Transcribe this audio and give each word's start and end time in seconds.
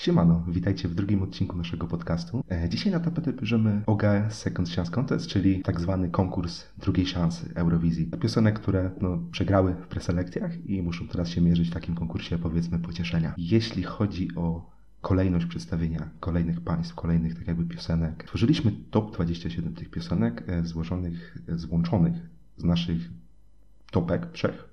Siemano, 0.00 0.44
witajcie 0.48 0.88
w 0.88 0.94
drugim 0.94 1.22
odcinku 1.22 1.56
naszego 1.56 1.86
podcastu. 1.86 2.44
E, 2.50 2.68
Dzisiaj 2.68 2.92
na 2.92 3.00
tapetę 3.00 3.32
bierzemy 3.32 3.82
OGS 3.86 4.34
Second 4.34 4.70
Chance 4.70 4.90
Contest, 4.92 5.26
czyli 5.26 5.62
tak 5.62 5.80
zwany 5.80 6.08
konkurs 6.08 6.64
drugiej 6.78 7.06
szansy 7.06 7.50
Eurowizji. 7.54 8.06
Piosenek, 8.06 8.60
które 8.60 8.90
no, 9.00 9.18
przegrały 9.30 9.74
w 9.74 9.86
preselekcjach 9.86 10.66
i 10.66 10.82
muszą 10.82 11.08
teraz 11.08 11.28
się 11.28 11.40
mierzyć 11.40 11.68
w 11.68 11.72
takim 11.72 11.94
konkursie, 11.94 12.38
powiedzmy, 12.38 12.78
pocieszenia. 12.78 13.34
Jeśli 13.38 13.82
chodzi 13.82 14.28
o 14.36 14.70
kolejność 15.00 15.46
przedstawienia 15.46 16.08
kolejnych 16.20 16.60
państw, 16.60 16.94
kolejnych 16.94 17.34
tak 17.34 17.46
jakby 17.46 17.64
piosenek, 17.74 18.24
tworzyliśmy 18.24 18.72
top 18.90 19.14
27 19.14 19.74
tych 19.74 19.90
piosenek 19.90 20.44
e, 20.46 20.64
złożonych, 20.64 21.38
e, 21.48 21.58
złączonych 21.58 22.14
z 22.56 22.64
naszych 22.64 23.10
topek 23.90 24.30
trzech. 24.32 24.69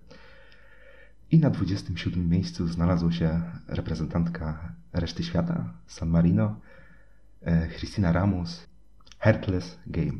I 1.31 1.39
na 1.39 1.49
27 1.49 2.29
miejscu 2.29 2.67
znalazła 2.67 3.11
się 3.11 3.41
reprezentantka 3.67 4.73
reszty 4.93 5.23
świata, 5.23 5.73
San 5.87 6.09
Marino, 6.09 6.59
e, 7.41 7.67
Christina 7.67 8.11
Ramos, 8.11 8.67
Heartless 9.19 9.79
Game. 9.87 10.17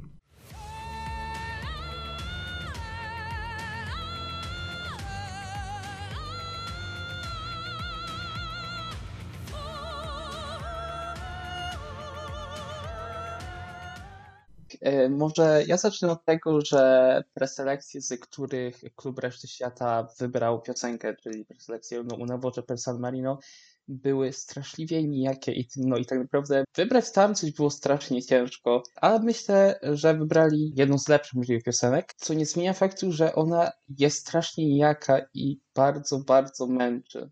Może 15.10 15.64
ja 15.68 15.78
zacznę 15.78 16.12
od 16.12 16.26
tego, 16.26 16.62
że 16.62 17.24
preselekcje, 17.34 18.02
z 18.02 18.20
których 18.20 18.82
klub 18.96 19.20
reszty 19.20 19.48
świata 19.48 20.08
wybrał 20.20 20.62
piosenkę, 20.62 21.16
czyli 21.16 21.46
preselekcje 21.46 22.04
no, 22.04 22.16
Una 22.16 22.40
per 22.68 22.78
San 22.78 23.00
Marino, 23.00 23.40
były 23.88 24.34
straszliwie 24.34 25.04
nijakie 25.04 25.52
i, 25.52 25.68
no, 25.78 25.98
i 25.98 26.06
tak 26.06 26.20
naprawdę 26.20 26.64
wybrać 26.76 27.12
tam 27.12 27.36
coś 27.36 27.52
było 27.52 27.70
strasznie 27.70 28.24
ciężko, 28.24 28.84
ale 28.96 29.20
myślę, 29.20 29.80
że 29.84 30.14
wybrali 30.14 30.74
jedną 30.76 30.98
z 30.98 31.08
lepszych 31.08 31.34
możliwych 31.34 31.64
piosenek, 31.64 32.14
co 32.18 32.34
nie 32.34 32.46
zmienia 32.46 32.74
faktu, 32.74 33.12
że 33.12 33.36
ona 33.36 33.72
jest 34.00 34.20
strasznie 34.20 34.66
nijaka 34.66 35.22
i 35.34 35.60
bardzo, 35.76 36.20
bardzo 36.20 36.68
męczy. 36.68 37.30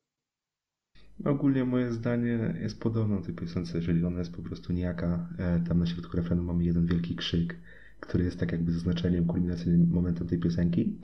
Ogólnie 1.24 1.66
moje 1.66 1.92
zdanie 1.92 2.54
jest 2.62 2.80
podobne 2.80 3.16
do 3.16 3.22
tej 3.26 3.36
piosence, 3.36 3.78
jeżeli 3.78 4.06
ona 4.06 4.20
jest 4.20 4.36
po 4.36 4.42
prostu 4.42 4.74
niejaka. 4.74 5.28
E, 5.38 5.60
Tam 5.68 5.80
na 5.80 5.86
środku 5.86 6.18
refrenu 6.18 6.44
mamy 6.44 6.64
jeden 6.64 6.86
wielki 6.86 7.16
krzyk, 7.16 7.56
który 8.00 8.24
jest 8.24 8.40
tak 8.40 8.52
jakby 8.52 8.72
zaznaczeniem, 8.72 9.26
kulminacyjnym 9.26 9.90
momentem 9.92 10.28
tej 10.28 10.40
piosenki. 10.40 11.00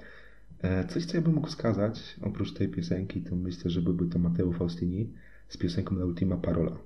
E, 0.62 0.88
Coś, 0.88 1.06
co 1.06 1.18
ja 1.18 1.24
bym 1.24 1.34
mógł 1.34 1.48
wskazać, 1.48 2.16
oprócz 2.22 2.54
tej 2.54 2.68
piosenki, 2.70 3.22
to 3.22 3.36
myślę, 3.36 3.72
że 3.72 3.82
byłby 3.82 4.08
to 4.08 4.20
Matteo 4.20 4.52
Faustini 4.52 5.14
z 5.48 5.58
piosenką 5.58 5.96
La 5.96 6.06
Ultima 6.06 6.38
Parola. 6.38 6.78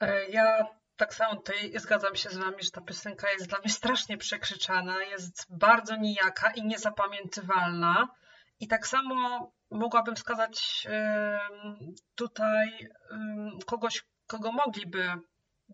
E, 0.00 0.30
Ja 0.30 0.77
tak 0.98 1.14
samo 1.14 1.36
tutaj 1.36 1.72
zgadzam 1.76 2.16
się 2.16 2.30
z 2.30 2.36
Wami, 2.36 2.62
że 2.62 2.70
ta 2.70 2.80
piosenka 2.80 3.30
jest 3.30 3.46
dla 3.46 3.58
mnie 3.58 3.70
strasznie 3.70 4.18
przekrzyczana, 4.18 5.02
jest 5.04 5.46
bardzo 5.50 5.96
nijaka 5.96 6.50
i 6.50 6.62
niezapamiętywalna. 6.66 8.08
I 8.60 8.68
tak 8.68 8.86
samo 8.86 9.50
mogłabym 9.70 10.16
wskazać 10.16 10.86
tutaj 12.14 12.88
kogoś, 13.66 14.04
kogo 14.26 14.52
mogliby 14.52 15.14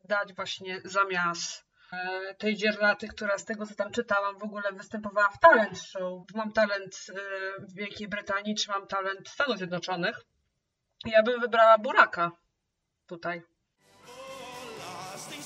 dać 0.05 0.35
właśnie 0.35 0.81
zamiast 0.85 1.65
e, 1.93 2.35
tej 2.35 2.57
dzierlaty, 2.57 3.09
która 3.09 3.39
z 3.39 3.45
tego 3.45 3.67
co 3.67 3.75
tam 3.75 3.93
czytałam 3.93 4.39
w 4.39 4.43
ogóle 4.43 4.73
występowała 4.73 5.29
w 5.29 5.39
talent 5.39 5.79
show. 5.79 6.23
Mam 6.35 6.53
talent 6.53 7.07
e, 7.09 7.15
w 7.61 7.75
Wielkiej 7.75 8.09
Brytanii, 8.09 8.55
czy 8.55 8.71
mam 8.71 8.87
talent 8.87 9.29
w 9.29 9.33
Stanach 9.33 9.59
Zjednoczonych. 9.59 10.21
Ja 11.05 11.23
bym 11.23 11.41
wybrała 11.41 11.79
Buraka 11.79 12.31
tutaj. 13.07 13.43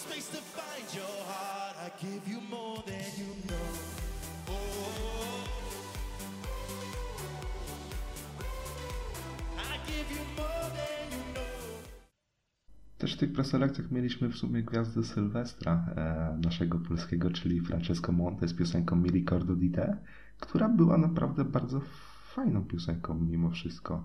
Space 0.08 0.30
to 0.36 0.42
find 0.56 0.94
your 0.94 1.16
heart, 1.28 1.76
I 1.86 1.88
give 2.02 2.28
you 2.32 2.40
more 2.50 2.82
than 2.86 3.08
you 3.20 3.30
know. 3.48 3.68
Oh, 4.48 5.44
I 9.58 9.76
give 9.86 10.08
you 10.16 10.24
more 10.36 10.68
than 10.78 11.04
you 11.12 11.24
know. 11.34 11.44
Też 12.98 13.14
w 13.14 13.18
tych 13.18 13.32
preselekcjach 13.32 13.90
mieliśmy 13.90 14.28
w 14.28 14.36
sumie 14.36 14.62
gwiazdę 14.62 15.04
Sylwestra, 15.04 15.86
e, 15.96 16.38
naszego 16.44 16.78
polskiego, 16.78 17.30
czyli 17.30 17.60
Francesco 17.60 18.12
Monte 18.12 18.48
z 18.48 18.54
piosenką 18.54 19.02
Cordo 19.28 19.54
di 19.54 19.70
Te, 19.70 19.96
która 20.40 20.68
była 20.68 20.98
naprawdę 20.98 21.44
bardzo 21.44 21.80
fajną 22.34 22.64
piosenką 22.64 23.14
mimo 23.14 23.50
wszystko. 23.50 24.04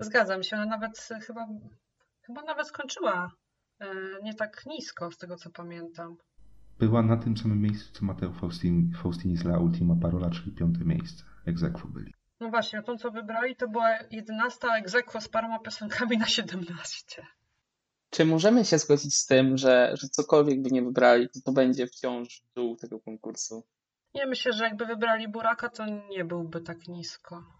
Zgadzam 0.00 0.42
się, 0.42 0.56
ona 0.56 0.66
nawet 0.66 1.08
e, 1.10 1.20
chyba, 1.20 1.46
chyba 2.22 2.42
nawet 2.42 2.66
skończyła 2.66 3.32
e, 3.80 3.86
nie 4.22 4.34
tak 4.34 4.66
nisko, 4.66 5.10
z 5.10 5.18
tego 5.18 5.36
co 5.36 5.50
pamiętam. 5.50 6.16
Była 6.78 7.02
na 7.02 7.16
tym 7.16 7.36
samym 7.36 7.62
miejscu, 7.62 7.92
co 7.92 8.04
Matteo 8.04 8.32
Faustini, 8.32 8.94
Faustini 8.94 9.36
z 9.36 9.44
La 9.44 9.58
Ultima 9.58 9.96
Parola, 10.02 10.30
czyli 10.30 10.52
piąte 10.52 10.84
miejsce. 10.84 11.24
Egzekwo 11.46 11.88
byli. 11.88 12.14
No 12.40 12.50
właśnie, 12.50 12.82
tą 12.82 12.98
co 12.98 13.10
wybrali 13.10 13.56
to 13.56 13.68
była 13.68 13.88
11 14.10 14.68
egzekwo 14.78 15.20
z 15.20 15.28
paroma 15.28 15.58
piosenkami 15.58 16.18
na 16.18 16.26
17. 16.26 17.22
Czy 18.10 18.24
możemy 18.24 18.64
się 18.64 18.78
zgodzić 18.78 19.14
z 19.14 19.26
tym, 19.26 19.56
że, 19.56 19.92
że 19.94 20.08
cokolwiek 20.08 20.62
by 20.62 20.70
nie 20.70 20.82
wybrali, 20.82 21.28
to, 21.28 21.40
to 21.44 21.52
będzie 21.52 21.86
wciąż 21.86 22.42
dół 22.54 22.76
tego 22.76 23.00
konkursu? 23.00 23.66
Nie 24.14 24.26
myślę, 24.26 24.52
że 24.52 24.64
jakby 24.64 24.86
wybrali 24.86 25.28
Buraka, 25.28 25.68
to 25.68 25.86
nie 25.86 26.24
byłby 26.24 26.60
tak 26.60 26.88
nisko. 26.88 27.57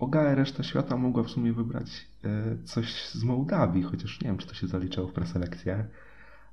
OGA 0.00 0.34
reszta 0.34 0.62
świata 0.62 0.96
mogła 0.96 1.22
w 1.22 1.30
sumie 1.30 1.52
wybrać 1.52 2.06
e, 2.24 2.28
coś 2.64 3.08
z 3.08 3.24
Mołdawii, 3.24 3.82
chociaż 3.82 4.20
nie 4.20 4.28
wiem, 4.28 4.38
czy 4.38 4.46
to 4.46 4.54
się 4.54 4.66
zaliczało 4.66 5.08
w 5.08 5.12
preselekcję, 5.12 5.88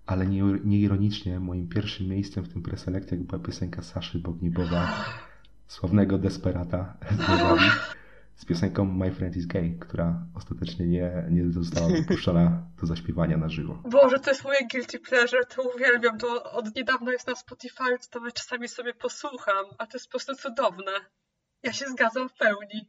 ale 0.05 0.27
nie, 0.27 0.43
nieironicznie 0.65 1.39
moim 1.39 1.69
pierwszym 1.69 2.07
miejscem 2.07 2.43
w 2.43 2.53
tym 2.53 2.63
preselekcjach 2.63 3.19
była 3.19 3.43
piosenka 3.43 3.81
Saszy 3.81 4.19
Bognibowa, 4.19 5.05
sławnego 5.67 6.17
desperata 6.17 6.97
z 7.11 7.27
Mołdawii, 7.27 7.71
z 8.35 8.45
piosenką 8.45 8.85
My 8.85 9.11
Friend 9.11 9.37
is 9.37 9.45
Gay, 9.45 9.77
która 9.79 10.25
ostatecznie 10.35 10.87
nie, 10.87 11.25
nie 11.29 11.51
została 11.51 11.87
wypuszczona 11.87 12.63
do 12.81 12.87
zaśpiewania 12.87 13.37
na 13.37 13.49
żywo. 13.49 13.81
Boże, 13.89 14.19
to 14.19 14.29
jest 14.29 14.43
moje 14.43 14.59
guilty 14.71 14.99
pleasure, 14.99 15.45
to 15.45 15.61
uwielbiam, 15.75 16.17
to 16.17 16.51
od 16.51 16.75
niedawna 16.75 17.11
jest 17.11 17.27
na 17.27 17.35
Spotify, 17.35 17.83
to 18.11 18.19
nawet 18.19 18.33
czasami 18.33 18.67
sobie 18.67 18.93
posłucham, 18.93 19.65
a 19.77 19.87
to 19.87 19.91
jest 19.93 20.07
po 20.07 20.11
prostu 20.11 20.35
cudowne. 20.35 20.91
Ja 21.63 21.73
się 21.73 21.85
zgadzam 21.85 22.29
w 22.29 22.33
pełni. 22.33 22.87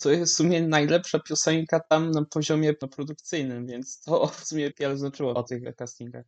To 0.00 0.10
jest 0.10 0.34
w 0.34 0.36
sumie 0.36 0.62
najlepsza 0.62 1.18
piosenka 1.18 1.80
tam 1.80 2.10
na 2.10 2.24
poziomie 2.24 2.74
produkcyjnym, 2.74 3.66
więc 3.66 4.00
to 4.00 4.26
w 4.36 4.44
sumie 4.44 4.70
wiele 4.78 4.96
znaczyło 4.96 5.34
o 5.34 5.42
tych 5.42 5.76
castingach. 5.76 6.24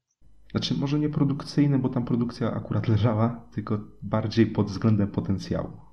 Znaczy, 0.50 0.74
może 0.74 0.98
nie 0.98 1.08
produkcyjne, 1.08 1.78
bo 1.78 1.88
tam 1.88 2.04
produkcja 2.04 2.52
akurat 2.52 2.88
leżała, 2.88 3.48
tylko 3.54 3.80
bardziej 4.02 4.46
pod 4.46 4.66
względem 4.66 5.08
potencjału. 5.08 5.89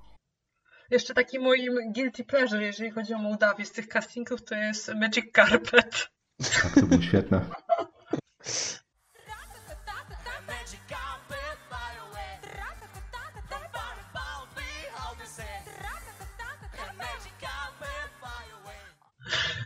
Jeszcze 0.90 1.14
taki 1.14 1.38
moim 1.38 1.92
guilty 1.92 2.24
pleasure, 2.24 2.64
jeżeli 2.64 2.90
chodzi 2.90 3.14
o 3.14 3.18
Mołdawię 3.18 3.64
z 3.64 3.72
tych 3.72 3.88
castingów, 3.88 4.44
to 4.44 4.54
jest 4.54 4.94
Magic 4.94 5.24
Carpet. 5.34 6.08
Tak, 6.62 6.74
to 6.74 6.86
było 6.86 7.02
świetne. 7.02 7.40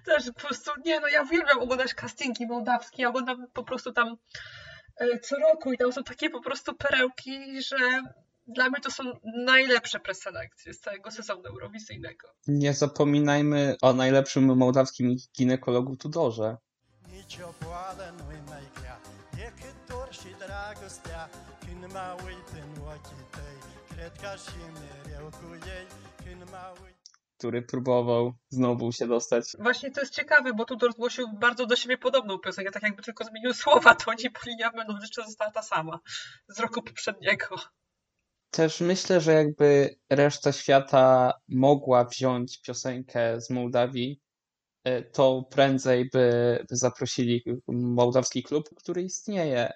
Też 0.05 0.25
po 0.27 0.41
prostu, 0.41 0.71
nie 0.85 1.01
no, 1.01 1.09
ja 1.09 1.23
uwielbiam 1.23 1.59
oglądać 1.59 1.95
castingi 1.95 2.47
mołdawskie, 2.47 3.03
ja 3.03 3.09
oglądam 3.09 3.47
po 3.53 3.65
prostu 3.65 3.93
tam 3.93 4.17
e, 4.97 5.19
co 5.19 5.37
roku 5.37 5.73
i 5.73 5.79
tam 5.79 5.93
są 5.93 6.05
takie 6.05 6.31
po 6.31 6.41
prostu 6.41 6.75
perełki, 6.75 7.63
że 7.63 8.03
dla 8.47 8.69
mnie 8.69 8.81
to 8.81 8.91
są 8.91 9.05
najlepsze 9.45 10.01
preselekcje 10.01 10.75
z 10.75 10.81
całego 10.81 11.11
sezonu 11.11 11.43
eurowizyjnego. 11.47 12.29
Nie 12.47 12.75
zapominajmy 12.75 13.77
o 13.83 13.93
najlepszym 13.93 14.57
mołdawskim 14.57 15.17
ginekologu 15.39 15.97
Tudorze. 15.97 16.57
Który 27.39 27.63
próbował 27.63 28.33
znowu 28.49 28.93
się 28.93 29.07
dostać. 29.07 29.45
Właśnie 29.59 29.91
to 29.91 30.01
jest 30.01 30.15
ciekawe, 30.15 30.55
bo 30.55 30.65
Tudor 30.65 30.93
zgłosił 30.93 31.29
bardzo 31.33 31.67
do 31.67 31.77
siebie 31.77 31.99
podobną 31.99 32.39
piosenkę, 32.39 32.71
tak 32.71 32.83
jakby 32.83 33.03
tylko 33.03 33.25
zmienił 33.25 33.55
słowa, 33.63 33.95
to 33.95 34.13
nie 34.13 34.31
linia 34.47 34.71
melodyczna 34.75 35.25
została 35.25 35.51
ta 35.51 35.63
sama 35.63 35.99
z 36.49 36.61
roku 36.61 36.83
poprzedniego. 36.83 37.57
Też 38.53 38.81
myślę, 38.81 39.21
że 39.21 39.33
jakby 39.33 39.97
reszta 40.11 40.53
świata 40.53 41.33
mogła 41.49 42.05
wziąć 42.05 42.61
piosenkę 42.63 43.41
z 43.41 43.51
Mołdawii, 43.51 44.21
e, 44.85 45.03
to 45.03 45.49
prędzej 45.51 46.11
by 46.13 46.59
zaprosili 46.71 47.45
mołdawski 47.69 48.43
klub, 48.43 48.69
który 48.77 49.03
istnieje, 49.03 49.73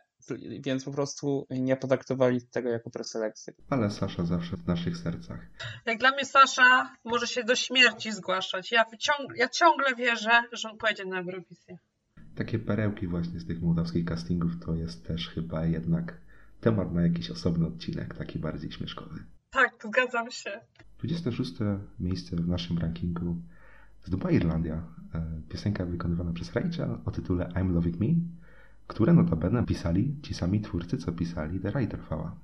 więc 0.65 0.85
po 0.85 0.91
prostu 0.91 1.47
nie 1.51 1.77
potraktowali 1.77 2.49
tego 2.49 2.69
jako 2.69 2.91
preselekcję. 2.91 3.53
Ale 3.71 3.91
Sasza 3.91 4.25
zawsze 4.25 4.57
w 4.57 4.67
naszych 4.67 4.97
sercach. 4.97 5.41
Jak 5.87 5.99
dla 5.99 6.11
mnie 6.11 6.25
Sasza 6.25 6.97
może 7.05 7.27
się 7.27 7.45
do 7.45 7.57
śmierci 7.57 8.13
zgłaszać. 8.13 8.73
Ja, 8.73 8.85
wyciąg- 8.85 9.37
ja 9.37 9.49
ciągle 9.49 9.95
wierzę, 9.95 10.43
że 10.53 10.71
on 10.71 10.79
pojedzie 10.79 11.05
na 11.05 11.21
Eurowizję. 11.21 11.79
Takie 12.37 12.59
perełki 12.59 13.07
właśnie 13.07 13.41
z 13.41 13.47
tych 13.47 13.63
mołdawskich 13.63 14.05
castingów 14.05 14.53
to 14.67 14.75
jest 14.75 15.07
też 15.07 15.29
chyba 15.29 15.67
jednak 15.67 16.26
temat 16.67 16.93
na 16.93 17.03
jakiś 17.03 17.31
osobny 17.31 17.67
odcinek, 17.67 18.15
taki 18.15 18.39
bardziej 18.39 18.73
śmieszkowy. 18.73 19.25
Tak, 19.51 19.85
zgadzam 19.85 20.31
się. 20.31 20.61
26 20.99 21.55
miejsce 22.01 22.37
w 22.37 22.49
naszym 22.49 22.79
rankingu 22.79 23.37
zdobyła 24.05 24.31
Irlandia. 24.31 24.83
E, 25.15 25.41
Piosenka 25.49 25.87
wykonywana 25.87 26.33
przez 26.33 26.53
Rachel 26.53 26.99
o 27.05 27.11
tytule 27.11 27.49
I'm 27.55 27.73
Loving 27.73 28.01
Me, 28.01 28.07
które 28.87 29.13
notabene 29.13 29.67
pisali 29.67 30.17
ci 30.23 30.35
sami 30.35 30.61
twórcy, 30.61 30.97
co 30.99 31.13
pisali 31.13 31.61
The 31.61 31.71
Writer 31.71 32.01
Fała. 32.01 32.37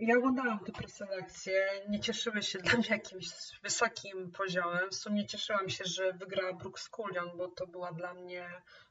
Ja 0.00 0.16
oglądałam 0.16 0.64
te 0.64 0.72
preselekcje, 0.72 1.66
nie 1.88 2.00
cieszyły 2.00 2.42
się 2.42 2.58
dla 2.58 2.78
mnie 2.78 2.88
jakimś 2.88 3.26
wysokim 3.62 4.32
poziomem. 4.32 4.90
W 4.90 4.94
sumie 4.94 5.26
cieszyłam 5.26 5.68
się, 5.68 5.84
że 5.84 6.12
wygrała 6.12 6.52
Brooks 6.52 6.88
Coulon, 6.88 7.36
bo 7.36 7.48
to 7.48 7.66
była 7.66 7.92
dla 7.92 8.14
mnie 8.14 8.48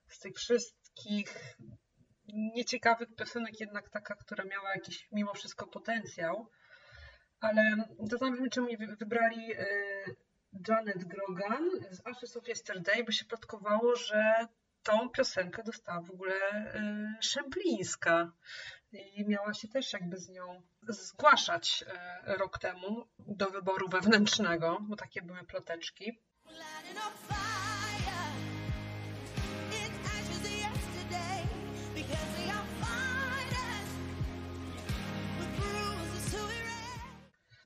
z 0.08 0.20
tych 0.20 0.36
wszystkich 0.36 1.56
nieciekawych 2.34 3.16
piosenek 3.16 3.60
jednak 3.60 3.90
taka, 3.90 4.16
która 4.16 4.44
miała 4.44 4.74
jakiś 4.74 5.08
mimo 5.12 5.34
wszystko 5.34 5.68
potencjał. 5.68 6.50
Ale 7.40 7.76
zastanawiam 8.00 8.46
się, 8.46 8.50
czemu 8.50 8.68
wybrali 9.00 9.54
y, 9.54 10.16
Janet 10.68 11.06
Grogan 11.06 11.70
z 11.92 12.08
Ashes 12.08 12.38
of 12.38 12.48
Yesterday, 12.48 13.04
bo 13.04 13.12
się 13.12 13.26
plotkowało, 13.26 13.96
że 13.96 14.48
tą 14.84 15.10
piosenkę 15.10 15.64
dostała 15.64 16.02
w 16.02 16.12
ogóle 16.12 16.36
y, 16.76 17.24
Szemplińska 17.24 18.32
i 18.92 19.26
miała 19.28 19.54
się 19.54 19.68
też 19.68 19.94
jakby 19.94 20.18
z 20.18 20.30
nią 20.30 20.62
zgłaszać 20.88 21.84
e, 21.88 22.38
rok 22.38 22.60
temu 22.60 23.06
do 23.20 23.50
wyboru 23.50 23.90
wewnętrznego, 23.90 24.78
bo 24.82 24.96
takie 24.96 25.22
były 25.22 25.44
ploteczki. 25.44 26.20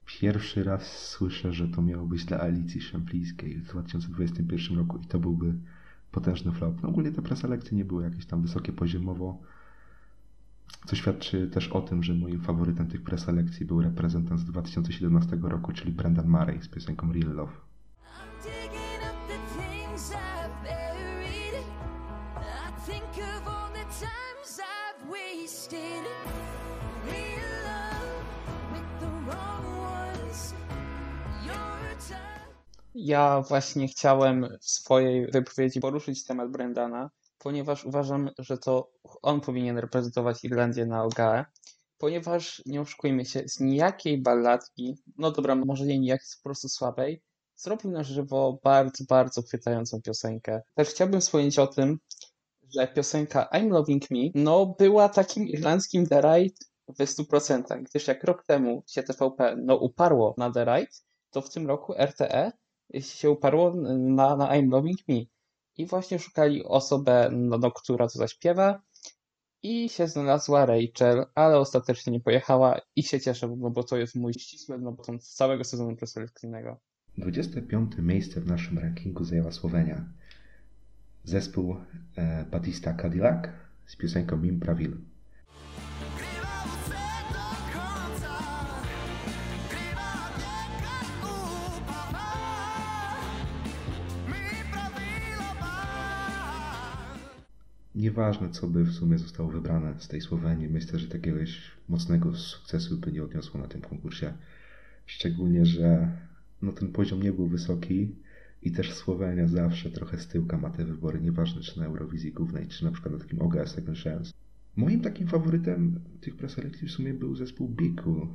Pierwszy 0.06 0.64
raz 0.64 1.08
słyszę, 1.08 1.54
że 1.54 1.68
to 1.68 1.82
miało 1.82 2.06
być 2.06 2.26
dla 2.26 2.40
Alicji 2.40 2.82
Szemplińskiej 2.82 3.56
w 3.56 3.68
2021 3.68 4.78
roku 4.78 4.98
i 4.98 5.08
to 5.08 5.20
byłby 5.20 5.54
potężny 6.12 6.52
flop. 6.52 6.82
No 6.84 6.90
ogólnie 6.90 7.12
te 7.12 7.22
preselekcje 7.22 7.78
nie 7.78 7.86
były 7.86 8.04
jakieś 8.04 8.26
tam 8.26 8.42
wysokie 8.42 8.74
poziomowo, 8.74 9.42
co 10.86 10.96
świadczy 10.96 11.48
też 11.48 11.68
o 11.68 11.82
tym, 11.82 12.04
że 12.04 12.14
moim 12.14 12.42
faworytem 12.42 12.88
tych 12.88 13.04
preselekcji 13.04 13.66
był 13.66 13.82
reprezentant 13.82 14.40
z 14.40 14.46
2017 14.46 15.38
roku, 15.42 15.74
czyli 15.74 15.92
Brendan 15.92 16.28
Murray 16.28 16.62
z 16.62 16.68
piosenką 16.68 17.14
Real 17.14 17.36
Love. 17.36 17.54
Ja 32.96 33.42
właśnie 33.42 33.88
chciałem 33.88 34.48
w 34.62 34.70
swojej 34.70 35.28
wypowiedzi 35.28 35.80
poruszyć 35.80 36.26
temat 36.26 36.52
Brendana, 36.52 37.10
ponieważ 37.44 37.86
uważam, 37.86 38.30
że 38.38 38.58
to 38.58 38.92
on 39.22 39.42
powinien 39.42 39.78
reprezentować 39.78 40.44
Irlandię 40.44 40.86
na 40.86 41.04
OGAE, 41.04 41.46
ponieważ 41.98 42.62
nie 42.66 42.82
oszukujmy 42.82 43.26
się, 43.26 43.44
z 43.48 43.60
nijakiej 43.60 44.22
balladki, 44.22 44.96
no 45.18 45.32
dobra, 45.32 45.56
może 45.56 45.86
nie 45.86 46.00
nijakiej, 46.00 46.28
po 46.38 46.44
prostu 46.44 46.70
słabej, 46.70 47.22
zrobił 47.56 47.92
na 47.92 48.04
żywo 48.04 48.60
bardzo, 48.64 49.04
bardzo 49.10 49.42
chwytającą 49.42 50.02
piosenkę. 50.02 50.62
Też 50.76 50.90
chciałbym 50.90 51.22
wspomnieć 51.22 51.60
o 51.60 51.68
tym, 51.68 52.00
że 52.76 52.88
piosenka 52.88 53.50
I'm 53.54 53.70
Loving 53.70 54.12
Me, 54.12 54.20
no 54.36 54.76
była 54.80 55.10
takim 55.10 55.48
irlandzkim 55.48 56.08
The 56.08 56.22
Right 56.22 56.58
w 56.88 57.04
100%, 57.04 57.84
gdyż 57.84 58.08
jak 58.08 58.24
rok 58.24 58.44
temu 58.46 58.84
się 58.88 59.04
TVP 59.04 59.56
no 59.64 59.76
uparło 59.76 60.36
na 60.38 60.52
The 60.52 60.66
Right, 60.66 61.04
to 61.32 61.42
w 61.42 61.50
tym 61.50 61.68
roku 61.68 61.94
RTE 61.94 62.52
się 63.00 63.30
uparło 63.30 63.74
na, 63.98 64.36
na 64.36 64.48
I'm 64.48 64.72
Loving 64.72 65.00
Me. 65.08 65.16
I 65.78 65.86
właśnie 65.86 66.20
szukali 66.20 66.64
osobę, 66.64 67.30
no, 67.32 67.58
no, 67.58 67.72
która 67.72 68.08
to 68.08 68.20
zaśpiewa 68.20 68.82
i 69.64 69.90
się 69.90 70.08
znalazła 70.08 70.66
Rachel, 70.66 71.26
ale 71.36 71.58
ostatecznie 71.58 72.14
nie 72.14 72.20
pojechała 72.20 72.80
i 72.96 73.04
się 73.04 73.20
cieszę, 73.20 73.56
no, 73.58 73.70
bo 73.70 73.84
to 73.84 73.98
jest 73.98 74.16
mój 74.16 74.34
ścisły 74.34 74.78
no, 74.78 74.92
bo 74.92 75.04
z 75.20 75.36
całego 75.36 75.64
sezonu 75.64 75.96
preselekcyjnego. 75.96 76.80
25 77.18 77.92
miejsce 77.98 78.42
w 78.42 78.48
naszym 78.48 78.80
rankingu 78.80 79.24
zajęła 79.24 79.52
Słowenia. 79.52 80.06
Zespół 81.24 81.76
e, 82.16 82.46
Batista 82.52 82.94
Cadillac 82.94 83.46
z 83.86 83.96
piosenką 83.96 84.38
Mim 84.38 84.60
Pravil. 84.60 84.98
Nieważne, 98.04 98.50
co 98.50 98.68
by 98.68 98.84
w 98.84 98.92
sumie 98.92 99.18
zostało 99.18 99.50
wybrane 99.50 99.94
z 99.98 100.08
tej 100.08 100.22
Słowenii, 100.22 100.70
myślę, 100.70 101.00
że 101.00 101.08
takiegoś 101.08 101.62
mocnego 101.90 102.36
sukcesu 102.36 102.98
by 102.98 103.12
nie 103.12 103.24
odniosło 103.24 103.60
na 103.60 103.68
tym 103.68 103.82
konkursie. 103.82 104.34
Szczególnie, 105.06 105.66
że 105.66 106.12
no, 106.62 106.72
ten 106.72 106.92
poziom 106.92 107.24
nie 107.24 107.34
był 107.34 107.48
wysoki 107.48 108.16
i 108.62 108.72
też 108.72 108.94
Słowenia 108.94 109.48
zawsze 109.48 109.92
trochę 109.92 110.18
z 110.18 110.28
tyłka 110.28 110.58
ma 110.58 110.70
te 110.70 110.86
wybory, 110.86 111.22
nieważne 111.22 111.62
czy 111.62 111.80
na 111.80 111.86
Eurowizji 111.86 112.32
Głównej, 112.32 112.68
czy 112.68 112.86
na 112.86 112.92
przykład 112.92 113.14
na 113.14 113.20
takim 113.20 113.42
OGS 113.42 113.72
Second 113.72 113.98
Chance. 113.98 114.32
Moim 114.76 115.02
takim 115.02 115.28
faworytem 115.28 116.00
tych 116.22 116.36
preselekcji 116.36 116.88
w 116.88 116.92
sumie 116.92 117.14
był 117.14 117.36
zespół 117.36 117.70
Biku 117.70 118.28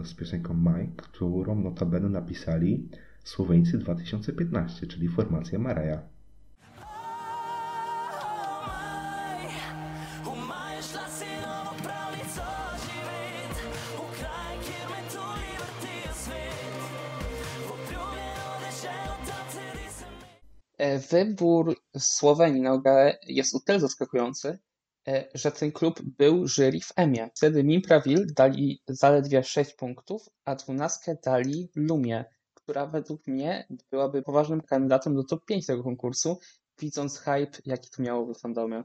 e, 0.00 0.04
z 0.04 0.14
piosenką 0.14 0.54
Mike, 0.54 0.92
którą 0.96 1.62
notabene 1.62 2.08
napisali 2.08 2.88
Słoweńcy 3.24 3.78
2015, 3.78 4.86
czyli 4.86 5.08
formacja 5.08 5.58
Mareja. 5.58 6.15
Wybór 21.10 21.76
Słowenii 21.98 22.62
na 22.62 22.72
OGAE 22.72 23.18
jest 23.26 23.54
o 23.54 23.60
tyle 23.60 23.80
zaskakujący, 23.80 24.58
e, 25.08 25.28
że 25.34 25.52
ten 25.52 25.72
klub 25.72 26.02
był 26.02 26.46
jury 26.48 26.80
w 26.80 26.92
EMie. 26.96 27.30
Wtedy 27.36 27.64
Mimpraville 27.64 28.26
dali 28.36 28.82
zaledwie 28.88 29.44
6 29.44 29.74
punktów, 29.74 30.28
a 30.44 30.54
12 30.54 31.16
dali 31.24 31.70
Lumie, 31.76 32.24
która 32.54 32.86
według 32.86 33.26
mnie 33.26 33.66
byłaby 33.90 34.22
poważnym 34.22 34.60
kandydatem 34.60 35.14
do 35.14 35.24
top 35.24 35.44
5 35.44 35.66
tego 35.66 35.82
konkursu, 35.82 36.38
widząc 36.80 37.18
hype, 37.18 37.58
jaki 37.64 37.90
to 37.90 38.02
miało 38.02 38.34
w 38.34 38.40
fandomie. 38.40 38.82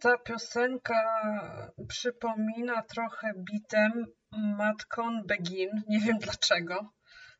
Ta 0.00 0.18
piosenka 0.18 1.02
przypomina 1.88 2.82
trochę 2.82 3.32
bitem 3.36 4.06
Matką 4.32 5.22
Begin. 5.22 5.82
Nie 5.88 6.00
wiem 6.00 6.18
dlaczego, 6.18 6.92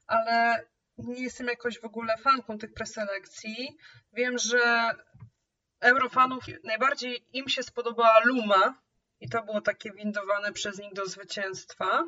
ale 0.07 0.65
nie 0.99 1.23
jestem 1.23 1.47
jakoś 1.47 1.81
w 1.81 1.85
ogóle 1.85 2.17
fanką 2.17 2.59
tych 2.59 2.75
preselekcji. 2.75 3.77
Wiem, 4.13 4.39
że 4.39 4.91
eurofanów 5.81 6.45
najbardziej 6.65 7.27
im 7.33 7.49
się 7.49 7.63
spodobała 7.63 8.21
Luma 8.25 8.83
i 9.21 9.29
to 9.29 9.43
było 9.43 9.61
takie 9.61 9.93
windowane 9.93 10.53
przez 10.53 10.79
nich 10.79 10.93
do 10.93 11.07
zwycięstwa, 11.07 12.05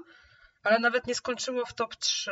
ale 0.62 0.78
nawet 0.78 1.06
nie 1.06 1.14
skończyło 1.14 1.66
w 1.66 1.74
top 1.74 1.96
3. 1.96 2.30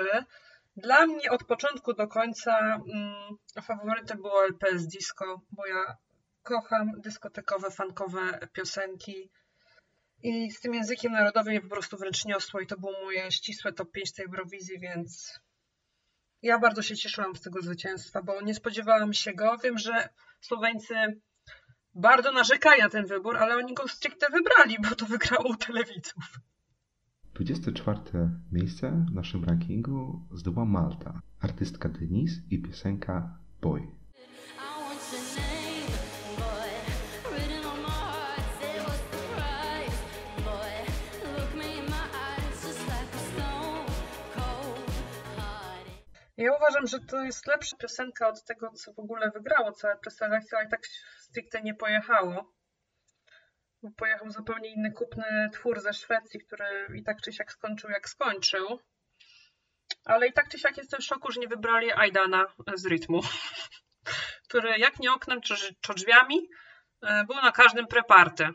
Dla 0.77 1.07
mnie 1.07 1.31
od 1.31 1.45
początku 1.45 1.95
do 1.95 2.09
końca 2.09 2.59
mm, 2.59 3.37
faworytem 3.63 4.23
było 4.23 4.45
LPS 4.45 4.87
Disco, 4.87 5.41
bo 5.51 5.67
ja 5.67 5.97
kocham 6.47 7.00
dyskotekowe, 7.00 7.71
funkowe 7.71 8.49
piosenki 8.53 9.31
i 10.23 10.50
z 10.50 10.61
tym 10.61 10.75
językiem 10.75 11.12
narodowym 11.12 11.50
mnie 11.50 11.61
po 11.61 11.69
prostu 11.69 11.97
wręcz 11.97 12.25
niosło 12.25 12.61
i 12.61 12.67
to 12.67 12.79
było 12.79 12.93
moje 12.93 13.33
ścisłe 13.33 13.73
top 13.73 13.93
5 13.93 14.12
tej 14.12 14.26
Eurowizji, 14.26 14.81
więc 14.81 15.41
ja 16.43 16.59
bardzo 16.59 16.83
się 16.83 16.97
cieszyłam 16.97 17.37
z 17.37 17.41
tego 17.41 17.62
zwycięstwa, 17.62 18.23
bo 18.23 18.41
nie 18.41 18.55
spodziewałam 18.55 19.12
się 19.12 19.33
go. 19.35 19.57
Wiem, 19.65 19.79
że 19.79 20.09
Słoweńcy 20.41 20.95
bardzo 21.95 22.33
narzekali 22.33 22.83
na 22.83 22.88
ten 22.88 23.07
wybór, 23.07 23.37
ale 23.37 23.57
oni 23.57 23.75
go 23.75 23.88
stricte 23.88 24.26
wybrali, 24.33 24.76
bo 24.88 24.95
to 24.95 25.07
wygrało 25.07 25.50
u 25.50 25.57
telewidzów. 25.57 26.25
24 27.35 28.00
miejsce 28.53 29.05
w 29.11 29.15
naszym 29.15 29.45
rankingu 29.45 30.29
zdobyła 30.33 30.65
Malta. 30.65 31.21
Artystka 31.41 31.88
Denise 31.88 32.41
i 32.50 32.62
piosenka 32.62 33.38
Boy. 33.61 34.06
Ja 46.37 46.57
uważam, 46.57 46.87
że 46.87 47.00
to 47.00 47.25
jest 47.25 47.47
lepsza 47.47 47.76
piosenka 47.76 48.28
od 48.28 48.45
tego, 48.45 48.71
co 48.71 48.93
w 48.93 48.99
ogóle 48.99 49.31
wygrało 49.31 49.73
całe 49.73 49.97
preselekcje, 49.97 50.59
ale 50.59 50.69
tak 50.69 50.87
stricte 51.19 51.62
nie 51.62 51.75
pojechało. 51.75 52.52
Bo 53.83 53.90
Pojechał 53.97 54.31
zupełnie 54.31 54.69
inny 54.71 54.93
kupny 54.93 55.50
twór 55.52 55.81
ze 55.81 55.93
Szwecji, 55.93 56.40
który 56.40 56.87
i 56.95 57.02
tak 57.02 57.21
czy 57.21 57.33
siak 57.33 57.52
skończył 57.52 57.90
jak 57.90 58.09
skończył. 58.09 58.81
Ale 60.05 60.26
i 60.26 60.33
tak 60.33 60.49
czy 60.49 60.59
siak 60.59 60.76
jestem 60.76 61.00
w 61.00 61.05
szoku, 61.05 61.33
że 61.33 61.40
nie 61.40 61.49
wybrali 61.49 61.93
Aidana 61.93 62.47
z 62.75 62.87
rytmu, 62.87 63.21
który 64.49 64.78
jak 64.78 64.99
nie 64.99 65.12
oknem, 65.12 65.40
czy, 65.40 65.75
czy 65.81 65.95
drzwiami 65.95 66.49
e, 67.02 67.25
był 67.25 67.37
na 67.37 67.52
każdym 67.52 67.87
preparty. 67.87 68.49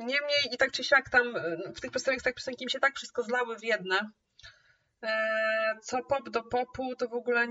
Niemniej 0.00 0.54
i 0.54 0.56
tak 0.56 0.72
czy 0.72 0.84
siak 0.84 1.10
tam 1.10 1.36
e, 1.36 1.72
w 1.74 1.80
tych 1.80 1.90
piosenkach 1.90 2.34
piosenki 2.34 2.64
mi 2.64 2.70
się 2.70 2.80
tak 2.80 2.96
wszystko 2.96 3.22
zlały 3.22 3.58
w 3.58 3.64
jedne. 3.64 4.10
E, 5.02 5.10
Co 5.82 6.04
pop 6.04 6.30
do 6.30 6.42
popu, 6.42 6.96
to 6.98 7.08
w 7.08 7.14
ogóle 7.14 7.46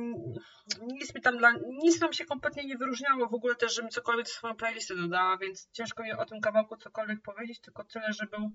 nic 0.87 1.15
mi 1.15 1.21
tam 1.21 1.37
dla, 1.37 1.51
nic 1.83 2.01
nam 2.01 2.13
się 2.13 2.25
kompletnie 2.25 2.65
nie 2.65 2.77
wyróżniało 2.77 3.27
w 3.27 3.33
ogóle 3.33 3.55
też, 3.55 3.75
żebym 3.75 3.91
cokolwiek 3.91 4.25
do 4.25 4.31
swojej 4.31 4.57
playlisty 4.57 4.95
dodała, 4.95 5.37
więc 5.37 5.69
ciężko 5.71 6.03
mi 6.03 6.11
o 6.11 6.25
tym 6.25 6.41
kawałku 6.41 6.77
cokolwiek 6.77 7.21
powiedzieć, 7.21 7.59
tylko 7.61 7.83
tyle, 7.83 8.13
że 8.13 8.25
był 8.25 8.51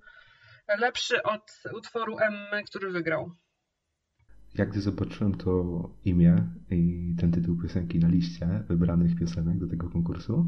lepszy 0.79 1.23
od 1.23 1.63
utworu 1.77 2.19
Emmy, 2.19 2.65
który 2.65 2.91
wygrał. 2.91 3.31
Jak 4.55 4.71
gdy 4.71 4.81
zobaczyłem 4.81 5.35
to 5.35 5.51
imię 6.05 6.37
i 6.71 7.15
ten 7.21 7.33
tytuł 7.33 7.63
piosenki 7.63 7.99
na 7.99 8.09
liście 8.09 8.47
wybranych 8.69 9.19
piosenek 9.19 9.59
do 9.59 9.69
tego 9.69 9.91
konkursu, 9.91 10.47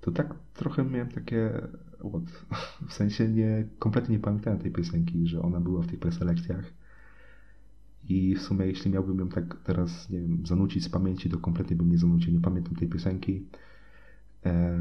to 0.00 0.10
tak 0.10 0.34
trochę 0.54 0.84
miałem 0.84 1.08
takie 1.08 1.68
what? 1.98 2.22
w 2.88 2.92
sensie 2.92 3.28
nie, 3.28 3.64
kompletnie 3.78 4.16
nie 4.16 4.22
pamiętałem 4.22 4.58
tej 4.58 4.70
piosenki, 4.70 5.26
że 5.26 5.42
ona 5.42 5.60
była 5.60 5.82
w 5.82 5.86
tych 5.86 6.00
preselekcjach 6.00 6.72
i 8.08 8.34
w 8.34 8.42
sumie 8.42 8.66
jeśli 8.66 8.90
miałbym 8.90 9.18
ją 9.18 9.28
tak 9.28 9.56
teraz, 9.64 10.10
nie 10.10 10.20
wiem, 10.20 10.46
zanucić 10.46 10.84
z 10.84 10.88
pamięci, 10.88 11.30
to 11.30 11.38
kompletnie 11.38 11.76
bym 11.76 11.90
nie 11.90 11.98
zanucił, 11.98 12.32
nie 12.32 12.40
pamiętam 12.40 12.74
tej 12.74 12.88
piosenki. 12.88 13.46
E, 14.46 14.78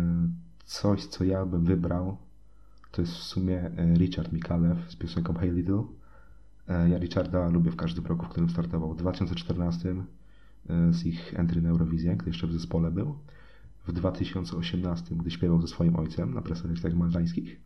coś, 0.66 1.06
co 1.06 1.24
ja 1.24 1.46
bym 1.46 1.64
wybrał, 1.64 2.18
to 2.92 3.02
jest 3.02 3.14
w 3.14 3.24
sumie 3.24 3.72
e, 3.78 3.94
Richard 3.98 4.34
Mikalew 4.34 4.92
z 4.92 4.96
piosenką 4.96 5.34
Hey 5.34 5.52
Little. 5.52 5.84
E, 6.68 6.90
Ja 6.90 6.98
Richarda 6.98 7.50
lubię 7.50 7.72
w 7.72 7.76
każdym 7.76 8.06
roku, 8.06 8.26
w 8.26 8.30
którym 8.30 8.50
startował. 8.50 8.94
W 8.94 8.98
2014 8.98 9.96
e, 10.70 10.94
z 10.94 11.06
ich 11.06 11.34
entry 11.40 11.62
na 11.62 11.70
Eurowizję, 11.70 12.16
gdy 12.16 12.30
jeszcze 12.30 12.48
w 12.48 12.54
zespole 12.54 12.92
był. 12.92 13.16
W 13.88 13.94
2018, 13.94 15.16
gdy 15.16 15.32
śpiewał 15.32 15.62
ze 15.62 15.68
swoim 15.68 15.96
ojcem 15.96 16.34
na 16.34 16.42
preselekcjach 16.42 16.94
maltańskich. 16.94 17.62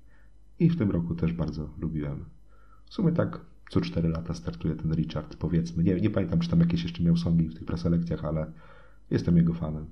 I 0.60 0.70
w 0.70 0.78
tym 0.78 0.92
roku 0.92 1.16
też 1.16 1.34
bardzo 1.34 1.70
lubiłem. 1.80 2.26
W 2.86 2.94
sumie 2.94 3.12
tak 3.12 3.46
co 3.70 3.82
4 3.82 4.10
lata 4.10 4.34
startuje 4.34 4.76
ten 4.76 4.94
Richard, 4.94 5.36
powiedzmy. 5.36 5.84
Nie, 5.84 5.96
nie 5.96 6.10
pamiętam, 6.10 6.40
czy 6.40 6.50
tam 6.50 6.60
jakieś 6.60 6.84
jeszcze 6.84 7.04
miał 7.04 7.18
songi 7.18 7.48
w 7.48 7.54
tych 7.54 7.66
preselekcjach, 7.66 8.26
ale 8.26 8.52
jestem 9.12 9.38
jego 9.38 9.54
fanem. 9.54 9.86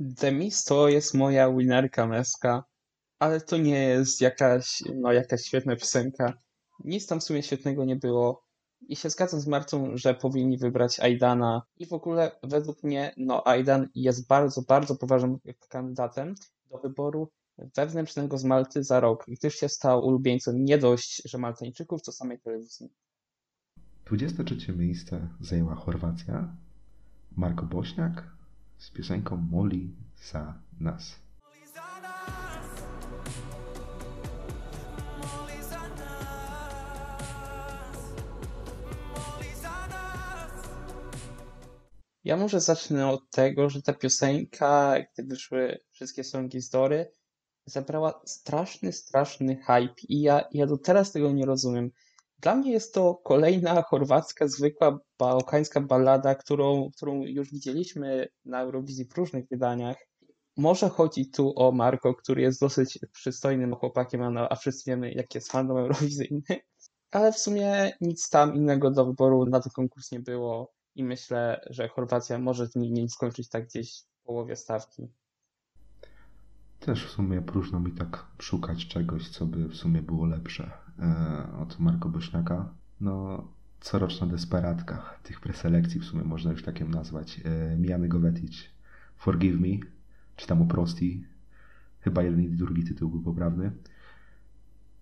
Demis 0.00 0.64
to 0.64 0.88
jest 0.88 1.14
moja 1.14 1.52
winerka 1.52 2.06
męska, 2.06 2.64
ale 3.18 3.40
to 3.40 3.56
nie 3.56 3.82
jest 3.84 4.20
jakaś, 4.20 4.82
no, 4.94 5.12
jakaś 5.12 5.44
świetna 5.44 5.76
piosenka. 5.76 6.32
Nic 6.84 7.06
tam 7.06 7.20
w 7.20 7.24
sumie 7.24 7.42
świetnego 7.42 7.84
nie 7.84 7.96
było. 7.96 8.44
I 8.88 8.96
się 8.96 9.10
zgadzam 9.10 9.40
z 9.40 9.46
Marcą, 9.46 9.96
że 9.96 10.14
powinni 10.14 10.58
wybrać 10.58 11.00
Aidana. 11.00 11.62
I 11.78 11.86
w 11.86 11.92
ogóle 11.92 12.30
według 12.42 12.82
mnie, 12.82 13.14
no 13.16 13.46
Aidan 13.46 13.88
jest 13.94 14.26
bardzo, 14.26 14.62
bardzo 14.62 14.96
poważnym 14.96 15.38
kandydatem 15.68 16.34
do 16.70 16.78
wyboru 16.78 17.30
wewnętrznego 17.76 18.38
z 18.38 18.44
Malty 18.44 18.84
za 18.84 19.00
rok, 19.00 19.24
gdyż 19.28 19.54
się 19.54 19.68
stał 19.68 20.06
ulubieńcem 20.06 20.64
nie 20.64 20.78
dość, 20.78 21.22
że 21.24 21.38
Maltańczyków, 21.38 22.00
co 22.00 22.12
samej 22.12 22.40
telewizji. 22.40 22.92
23 24.04 24.72
miejsce 24.72 25.28
zajęła 25.40 25.74
Chorwacja. 25.74 26.56
Marko 27.36 27.66
Bośniak 27.66 28.36
z 28.78 28.90
piosenką 28.90 29.36
Moli 29.36 29.94
za 30.30 30.58
nas. 30.80 31.23
Ja 42.24 42.36
może 42.36 42.60
zacznę 42.60 43.10
od 43.10 43.30
tego, 43.30 43.70
że 43.70 43.82
ta 43.82 43.92
piosenka, 43.92 44.94
gdy 45.12 45.22
wyszły 45.28 45.78
wszystkie 45.90 46.24
songi 46.24 46.60
z 46.60 46.70
Dory, 46.70 47.12
zebrała 47.66 48.20
straszny, 48.26 48.92
straszny 48.92 49.56
hype 49.56 49.94
i 50.08 50.20
ja, 50.20 50.44
ja 50.52 50.66
do 50.66 50.78
teraz 50.78 51.12
tego 51.12 51.32
nie 51.32 51.46
rozumiem. 51.46 51.90
Dla 52.38 52.54
mnie 52.54 52.72
jest 52.72 52.94
to 52.94 53.14
kolejna 53.14 53.82
chorwacka, 53.82 54.48
zwykła 54.48 54.98
bałkańska 55.18 55.80
ballada, 55.80 56.34
którą, 56.34 56.90
którą 56.96 57.22
już 57.22 57.50
widzieliśmy 57.50 58.28
na 58.44 58.60
Eurowizji 58.60 59.04
w 59.04 59.16
różnych 59.16 59.48
wydaniach. 59.48 59.96
Może 60.56 60.88
chodzi 60.88 61.30
tu 61.30 61.52
o 61.56 61.72
Marko, 61.72 62.14
który 62.14 62.42
jest 62.42 62.60
dosyć 62.60 62.98
przystojnym 63.12 63.74
chłopakiem, 63.74 64.22
a, 64.22 64.30
no- 64.30 64.48
wszyscy 64.60 64.90
wiemy, 64.90 65.12
jak 65.12 65.34
jest 65.34 65.52
fandom 65.52 65.76
eurowizyjny. 65.76 66.42
Ale 67.10 67.32
w 67.32 67.38
sumie 67.38 67.92
nic 68.00 68.28
tam 68.28 68.54
innego 68.54 68.90
do 68.90 69.04
wyboru 69.06 69.46
na 69.46 69.60
ten 69.60 69.72
konkurs 69.72 70.12
nie 70.12 70.20
było 70.20 70.72
i 70.94 71.04
myślę, 71.04 71.66
że 71.70 71.88
Chorwacja 71.88 72.38
może 72.38 72.66
z 72.66 72.76
nim 72.76 73.08
skończyć 73.08 73.48
tak 73.48 73.66
gdzieś 73.66 74.00
w 74.00 74.26
połowie 74.26 74.56
stawki. 74.56 75.08
Też 76.80 77.06
w 77.06 77.10
sumie 77.10 77.42
próżno 77.42 77.80
mi 77.80 77.92
tak 77.92 78.26
szukać 78.38 78.86
czegoś, 78.86 79.28
co 79.28 79.46
by 79.46 79.68
w 79.68 79.74
sumie 79.74 80.02
było 80.02 80.26
lepsze 80.26 80.70
e, 80.98 81.58
od 81.58 81.78
Marko 81.80 82.08
Bośniaka. 82.08 82.74
No, 83.00 83.44
coroczna 83.80 84.26
desperatka 84.26 85.18
tych 85.22 85.40
preselekcji 85.40 86.00
w 86.00 86.04
sumie 86.04 86.24
można 86.24 86.50
już 86.52 86.62
takiem 86.62 86.90
nazwać. 86.90 87.40
E, 87.44 87.76
Mijany 87.76 88.08
Govetic, 88.08 88.62
Forgive 89.16 89.60
Me, 89.60 89.86
czy 90.36 90.46
tam 90.46 90.62
Oprosti. 90.62 91.24
Chyba 92.00 92.22
jeden 92.22 92.42
i 92.42 92.48
drugi 92.48 92.84
tytuł 92.84 93.10
był 93.10 93.22
poprawny. 93.22 93.72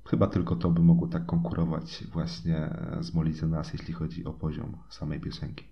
Chyba 0.05 0.27
tylko 0.27 0.57
to 0.57 0.71
by 0.71 0.83
mogło 0.83 1.09
tak 1.09 1.27
konkurować 1.27 2.05
właśnie 2.13 2.77
z 3.01 3.15
Molice 3.15 3.47
Nas, 3.47 3.73
jeśli 3.73 3.95
chodzi 3.95 4.25
o 4.25 4.33
poziom 4.33 4.77
samej 4.91 5.21
piosenki. 5.21 5.72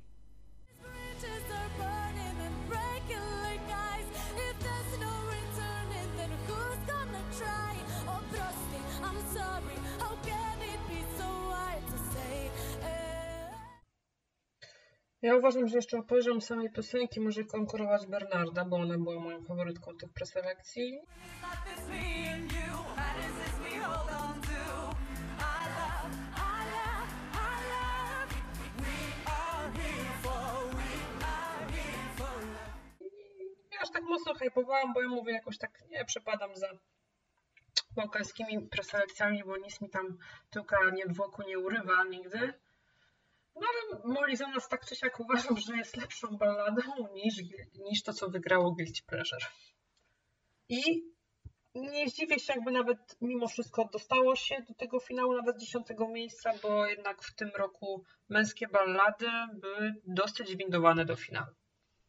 Ja 15.22 15.36
uważam, 15.36 15.68
że 15.68 15.76
jeszcze 15.76 15.98
o 15.98 16.02
poziom 16.02 16.40
samej 16.40 16.70
piosenki 16.70 17.20
może 17.20 17.44
konkurować 17.44 18.06
Bernarda, 18.06 18.64
bo 18.64 18.76
ona 18.76 18.98
była 18.98 19.20
moją 19.20 19.44
faworytką 19.44 19.96
tych 19.96 20.12
preselekcji. 20.12 21.00
Ja 33.72 33.80
aż 33.82 33.90
tak 33.90 34.02
mocno 34.02 34.34
hypowałam, 34.34 34.92
bo 34.94 35.02
ja 35.02 35.08
mówię 35.08 35.32
jakoś 35.32 35.58
tak, 35.58 35.78
nie 35.90 36.04
przepadam 36.04 36.56
za 36.56 36.68
bałkańskimi 37.96 38.68
preselekcjami, 38.68 39.44
bo 39.44 39.56
nic 39.56 39.80
mi 39.80 39.90
tam 39.90 40.18
tyłka 40.50 40.76
niedwóku 40.94 41.42
nie 41.42 41.58
urywa 41.58 42.04
nigdy. 42.04 42.52
No 43.60 43.66
ale 43.70 44.14
Molly 44.14 44.36
za 44.36 44.48
nas 44.48 44.68
tak 44.68 44.86
czy 44.86 44.96
siak 44.96 45.20
uważam, 45.20 45.56
że 45.56 45.76
jest 45.76 45.96
lepszą 45.96 46.36
balladą 46.38 46.82
niż, 47.14 47.34
niż 47.90 48.02
to, 48.02 48.12
co 48.12 48.30
wygrało 48.30 48.72
Guilty 48.72 49.02
Pleasure. 49.06 49.46
I 50.68 50.80
nie 51.74 52.08
zdziwię 52.08 52.38
się, 52.38 52.52
jakby 52.52 52.70
nawet 52.70 53.16
mimo 53.20 53.48
wszystko 53.48 53.88
dostało 53.92 54.36
się 54.36 54.56
do 54.68 54.74
tego 54.74 55.00
finału 55.00 55.36
nawet 55.36 55.60
dziesiątego 55.60 56.08
miejsca, 56.08 56.50
bo 56.62 56.86
jednak 56.86 57.22
w 57.22 57.34
tym 57.34 57.50
roku 57.58 58.04
męskie 58.28 58.68
ballady 58.68 59.26
były 59.60 59.94
dosyć 60.06 60.56
windowane 60.56 61.04
do 61.04 61.16
finału. 61.16 61.50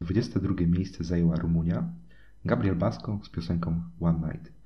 22 0.02 0.54
miejsce 0.60 1.04
zajęła 1.04 1.36
Rumunia. 1.36 1.84
Gabriel 2.46 2.76
Basco 2.76 3.20
z 3.24 3.30
piosenką 3.30 3.82
One 4.02 4.20
Night. 4.28 4.61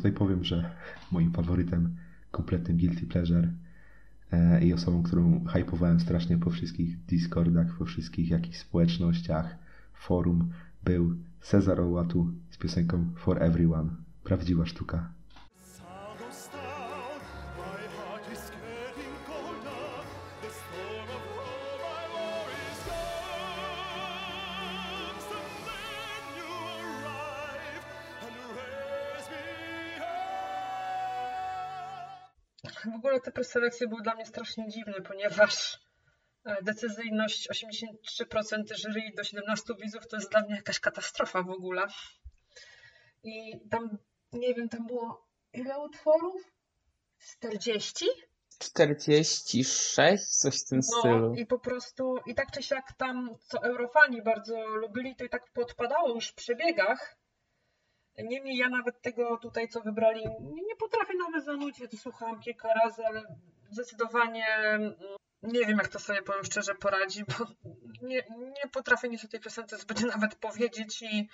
Tutaj 0.00 0.12
powiem, 0.12 0.44
że 0.44 0.70
moim 1.12 1.32
faworytem, 1.32 1.96
kompletnym 2.30 2.76
guilty 2.76 3.06
pleasure 3.06 3.52
e, 4.32 4.64
i 4.64 4.72
osobą, 4.72 5.02
którą 5.02 5.44
hypowałem 5.44 6.00
strasznie 6.00 6.38
po 6.38 6.50
wszystkich 6.50 7.04
Discordach, 7.04 7.76
po 7.78 7.84
wszystkich 7.84 8.30
jakichś 8.30 8.58
społecznościach, 8.58 9.58
forum, 9.94 10.50
był 10.84 11.16
Cezar 11.40 11.80
Ołatu 11.80 12.32
z 12.50 12.58
piosenką 12.58 13.10
For 13.16 13.42
Everyone. 13.42 13.90
Prawdziwa 14.24 14.66
sztuka. 14.66 15.19
Te 33.20 33.30
preselekcje 33.32 33.88
były 33.88 34.02
dla 34.02 34.14
mnie 34.14 34.26
strasznie 34.26 34.68
dziwne, 34.68 35.00
ponieważ 35.00 35.78
e, 36.44 36.62
decyzyjność 36.62 37.48
83% 37.50 37.86
jury 38.76 39.00
do 39.16 39.24
17 39.24 39.74
widzów 39.80 40.06
to 40.08 40.16
jest 40.16 40.30
dla 40.30 40.40
mnie 40.40 40.56
jakaś 40.56 40.80
katastrofa 40.80 41.42
w 41.42 41.50
ogóle. 41.50 41.86
I 43.22 43.60
tam, 43.70 43.98
nie 44.32 44.54
wiem, 44.54 44.68
tam 44.68 44.86
było 44.86 45.26
ile 45.52 45.78
utworów? 45.78 46.42
40? 47.18 48.06
46, 48.58 50.24
coś 50.38 50.60
w 50.62 50.68
tym 50.68 50.78
No 50.92 50.98
stylu. 51.00 51.34
i 51.34 51.46
po 51.46 51.58
prostu, 51.58 52.18
i 52.26 52.34
tak 52.34 52.50
czy 52.50 52.62
siak 52.62 52.92
tam, 52.92 53.30
co 53.40 53.62
eurofani 53.62 54.22
bardzo 54.22 54.66
lubili, 54.66 55.16
to 55.16 55.24
i 55.24 55.28
tak 55.28 55.50
podpadało 55.52 56.14
już 56.14 56.28
w 56.28 56.34
przebiegach. 56.34 57.16
Niemniej 58.24 58.56
ja 58.56 58.68
nawet 58.68 59.02
tego 59.02 59.36
tutaj, 59.36 59.68
co 59.68 59.80
wybrali, 59.80 60.20
nie, 60.40 60.62
nie 60.62 60.76
potrafię 60.78 61.14
nawet 61.18 61.44
zanudzić, 61.44 61.80
ja 61.80 61.88
to 61.88 61.96
słuchałam 61.96 62.40
kilka 62.40 62.74
razy, 62.74 63.02
ale 63.06 63.22
zdecydowanie 63.70 64.46
mm, 64.46 64.94
nie 65.42 65.60
wiem, 65.60 65.78
jak 65.78 65.88
to 65.88 65.98
sobie 65.98 66.22
powiem 66.22 66.44
szczerze 66.44 66.74
poradzi, 66.74 67.24
bo 67.24 67.46
nie, 68.02 68.22
nie 68.38 68.70
potrafię 68.72 69.08
nic 69.08 69.24
o 69.24 69.28
tej 69.28 69.40
piosence 69.40 69.78
zbyt 69.78 70.00
nawet 70.14 70.34
powiedzieć 70.34 71.02
i 71.02 71.28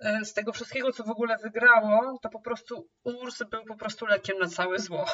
e, 0.00 0.24
z 0.24 0.32
tego 0.32 0.52
wszystkiego, 0.52 0.92
co 0.92 1.04
w 1.04 1.10
ogóle 1.10 1.38
wygrało, 1.38 2.18
to 2.22 2.28
po 2.28 2.40
prostu 2.40 2.88
Urs 3.04 3.42
był 3.50 3.64
po 3.64 3.76
prostu 3.76 4.06
lekiem 4.06 4.38
na 4.38 4.48
całe 4.48 4.78
zło. 4.78 5.06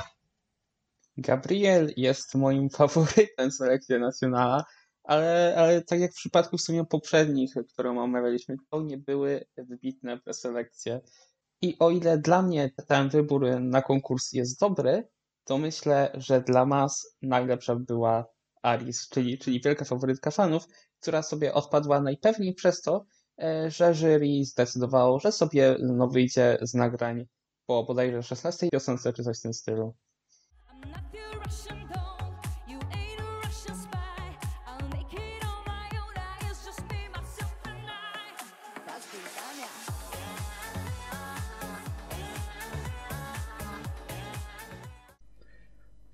Gabriel 1.17 1.93
jest 1.97 2.35
moim 2.35 2.71
faworytem 2.79 3.51
selekcji 3.51 3.99
nacjonala, 3.99 4.65
ale, 5.05 5.55
ale 5.57 5.83
tak 5.83 6.01
jak 6.01 6.13
w 6.13 6.17
przypadku 6.17 6.59
w 6.59 6.63
sumie 6.63 6.85
poprzednich, 6.85 7.55
które 7.73 7.91
omawialiśmy, 7.91 8.57
to 8.71 8.83
nie 8.83 8.99
były 8.99 9.45
wybitne 9.57 10.19
preselekcje. 10.19 11.01
I 11.63 11.77
o 11.79 11.91
ile 11.91 12.19
dla 12.19 12.43
mnie 12.43 12.71
ten 12.89 13.09
wybór 13.09 13.61
na 13.61 13.83
konkurs 13.83 14.33
jest 14.33 14.61
dobry, 14.61 15.09
to 15.45 15.59
myślę, 15.59 16.11
że 16.15 16.41
dla 16.41 16.67
mas 16.67 17.17
najlepsza 17.23 17.77
była 17.77 18.27
Aris, 18.63 19.09
czyli, 19.09 19.39
czyli 19.39 19.61
wielka 19.61 19.85
faworytka 19.85 20.31
fanów, 20.31 20.67
która 21.01 21.23
sobie 21.23 21.55
odpadła 21.55 22.01
najpewniej 22.01 22.55
przez 22.55 22.81
to, 22.83 23.05
e, 23.43 23.71
że 23.71 23.95
jury 23.95 24.45
zdecydowało, 24.45 25.21
że 25.21 25.33
sobie 25.33 25.77
no, 25.81 26.09
wyjdzie 26.09 26.59
z 26.63 26.75
nagrań 26.75 27.27
po 27.67 27.85
bodajże 27.85 28.23
16 28.23 28.69
piosence 28.71 29.13
czy 29.13 29.23
coś 29.23 29.39
w 29.39 29.43
tym 29.43 29.55
stylu. 29.55 29.95
I'm 31.73 31.89
not. 31.89 32.02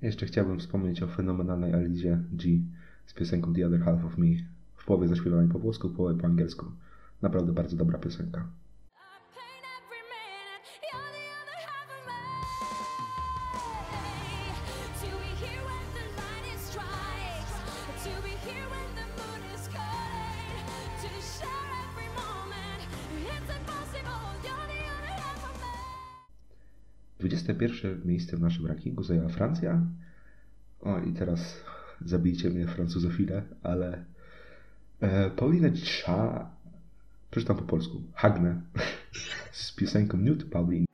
Jeszcze 0.02 0.26
chciałbym 0.26 0.58
wspomnieć 0.58 1.02
o 1.02 1.06
fenomenalnej 1.06 1.74
Alizie 1.74 2.22
G 2.32 2.58
z 3.06 3.14
piosenką 3.14 3.54
The 3.54 3.66
Other 3.66 3.80
Half 3.80 4.04
of 4.04 4.18
Me. 4.18 4.26
W 4.76 4.84
połowie 4.84 5.08
zaśpiewanej 5.08 5.48
po 5.48 5.58
włosku, 5.58 5.88
w 5.88 5.96
połowie 5.96 6.20
po 6.20 6.26
angielsku. 6.26 6.66
Naprawdę 7.22 7.52
bardzo 7.52 7.76
dobra 7.76 7.98
piosenka. 7.98 8.46
21 27.58 28.06
miejsce 28.06 28.36
w 28.36 28.40
naszym 28.40 28.66
rankingu 28.66 29.02
zajęła 29.02 29.28
Francja. 29.28 29.82
O 30.80 30.98
i 30.98 31.12
teraz 31.12 31.64
zabijcie 32.04 32.50
mnie 32.50 32.66
francuzofile, 32.66 33.42
ale 33.62 34.04
e, 35.00 35.30
Pauline 35.30 35.72
Cha, 35.84 36.50
przeczytam 37.30 37.56
po 37.56 37.62
polsku, 37.62 38.02
Hagne 38.14 38.60
z 39.52 39.72
piosenką 39.72 40.18
Nude 40.18 40.44
Pauline. 40.44 40.87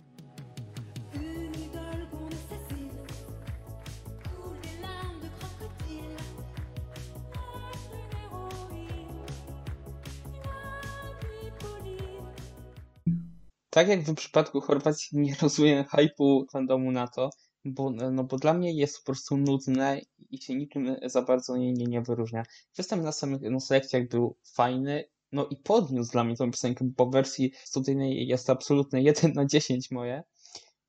Tak 13.74 13.88
jak 13.88 14.02
w 14.02 14.14
przypadku 14.14 14.60
Chorwacji 14.60 15.18
nie 15.18 15.34
rozumiem 15.42 15.84
hype'u 15.84 16.44
fandomu 16.52 16.92
na 16.92 17.08
to, 17.08 17.30
bo, 17.64 17.90
no 17.90 18.24
bo 18.24 18.36
dla 18.36 18.54
mnie 18.54 18.72
jest 18.72 18.98
po 18.98 19.04
prostu 19.04 19.36
nudne 19.36 20.00
i 20.30 20.38
się 20.38 20.54
niczym 20.54 20.96
za 21.04 21.22
bardzo 21.22 21.56
nie, 21.56 21.72
nie, 21.72 21.84
nie 21.86 22.02
wyróżnia. 22.02 22.42
Występ 22.76 23.02
na 23.02 23.12
samych 23.12 23.42
na 23.42 23.60
selekcjach 23.60 24.08
był 24.08 24.36
fajny, 24.54 25.04
no 25.32 25.46
i 25.46 25.56
podniósł 25.56 26.12
dla 26.12 26.24
mnie 26.24 26.36
tą 26.36 26.50
piosenkę, 26.50 26.84
bo 26.96 27.06
w 27.06 27.12
wersji 27.12 27.52
studyjnej 27.64 28.28
jest 28.28 28.50
absolutnie 28.50 29.02
1 29.02 29.32
na 29.40 29.46
10 29.46 29.90
moje. 29.90 30.22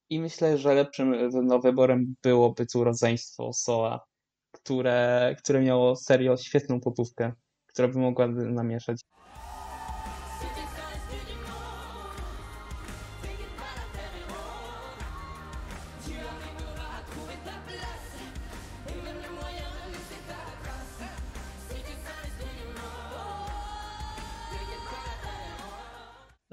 I 0.09 0.19
myślę, 0.19 0.57
że 0.57 0.73
lepszym 0.73 1.15
no, 1.43 1.59
wyborem 1.59 2.15
byłoby 2.23 2.65
tu 2.65 2.83
rodzeństwo 2.83 3.53
Soa, 3.53 3.99
które, 4.51 5.35
które 5.39 5.61
miało 5.61 5.95
serio 5.95 6.37
świetną 6.37 6.79
popówkę, 6.79 7.33
która 7.67 7.87
by 7.87 7.99
mogła 7.99 8.27
namieszać. 8.27 9.01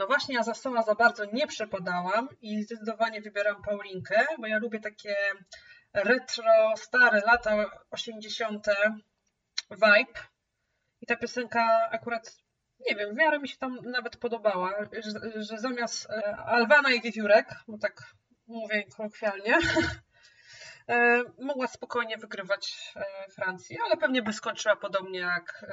No 0.03 0.07
właśnie, 0.07 0.35
ja 0.35 0.43
za 0.43 0.55
Soła 0.55 0.83
za 0.83 0.95
bardzo 0.95 1.25
nie 1.25 1.47
przepadałam 1.47 2.29
i 2.41 2.63
zdecydowanie 2.63 3.21
wybieram 3.21 3.63
Paulinkę, 3.63 4.27
bo 4.39 4.47
ja 4.47 4.59
lubię 4.59 4.81
takie 4.81 5.17
retro, 5.95 6.77
stare 6.77 7.21
lata 7.27 7.71
80. 7.91 8.67
vibe. 9.71 10.21
I 11.01 11.07
ta 11.07 11.17
piosenka 11.17 11.89
akurat, 11.91 12.37
nie 12.91 12.97
wiem, 12.97 13.15
w 13.15 13.17
miarę 13.17 13.39
mi 13.39 13.49
się 13.49 13.57
tam 13.57 13.79
nawet 13.85 14.17
podobała, 14.17 14.75
że, 14.93 15.43
że 15.43 15.59
zamiast 15.59 16.11
e, 16.11 16.37
Alwana 16.37 16.93
i 16.93 17.01
Wiewiórek, 17.01 17.47
bo 17.69 17.79
tak 17.79 18.03
mówię 18.47 18.85
kolokwialnie, 18.97 19.59
e, 20.89 21.23
mogła 21.39 21.67
spokojnie 21.67 22.19
wygrywać 22.19 22.93
e, 22.97 23.31
Francji, 23.31 23.79
ale 23.85 23.97
pewnie 23.97 24.23
by 24.23 24.33
skończyła 24.33 24.77
podobnie 24.77 25.21
jak 25.21 25.67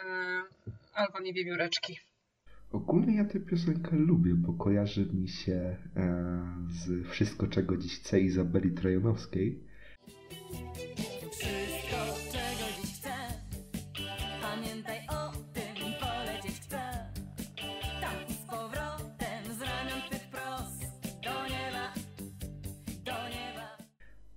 Alwan 0.94 1.26
i 1.26 1.34
Wiewióreczki. 1.34 2.09
Ogólnie 2.71 3.15
ja 3.15 3.25
tę 3.25 3.39
piosenkę 3.39 3.95
lubię, 3.95 4.36
bo 4.36 4.53
kojarzy 4.53 5.05
mi 5.13 5.27
się 5.27 5.77
e, 5.95 6.43
z 6.69 7.08
Wszystko, 7.08 7.47
czego 7.47 7.77
dziś 7.77 7.99
chce 7.99 8.19
Izabeli 8.19 8.71
Trojanowskiej. 8.71 9.63
Wszystko, 11.32 11.97
czego 12.32 12.65
dziś 12.82 12.99
chcę 12.99 13.10
Pamiętaj 14.41 14.97
o 15.08 15.32
tym, 15.53 15.93
polecieć 15.99 16.62
chcę 16.62 16.79
Tam 18.01 18.15
i 18.29 18.34
z 18.34 18.38
powrotem, 18.38 19.43
z 19.58 19.62
ramion 19.62 20.01
twych 20.10 20.21
wprost 20.21 20.82
Do 21.03 21.43
nieba, 21.43 21.93
do 23.05 23.29
nieba 23.29 23.77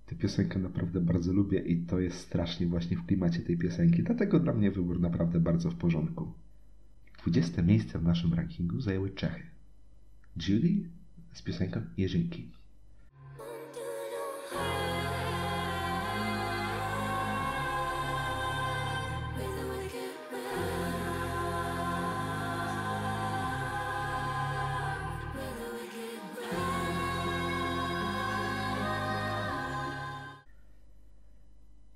Tę 0.05 0.15
piosenkę 0.15 0.59
naprawdę 0.59 1.01
bardzo 1.01 1.33
lubię 1.33 1.59
i 1.59 1.85
to 1.85 1.99
jest 1.99 2.17
strasznie 2.17 2.67
właśnie 2.67 2.97
w 2.97 3.05
klimacie 3.05 3.39
tej 3.39 3.57
piosenki, 3.57 4.03
dlatego 4.03 4.39
dla 4.39 4.53
mnie 4.53 4.71
wybór 4.71 4.99
naprawdę 4.99 5.39
bardzo 5.39 5.71
w 5.71 5.75
porządku. 5.75 6.33
20 7.23 7.61
miejsce 7.61 7.99
w 7.99 8.03
naszym 8.03 8.33
rankingu 8.33 8.81
zajęły 8.81 9.09
Czechy. 9.09 9.43
Judy 10.47 10.89
z 11.33 11.41
piosenką 11.41 11.81
Jerzynki. 11.97 12.51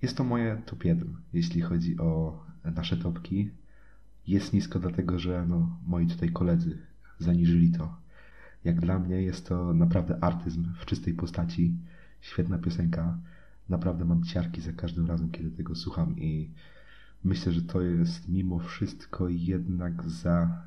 Jest 0.01 0.17
to 0.17 0.23
moje 0.23 0.61
top 0.65 0.85
1, 0.85 1.17
jeśli 1.33 1.61
chodzi 1.61 1.97
o 1.97 2.39
nasze 2.63 2.97
topki. 2.97 3.49
Jest 4.27 4.53
nisko 4.53 4.79
dlatego, 4.79 5.19
że 5.19 5.45
no, 5.49 5.79
moi 5.85 6.07
tutaj 6.07 6.29
koledzy 6.29 6.77
zaniżyli 7.19 7.71
to. 7.71 7.97
Jak 8.63 8.81
dla 8.81 8.99
mnie 8.99 9.21
jest 9.21 9.47
to 9.47 9.73
naprawdę 9.73 10.23
artyzm 10.23 10.73
w 10.79 10.85
czystej 10.85 11.13
postaci. 11.13 11.77
Świetna 12.21 12.57
piosenka. 12.57 13.17
Naprawdę 13.69 14.05
mam 14.05 14.23
ciarki 14.23 14.61
za 14.61 14.73
każdym 14.73 15.07
razem, 15.07 15.31
kiedy 15.31 15.51
tego 15.51 15.75
słucham 15.75 16.19
i 16.19 16.51
myślę, 17.23 17.51
że 17.51 17.61
to 17.61 17.81
jest 17.81 18.29
mimo 18.29 18.59
wszystko 18.59 19.29
jednak 19.29 20.09
za 20.09 20.63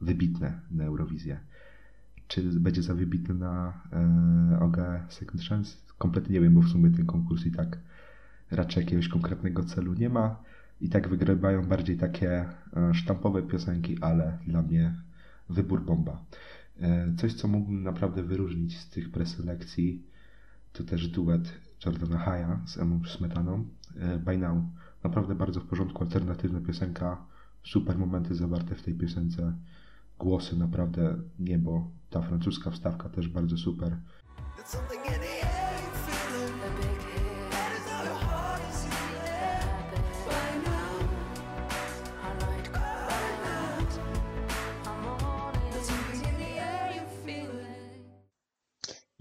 wybitne 0.00 0.60
na 0.70 0.84
Eurowizję. 0.84 1.40
Czy 2.28 2.60
będzie 2.60 2.82
za 2.82 2.94
wybitne 2.94 3.34
na 3.34 3.80
e, 3.92 4.60
OGA 4.60 5.06
Second 5.08 5.42
Chance? 5.42 5.76
Kompletnie 5.98 6.34
nie 6.34 6.40
wiem, 6.40 6.54
bo 6.54 6.60
w 6.60 6.68
sumie 6.68 6.90
ten 6.90 7.06
konkurs 7.06 7.46
i 7.46 7.52
tak 7.52 7.78
raczej 8.50 8.84
jakiegoś 8.84 9.08
konkretnego 9.08 9.64
celu 9.64 9.94
nie 9.94 10.08
ma. 10.08 10.36
I 10.80 10.88
tak 10.88 11.08
wygrywają 11.08 11.66
bardziej 11.66 11.96
takie 11.96 12.30
e, 12.76 12.94
sztampowe 12.94 13.42
piosenki, 13.42 13.98
ale 14.00 14.38
dla 14.46 14.62
mnie 14.62 14.94
wybór 15.50 15.84
bomba. 15.84 16.24
E, 16.80 17.14
Coś, 17.16 17.34
co 17.34 17.48
mógłbym 17.48 17.82
naprawdę 17.82 18.22
wyróżnić 18.22 18.78
z 18.78 18.90
tych 18.90 19.10
preselekcji, 19.10 20.02
to 20.72 20.84
też 20.84 21.08
duet 21.08 21.52
Jordana 21.86 22.18
Haya 22.18 22.60
z 22.66 22.78
Emą 22.78 23.00
Smetaną. 23.04 23.64
E, 23.96 24.18
By 24.18 24.38
Now. 24.38 24.58
Naprawdę 25.04 25.34
bardzo 25.34 25.60
w 25.60 25.66
porządku, 25.66 26.04
alternatywna 26.04 26.60
piosenka, 26.60 27.26
super 27.64 27.98
momenty 27.98 28.34
zawarte 28.34 28.74
w 28.74 28.82
tej 28.82 28.94
piosence. 28.94 29.52
Głosy 30.18 30.56
naprawdę 30.56 31.16
niebo. 31.38 31.90
Ta 32.10 32.22
francuska 32.22 32.70
wstawka 32.70 33.08
też 33.08 33.28
bardzo 33.28 33.56
super. 33.56 33.96
There's 34.56 35.73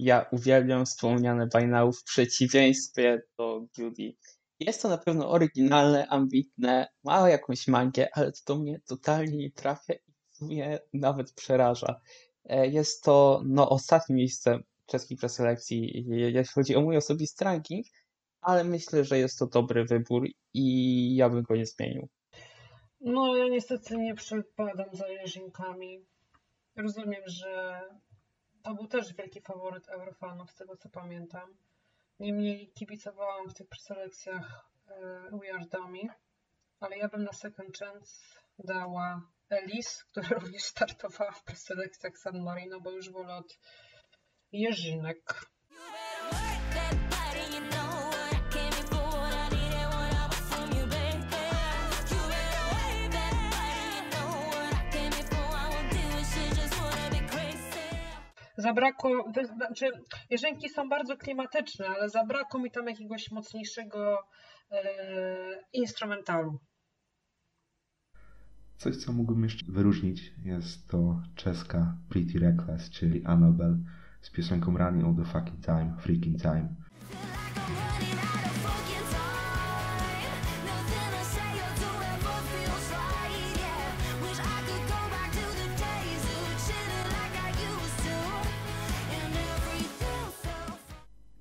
Ja 0.03 0.25
uwielbiam 0.31 0.85
wspomniane 0.85 1.47
now 1.67 1.97
w 1.97 2.03
przeciwieństwie 2.03 3.21
do 3.37 3.65
Judy. 3.77 4.13
Jest 4.59 4.81
to 4.81 4.89
na 4.89 4.97
pewno 4.97 5.29
oryginalne, 5.31 6.07
ambitne, 6.07 6.87
ma 7.03 7.29
jakąś 7.29 7.67
magię, 7.67 8.07
ale 8.13 8.31
to 8.31 8.39
do 8.47 8.59
mnie 8.59 8.79
totalnie 8.87 9.37
nie 9.37 9.51
trafia 9.51 9.93
i 9.93 10.13
sumie 10.31 10.79
nawet 10.93 11.31
przeraża. 11.33 12.01
E, 12.45 12.67
Jest 12.67 13.03
to 13.03 13.41
no, 13.45 13.69
ostatnie 13.69 14.15
miejsce 14.15 14.59
czeskiej 14.85 15.17
preselekcji, 15.17 16.05
je- 16.07 16.31
jeśli 16.31 16.53
chodzi 16.53 16.75
o 16.75 16.81
mój 16.81 16.97
osobisty 16.97 17.45
ranking, 17.45 17.85
ale 18.41 18.63
myślę, 18.63 19.03
że 19.03 19.17
jest 19.19 19.39
to 19.39 19.47
dobry 19.47 19.85
wybór 19.85 20.27
i 20.53 21.15
ja 21.15 21.29
bym 21.29 21.43
go 21.43 21.55
nie 21.55 21.65
zmienił. 21.65 22.07
No, 22.99 23.35
ja 23.37 23.47
niestety 23.47 23.97
nie 23.97 24.15
przepadam 24.15 24.89
za 24.93 25.07
Jerzynkami. 25.07 26.05
Rozumiem, 26.75 27.21
że 27.25 27.81
to 28.63 28.73
był 28.73 28.88
też 28.88 29.13
wielki 29.13 29.41
faworyt 29.41 29.89
Eurofanów, 29.89 30.52
z 30.52 30.56
tego 30.56 30.78
co 30.78 30.89
pamiętam. 30.89 31.58
Niemniej 32.19 32.71
kibicowałam 32.71 33.49
w 33.49 33.54
tych 33.54 33.67
preselekcjach 33.67 34.69
e, 34.88 35.30
We 35.32 35.54
Are 35.54 35.65
Dummy, 35.71 36.02
ale 36.80 36.97
ja 36.97 37.08
bym 37.08 37.23
na 37.23 37.34
Second 37.34 37.78
Chance 37.78 38.12
dała 38.60 39.21
Elis, 39.49 40.04
która 40.04 40.28
również 40.39 40.63
startowała 40.63 41.32
w 41.32 41.43
preselekcjach 41.43 42.17
San 42.17 42.43
Marino, 42.43 42.82
bo 42.82 42.91
już 42.91 43.10
wolę 43.10 43.36
od 43.36 43.60
Jerzynek. 44.52 45.52
Zabrakło, 58.57 59.31
znaczy 59.57 59.85
Jerzynki 60.29 60.69
są 60.69 60.89
bardzo 60.89 61.17
klimatyczne, 61.17 61.87
ale 61.87 62.09
zabrakło 62.09 62.59
mi 62.59 62.71
tam 62.71 62.87
jakiegoś 62.87 63.31
mocniejszego 63.31 64.17
e, 64.71 64.77
instrumentalu. 65.73 66.59
Coś, 68.77 68.97
co 68.97 69.13
mógłbym 69.13 69.43
jeszcze 69.43 69.65
wyróżnić, 69.71 70.33
jest 70.45 70.87
to 70.87 71.21
czeska 71.35 71.97
Pretty 72.09 72.39
Reckless, 72.39 72.89
czyli 72.89 73.25
Annabelle 73.25 73.77
z 74.21 74.29
piosenką 74.31 74.77
Running 74.77 75.05
All 75.05 75.15
The 75.15 75.31
Fucking 75.31 75.65
Time, 75.65 75.95
Freaking 75.99 76.41
Time. 76.41 76.75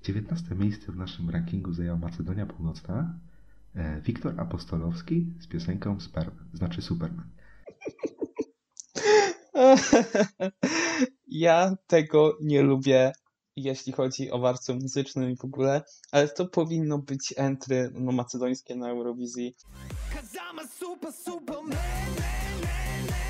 19 0.03 0.55
miejsce 0.55 0.91
w 0.91 0.95
naszym 0.95 1.29
rankingu 1.29 1.73
zajęła 1.73 1.97
Macedonia 1.97 2.45
Północna, 2.45 3.19
e, 3.75 4.01
Wiktor 4.01 4.41
Apostolowski 4.41 5.33
z 5.39 5.47
piosenką 5.47 5.99
Sperm, 5.99 6.31
znaczy 6.53 6.81
Superman. 6.81 7.29
Ja 11.27 11.75
tego 11.87 12.37
nie 12.41 12.61
lubię, 12.61 13.11
jeśli 13.55 13.93
chodzi 13.93 14.31
o 14.31 14.39
warstwę 14.39 14.73
muzyczną 14.73 15.27
i 15.27 15.35
w 15.35 15.45
ogóle, 15.45 15.81
ale 16.11 16.27
to 16.29 16.47
powinno 16.47 16.97
być 16.97 17.33
entry 17.37 17.91
no, 17.93 18.11
macedońskie 18.11 18.75
na 18.75 18.89
Eurowizji. 18.89 19.55
Cause 20.13 20.37
I'm 20.37 20.59
a 20.59 20.67
super, 20.67 21.13
super 21.13 21.55
man, 21.55 21.69
man, 21.69 21.77
man, 22.61 23.22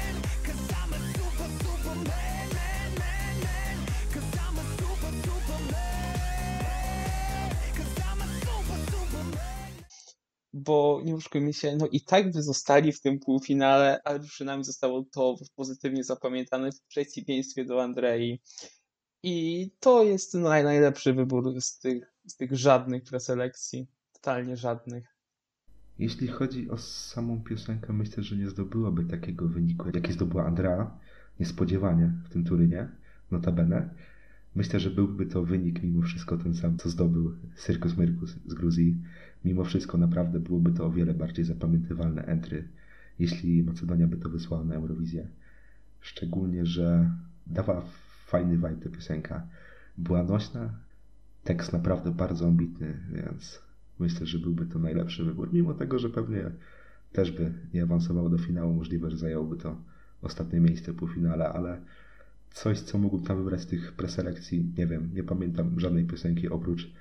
bo 10.54 11.02
nie 11.06 11.16
oszukujmy 11.16 11.54
się, 11.54 11.76
no 11.76 11.88
i 11.88 12.02
tak 12.02 12.32
by 12.32 12.44
zostali 12.44 12.92
w 12.92 13.02
tym 13.02 13.20
półfinale, 13.20 14.02
ale 14.04 14.20
przynajmniej 14.20 14.66
zostało 14.66 15.06
to 15.12 15.36
pozytywnie 15.56 16.04
zapamiętane 16.04 16.72
w 16.72 16.82
przeciwieństwie 16.82 17.66
do 17.66 17.84
Andrei. 17.84 18.42
I 19.24 19.70
to 19.80 20.04
jest 20.04 20.34
naj, 20.34 20.63
najlepszy 20.63 21.13
wybór 21.13 21.62
z 21.62 21.80
tych, 21.80 22.13
z 22.28 22.36
tych 22.36 22.56
żadnych 22.56 23.04
preselekcji. 23.04 23.88
Totalnie 24.13 24.58
żadnych. 24.58 25.13
Jeśli 26.00 26.28
chodzi 26.28 26.70
o 26.70 26.78
samą 26.78 27.44
piosenkę, 27.44 27.94
myślę, 27.94 28.24
że 28.24 28.36
nie 28.36 28.50
zdobyłaby 28.50 29.06
takiego 29.06 29.48
wyniku, 29.48 29.89
jaki 29.94 30.13
zdobyła 30.13 30.46
Andrea, 30.46 30.98
niespodziewanie 31.39 32.13
w 32.26 32.30
tym 32.30 32.44
turynie, 32.44 32.89
notabene. 33.32 33.89
Myślę, 34.56 34.80
że 34.80 34.89
byłby 34.89 35.26
to 35.26 35.44
wynik 35.44 35.84
mimo 35.84 36.02
wszystko 36.02 36.38
ten 36.38 36.56
sam, 36.56 36.78
co 36.78 36.89
zdobył 36.89 37.36
Circus 37.66 37.98
Myrkus 37.98 38.36
z 38.46 38.54
Gruzji. 38.54 38.98
Mimo 39.46 39.64
wszystko 39.64 39.98
naprawdę 39.98 40.40
byłoby 40.40 40.72
to 40.72 40.86
o 40.86 40.92
wiele 40.92 41.14
bardziej 41.14 41.46
zapamiętywalne 41.46 42.26
entry, 42.26 42.68
jeśli 43.20 43.64
Macedonia 43.64 44.08
by 44.08 44.18
to 44.18 44.30
wysłała 44.30 44.64
na 44.64 44.76
Eurowizję. 44.76 45.28
Szczególnie, 46.02 46.66
że 46.66 47.12
dawała 47.48 47.84
fajny 48.26 48.56
vibe 48.56 48.76
ta 48.76 48.90
piosenka. 48.90 49.48
Była 49.98 50.24
nośna, 50.24 50.74
tekst 51.44 51.74
naprawdę 51.74 52.12
bardzo 52.12 52.48
ambitny, 52.48 52.94
więc 53.14 53.62
myślę, 54.00 54.26
że 54.26 54.40
byłby 54.40 54.66
to 54.66 54.80
najlepszy 54.80 55.24
wybór. 55.24 55.54
Mimo 55.54 55.74
tego, 55.74 56.00
że 56.00 56.10
pewnie 56.10 56.52
też 57.12 57.32
by 57.32 57.54
nie 57.74 57.84
awansował 57.84 58.30
do 58.30 58.38
finału, 58.38 58.74
możliwe, 58.74 59.12
że 59.12 59.18
zająłby 59.18 59.58
to 59.58 59.78
ostatnie 60.22 60.60
miejsce 60.60 60.94
po 60.94 61.08
finale, 61.08 61.50
ale 61.50 61.82
coś, 62.52 62.80
co 62.80 62.98
mógłbym 62.98 63.28
tam 63.28 63.38
wybrać 63.38 63.62
z 63.62 63.68
tych 63.68 63.94
preselekcji, 63.94 64.74
nie 64.78 64.88
wiem, 64.88 65.10
nie 65.14 65.24
pamiętam 65.24 65.80
żadnej 65.80 66.06
piosenki 66.06 66.50
oprócz 66.50 66.92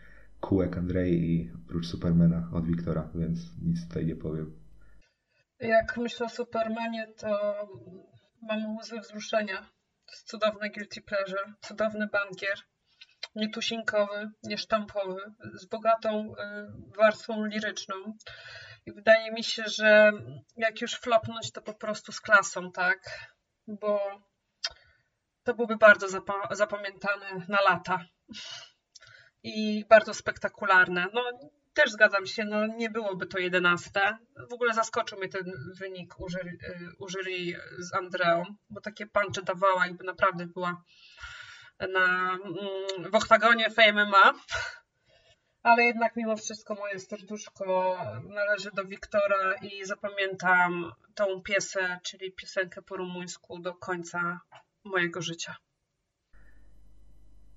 Kółek 0.42 0.76
Andrei 0.76 1.12
i 1.12 1.52
oprócz 1.64 1.86
Supermana 1.86 2.50
od 2.54 2.66
Wiktora, 2.66 3.10
więc 3.14 3.38
nic 3.62 3.88
tutaj 3.88 4.06
nie 4.06 4.16
powiem. 4.16 4.62
Jak 5.58 5.96
myślę 5.96 6.26
o 6.26 6.28
Supermanie, 6.28 7.06
to 7.18 7.54
mam 8.42 8.76
łzy 8.76 9.00
wzruszenia. 9.00 9.56
To 10.06 10.12
jest 10.12 10.28
cudowne 10.28 10.70
guilty 10.70 11.02
pleasure, 11.02 11.54
cudowny 11.60 12.06
bankier, 12.06 12.58
nietuzinkowy, 13.34 14.30
niesztampowy, 14.42 15.20
z 15.54 15.66
bogatą 15.66 16.32
y, 16.32 16.34
warstwą 16.96 17.46
liryczną. 17.46 17.96
I 18.86 18.92
wydaje 18.92 19.32
mi 19.32 19.44
się, 19.44 19.62
że 19.66 20.12
jak 20.56 20.80
już 20.80 20.94
flopnąć, 20.94 21.52
to 21.52 21.62
po 21.62 21.74
prostu 21.74 22.12
z 22.12 22.20
klasą, 22.20 22.72
tak? 22.72 23.28
Bo 23.66 24.22
to 25.42 25.54
byłby 25.54 25.76
bardzo 25.76 26.06
zapa- 26.06 26.54
zapamiętane 26.54 27.46
na 27.48 27.60
lata 27.60 28.04
i 29.42 29.84
bardzo 29.88 30.14
spektakularne. 30.14 31.06
No, 31.12 31.22
też 31.74 31.90
zgadzam 31.90 32.26
się, 32.26 32.44
no 32.44 32.66
nie 32.66 32.90
byłoby 32.90 33.26
to 33.26 33.38
11. 33.38 33.90
W 34.50 34.52
ogóle 34.52 34.74
zaskoczył 34.74 35.18
mnie 35.18 35.28
ten 35.28 35.52
wynik 35.78 36.20
u 36.98 37.08
z 37.78 37.94
Andreą, 37.94 38.44
bo 38.70 38.80
takie 38.80 39.06
puncze 39.06 39.42
dawała, 39.42 39.86
jakby 39.86 40.04
naprawdę 40.04 40.46
była 40.46 40.82
na, 41.80 42.32
mm, 42.32 43.10
w 43.10 43.14
oktagonie 43.14 43.70
Fame 43.70 44.06
MMA. 44.06 44.32
Ale 45.62 45.84
jednak 45.84 46.16
mimo 46.16 46.36
wszystko 46.36 46.74
moje 46.74 46.98
serduszko 46.98 47.98
należy 48.28 48.70
do 48.74 48.84
Wiktora 48.84 49.54
i 49.62 49.84
zapamiętam 49.84 50.92
tą 51.14 51.42
piesę, 51.42 51.98
czyli 52.02 52.32
piosenkę 52.32 52.82
po 52.82 52.96
rumuńsku 52.96 53.58
do 53.58 53.74
końca 53.74 54.40
mojego 54.84 55.22
życia. 55.22 55.56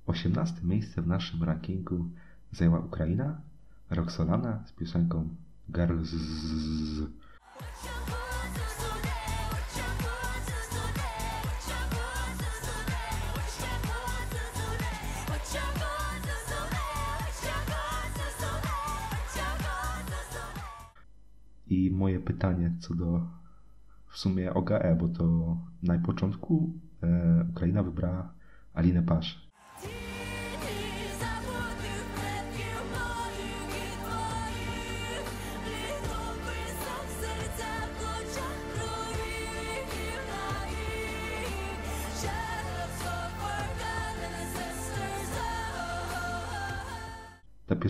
18 0.07 0.61
miejsce 0.63 1.01
w 1.01 1.07
naszym 1.07 1.43
rankingu 1.43 2.09
zajęła 2.51 2.79
Ukraina, 2.79 3.41
Roxolana 3.89 4.63
z 4.65 4.71
piosenką 4.71 5.29
Girls. 5.69 6.15
I 21.67 21.91
moje 21.91 22.19
pytanie 22.19 22.71
co 22.79 22.95
do 22.95 23.27
w 24.07 24.17
sumie 24.17 24.53
OGE, 24.53 24.97
bo 24.99 25.07
to 25.07 25.57
na 25.83 25.99
początku 25.99 26.73
e, 27.03 27.45
Ukraina 27.49 27.83
wybrała 27.83 28.33
Alinę 28.73 29.03
Pasz. 29.03 29.44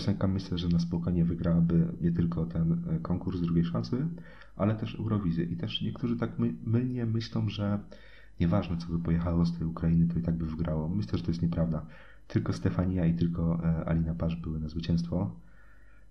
Piosenka 0.06 0.28
myślę, 0.28 0.58
że 0.58 0.68
na 0.68 0.80
spokojnie 0.80 1.26
wygrałaby 1.26 1.88
nie 2.02 2.12
tylko 2.12 2.46
ten 2.46 2.84
e, 2.90 3.00
konkurs 3.00 3.42
drugiej 3.42 3.66
szansy, 3.66 4.08
ale 4.56 4.76
też 4.76 4.96
Eurowizję. 4.96 5.46
I 5.46 5.56
też 5.56 5.82
niektórzy 5.82 6.18
tak 6.18 6.40
my, 6.40 6.54
mylnie 6.66 7.06
myślą, 7.06 7.50
że 7.50 7.80
nieważne 8.40 8.78
co 8.78 8.88
by 8.88 9.00
pojechało 9.00 9.46
z 9.46 9.58
tej 9.58 9.68
Ukrainy, 9.68 10.08
to 10.14 10.20
i 10.20 10.22
tak 10.22 10.36
by 10.36 10.46
wygrało. 10.46 10.90
Myślę, 10.90 11.18
że 11.18 11.24
to 11.24 11.32
jest 11.32 11.42
nieprawda. 11.42 11.86
Tylko 12.28 12.54
Stefania 12.54 13.06
i 13.06 13.14
tylko 13.14 13.60
e, 13.64 13.86
Alina 13.86 14.16
Pasz 14.16 14.36
były 14.36 14.60
na 14.60 14.70
zwycięstwo. 14.70 15.36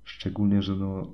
Szczególnie, 0.05 0.63
że 0.63 0.77
no, 0.77 1.13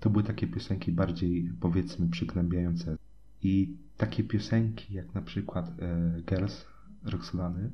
to 0.00 0.10
były 0.10 0.24
takie 0.24 0.46
piosenki 0.46 0.92
bardziej 0.92 1.52
powiedzmy 1.60 2.08
przygnębiające. 2.08 2.96
I 3.42 3.76
takie 3.96 4.24
piosenki 4.24 4.94
jak 4.94 5.14
na 5.14 5.22
przykład 5.22 5.72
e, 5.82 6.22
Girls 6.26 6.66
Roxolany, 7.04 7.70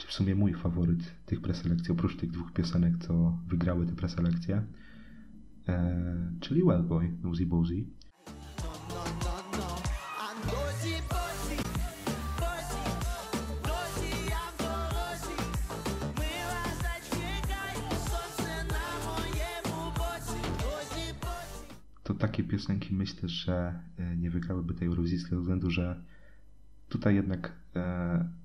czy 0.00 0.06
w 0.06 0.12
sumie 0.12 0.34
mój 0.34 0.54
faworyt 0.54 1.14
tych 1.26 1.40
preselekcji, 1.40 1.92
oprócz 1.92 2.16
tych 2.16 2.30
dwóch 2.30 2.52
piosenek, 2.52 2.94
co 2.98 3.38
wygrały 3.46 3.86
te 3.86 3.92
preselekcje, 3.92 4.66
e, 5.68 6.32
czyli 6.40 6.64
Wellboy, 6.64 7.12
Nosy 7.22 7.46
Bozy. 7.46 7.84
To 22.02 22.14
takie 22.14 22.44
piosenki 22.44 22.94
myślę, 22.94 23.28
że 23.28 23.82
e, 23.98 24.16
nie 24.16 24.30
wygrałyby 24.30 24.74
tej 24.74 24.88
Eurowizji 24.88 25.18
z 25.18 25.24
tego 25.24 25.40
względu, 25.40 25.70
że 25.70 26.02
tutaj 26.88 27.14
jednak 27.14 27.52
e, 27.76 28.40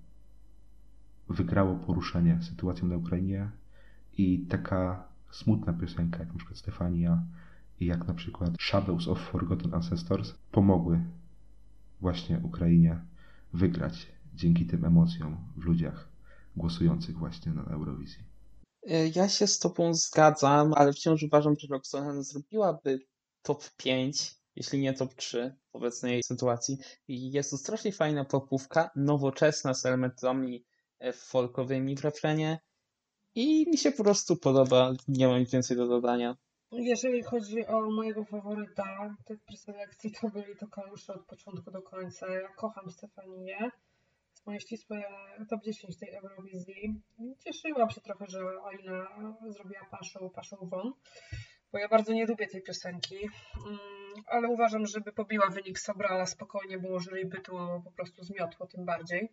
wygrało 1.30 1.76
poruszenie 1.76 2.40
sytuacją 2.42 2.88
na 2.88 2.98
Ukrainie 2.98 3.52
i 4.18 4.40
taka 4.50 5.08
smutna 5.32 5.74
piosenka, 5.74 6.20
jak 6.20 6.28
na 6.28 6.38
przykład 6.38 6.58
Stefania 6.58 7.24
i 7.80 7.86
jak 7.86 8.08
na 8.08 8.14
przykład 8.14 8.50
Shadows 8.62 9.08
of 9.08 9.20
Forgotten 9.20 9.74
Ancestors 9.74 10.34
pomogły 10.52 11.00
właśnie 12.02 12.40
Ukrainie 12.44 13.02
wygrać 13.54 14.08
dzięki 14.34 14.66
tym 14.66 14.86
emocjom 14.86 15.38
w 15.58 15.64
ludziach 15.64 16.10
głosujących 16.58 17.18
właśnie 17.18 17.52
na 17.52 17.64
Eurowizji. 17.64 18.24
E, 18.88 19.08
Ja 19.08 19.30
się 19.30 19.48
z 19.48 19.60
tobą 19.60 19.94
zgadzam, 19.94 20.74
ale 20.74 20.94
wciąż 20.94 21.24
uważam, 21.24 21.56
że 21.60 21.68
Roxanne 21.68 22.24
zrobiłaby 22.24 23.00
top 23.42 23.64
5, 23.78 24.36
jeśli 24.56 24.80
nie 24.80 24.94
top 24.94 25.14
3 25.14 25.56
w 25.72 25.76
obecnej 25.76 26.24
sytuacji. 26.24 26.78
I 27.08 27.32
jest 27.32 27.52
to 27.52 27.58
strasznie 27.58 27.92
fajna 27.92 28.26
popówka, 28.26 28.90
nowoczesna 28.96 29.74
z 29.74 29.86
elementami 29.86 30.66
folkowymi 31.14 31.96
w 31.96 32.04
refrenie 32.04 32.60
i 33.36 33.70
mi 33.70 33.78
się 33.78 33.92
po 33.92 34.04
prostu 34.04 34.38
podoba, 34.38 34.94
nie 35.08 35.28
mam 35.28 35.40
nic 35.40 35.52
więcej 35.52 35.78
do 35.78 35.88
dodania. 35.88 36.36
Jeżeli 36.72 37.24
chodzi 37.24 37.66
o 37.66 37.82
mojego 37.82 38.26
faworyta 38.26 39.16
tych 39.26 39.40
preselekcji, 39.44 40.12
to 40.12 40.30
byli 40.30 40.56
to 40.56 40.68
kalusze 40.68 41.14
od 41.14 41.26
początku 41.26 41.72
do 41.72 41.82
końca. 41.82 42.34
Ja 42.34 42.48
kocham 42.48 42.92
Stefanię. 42.92 43.72
Jest 44.32 44.48
moje 44.48 44.60
ścisłe 44.60 45.04
top 45.50 45.64
10 45.64 45.98
tej 45.98 46.10
Eurowizji. 46.14 47.02
Cieszyłam 47.46 47.90
się 47.90 48.02
trochę, 48.02 48.26
że 48.28 48.40
Alina 48.64 49.08
zrobiła 49.50 49.86
paszą, 49.92 50.30
paszą 50.30 50.58
won, 50.62 50.94
bo 51.72 51.80
ja 51.80 51.88
bardzo 51.88 52.14
nie 52.14 52.26
lubię 52.26 52.48
tej 52.48 52.62
piosenki, 52.62 53.30
Mm, 53.68 54.24
ale 54.28 54.48
uważam, 54.48 54.86
żeby 54.86 55.12
pobiła 55.12 55.50
wynik 55.50 55.80
Sobrala 55.80 56.26
spokojnie, 56.26 56.80
bo 56.80 57.00
jury 57.00 57.26
by 57.26 57.42
to 57.42 57.82
po 57.86 57.92
prostu 57.92 58.24
zmiotło 58.24 58.68
tym 58.68 58.86
bardziej, 58.86 59.30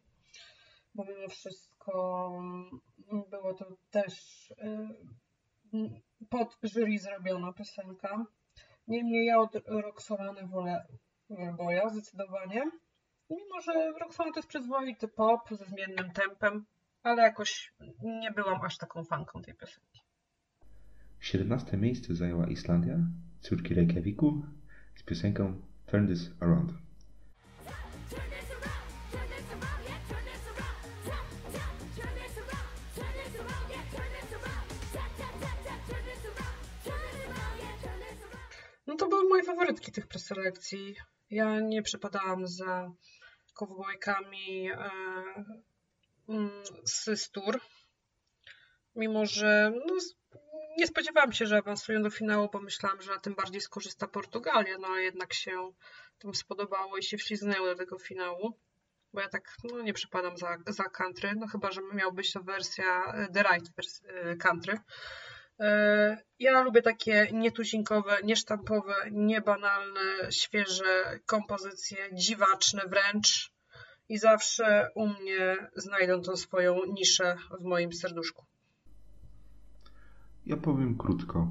bo 0.95 1.05
mimo 1.05 1.29
wszystko 1.29 1.93
mm, 2.39 3.23
było 3.31 3.55
to 3.55 3.77
też 3.91 4.51
y, 4.51 5.89
pod 6.31 6.59
jury 6.63 6.99
zrobiona 6.99 7.53
piosenka. 7.53 8.27
Niemniej 8.89 9.27
ja 9.27 9.39
od 9.39 9.55
Roxolany 9.67 10.47
wolę 10.47 10.87
Boja 11.57 11.89
zdecydowanie. 11.89 12.71
Mimo, 13.31 13.61
że 13.61 13.93
Roxana 14.01 14.33
to 14.33 14.39
jest 14.39 14.49
przyzwoity 14.49 15.09
pop 15.09 15.49
ze 15.51 15.65
zmiennym 15.65 16.11
tempem, 16.11 16.65
ale 17.03 17.23
jakoś 17.23 17.75
nie 18.03 18.31
byłam 18.31 18.61
aż 18.63 18.79
taką 18.79 19.05
fanką 19.05 19.43
tej 19.43 19.55
piosenki. 19.55 20.01
17 21.21 21.77
miejsce 21.77 22.15
zajęła 22.15 22.47
Islandia, 22.47 22.99
córki 23.41 23.75
Reykjaviku 23.75 24.43
z 24.95 25.03
piosenką 25.03 25.63
Turn 25.87 26.07
This 26.07 26.31
Around. 26.41 26.73
To 39.03 39.09
były 39.09 39.29
moje 39.29 39.43
faworytki 39.43 39.93
tych 39.93 40.07
preselekcji. 40.07 40.97
Ja 41.31 41.61
nie 41.61 41.83
przepadałam 41.83 42.47
za 42.47 42.93
kowbojkami 43.55 44.71
e, 44.71 44.91
mm, 46.29 46.51
z 46.85 47.21
Stur. 47.23 47.61
Mimo, 48.97 49.27
że 49.27 49.73
no, 49.87 49.95
nie 50.79 50.87
spodziewałam 50.87 51.33
się, 51.33 51.47
że 51.47 51.57
awansują 51.57 52.03
do 52.03 52.11
finału, 52.11 52.49
bo 52.53 52.61
myślałam, 52.61 53.03
że 53.03 53.11
na 53.11 53.19
tym 53.19 53.35
bardziej 53.35 53.61
skorzysta 53.61 54.09
Portugalia, 54.09 54.79
no 54.79 54.89
ale 54.89 55.03
jednak 55.03 55.35
się 55.35 55.73
tym 56.19 56.35
spodobało 56.35 56.99
i 56.99 57.03
się 57.03 57.17
wślizgnęły 57.17 57.71
do 57.71 57.77
tego 57.77 57.99
finału. 57.99 58.59
Bo 59.13 59.21
ja 59.21 59.29
tak 59.29 59.57
no, 59.65 59.83
nie 59.83 59.93
przepadam 59.93 60.37
za, 60.37 60.59
za 60.67 60.85
country, 60.85 61.33
no 61.37 61.47
chyba, 61.47 61.73
że 61.73 61.81
miał 61.95 62.13
być 62.13 62.33
to 62.33 62.43
wersja 62.43 63.13
e, 63.15 63.29
The 63.33 63.43
Right 63.43 63.73
e, 64.07 64.37
country. 64.37 64.79
E, 65.63 66.17
Ja 66.39 66.63
lubię 66.63 66.83
takie 66.83 67.29
nietuzinkowe, 67.33 68.17
niesztampowe, 68.25 68.95
niebanalne, 69.13 70.01
świeże 70.31 71.21
kompozycje, 71.27 71.97
dziwaczne 72.13 72.83
wręcz. 72.89 73.53
I 74.09 74.19
zawsze 74.19 74.89
u 74.95 75.09
mnie 75.09 75.57
znajdą 75.77 76.23
tą 76.23 76.37
swoją 76.37 76.77
niszę 76.93 77.37
w 77.61 77.65
moim 77.65 77.93
serduszku. 77.93 78.45
Ja 80.47 80.57
powiem 80.57 80.99
krótko. 80.99 81.49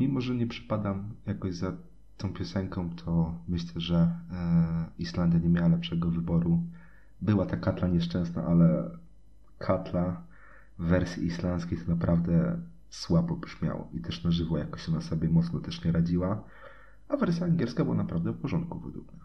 Mimo, 0.00 0.20
że 0.20 0.34
nie 0.34 0.46
przypadam 0.46 1.14
jakoś 1.26 1.54
za 1.54 1.76
tą 2.16 2.32
piosenką, 2.34 2.90
to 3.04 3.34
myślę, 3.48 3.80
że 3.80 3.96
e, 3.96 4.10
Islandia 4.98 5.38
nie 5.40 5.48
miała 5.48 5.68
lepszego 5.68 6.10
wyboru. 6.10 6.62
Była 7.20 7.46
ta 7.46 7.56
katla 7.56 7.88
nieszczęsna, 7.88 8.44
ale 8.46 8.90
katla 9.58 10.22
w 10.78 10.84
wersji 10.86 11.26
islandzkiej 11.26 11.78
to 11.78 11.90
naprawdę 11.90 12.60
słabo 12.90 13.36
brzmiało 13.36 13.90
i 13.92 14.00
też 14.00 14.24
na 14.24 14.30
żywo 14.30 14.58
jakoś 14.58 14.88
ona 14.88 15.00
sobie 15.00 15.28
mocno 15.28 15.60
też 15.60 15.84
nie 15.84 15.92
radziła, 15.92 16.44
a 17.08 17.16
wersja 17.16 17.46
angielska 17.46 17.84
była 17.84 17.96
naprawdę 17.96 18.32
w 18.32 18.40
porządku 18.40 18.80
według 18.80 19.12
mnie. 19.12 19.20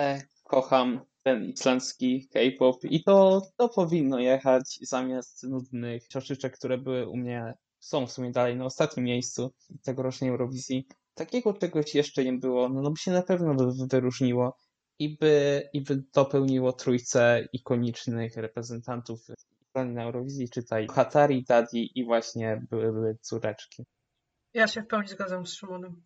E, 0.00 0.22
kocham 0.44 1.00
ten 1.22 1.44
islandzki 1.44 2.28
K-pop 2.28 2.84
i 2.84 3.04
to, 3.04 3.42
to 3.56 3.68
powinno 3.68 4.18
jechać 4.18 4.78
zamiast 4.82 5.42
nudnych 5.42 6.08
książeczek, 6.08 6.56
które 6.58 6.78
były 6.78 7.08
u 7.08 7.16
mnie, 7.16 7.54
są 7.78 8.06
w 8.06 8.12
sumie 8.12 8.30
dalej 8.30 8.56
na 8.56 8.64
ostatnim 8.64 9.06
miejscu 9.06 9.52
tegorocznej 9.82 10.30
Eurowizji. 10.30 10.86
Takiego 11.14 11.52
czegoś 11.54 11.94
jeszcze 11.94 12.24
nie 12.24 12.32
było, 12.32 12.68
no, 12.68 12.82
no 12.82 12.90
by 12.90 12.96
się 12.96 13.10
na 13.10 13.22
pewno 13.22 13.54
wy- 13.54 13.86
wyróżniło 13.86 14.56
i 14.98 15.16
by, 15.16 15.62
i 15.72 15.80
by 15.80 16.02
dopełniło 16.14 16.72
trójcę 16.72 17.48
ikonicznych 17.52 18.36
reprezentantów 18.36 19.20
na 19.74 20.02
Eurowizji, 20.02 20.48
czytaj 20.50 20.86
Hatari, 20.86 21.44
Dadi 21.44 21.98
i 22.00 22.04
właśnie 22.04 22.66
były, 22.70 22.92
były 22.92 23.18
córeczki. 23.20 23.84
Ja 24.54 24.66
się 24.66 24.82
w 24.82 24.86
pełni 24.86 25.08
zgadzam 25.08 25.46
z 25.46 25.52
Szymonem. 25.52 26.02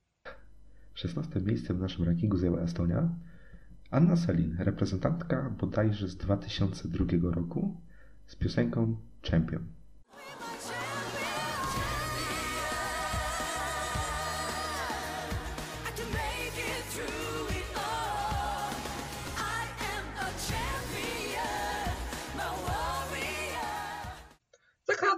16 0.94 1.40
miejsce 1.40 1.74
w 1.74 1.80
naszym 1.80 2.04
rankingu 2.04 2.37
zajęła 2.37 2.61
Estonia. 2.61 3.09
Anna 3.90 4.16
Selin, 4.16 4.56
reprezentantka 4.59 5.50
bodajże 5.61 6.09
z 6.09 6.16
2002 6.16 7.30
roku 7.30 7.80
z 8.26 8.37
piosenką 8.37 8.96
Champion. 9.30 9.79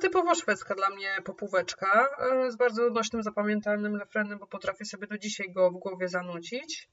Typowo 0.02 0.34
szwedzka 0.34 0.74
dla 0.74 0.90
mnie 0.90 1.16
popóweczka, 1.24 2.08
e, 2.18 2.50
z 2.50 2.56
bardzo 2.56 2.86
odnośnym, 2.86 3.22
zapamiętalnym 3.22 3.96
refrenem, 3.96 4.38
bo 4.38 4.46
potrafię 4.46 4.84
sobie 4.84 5.06
do 5.06 5.18
dzisiaj 5.18 5.52
go 5.52 5.70
w 5.70 5.78
głowie 5.78 6.08
zanucić. 6.08 6.88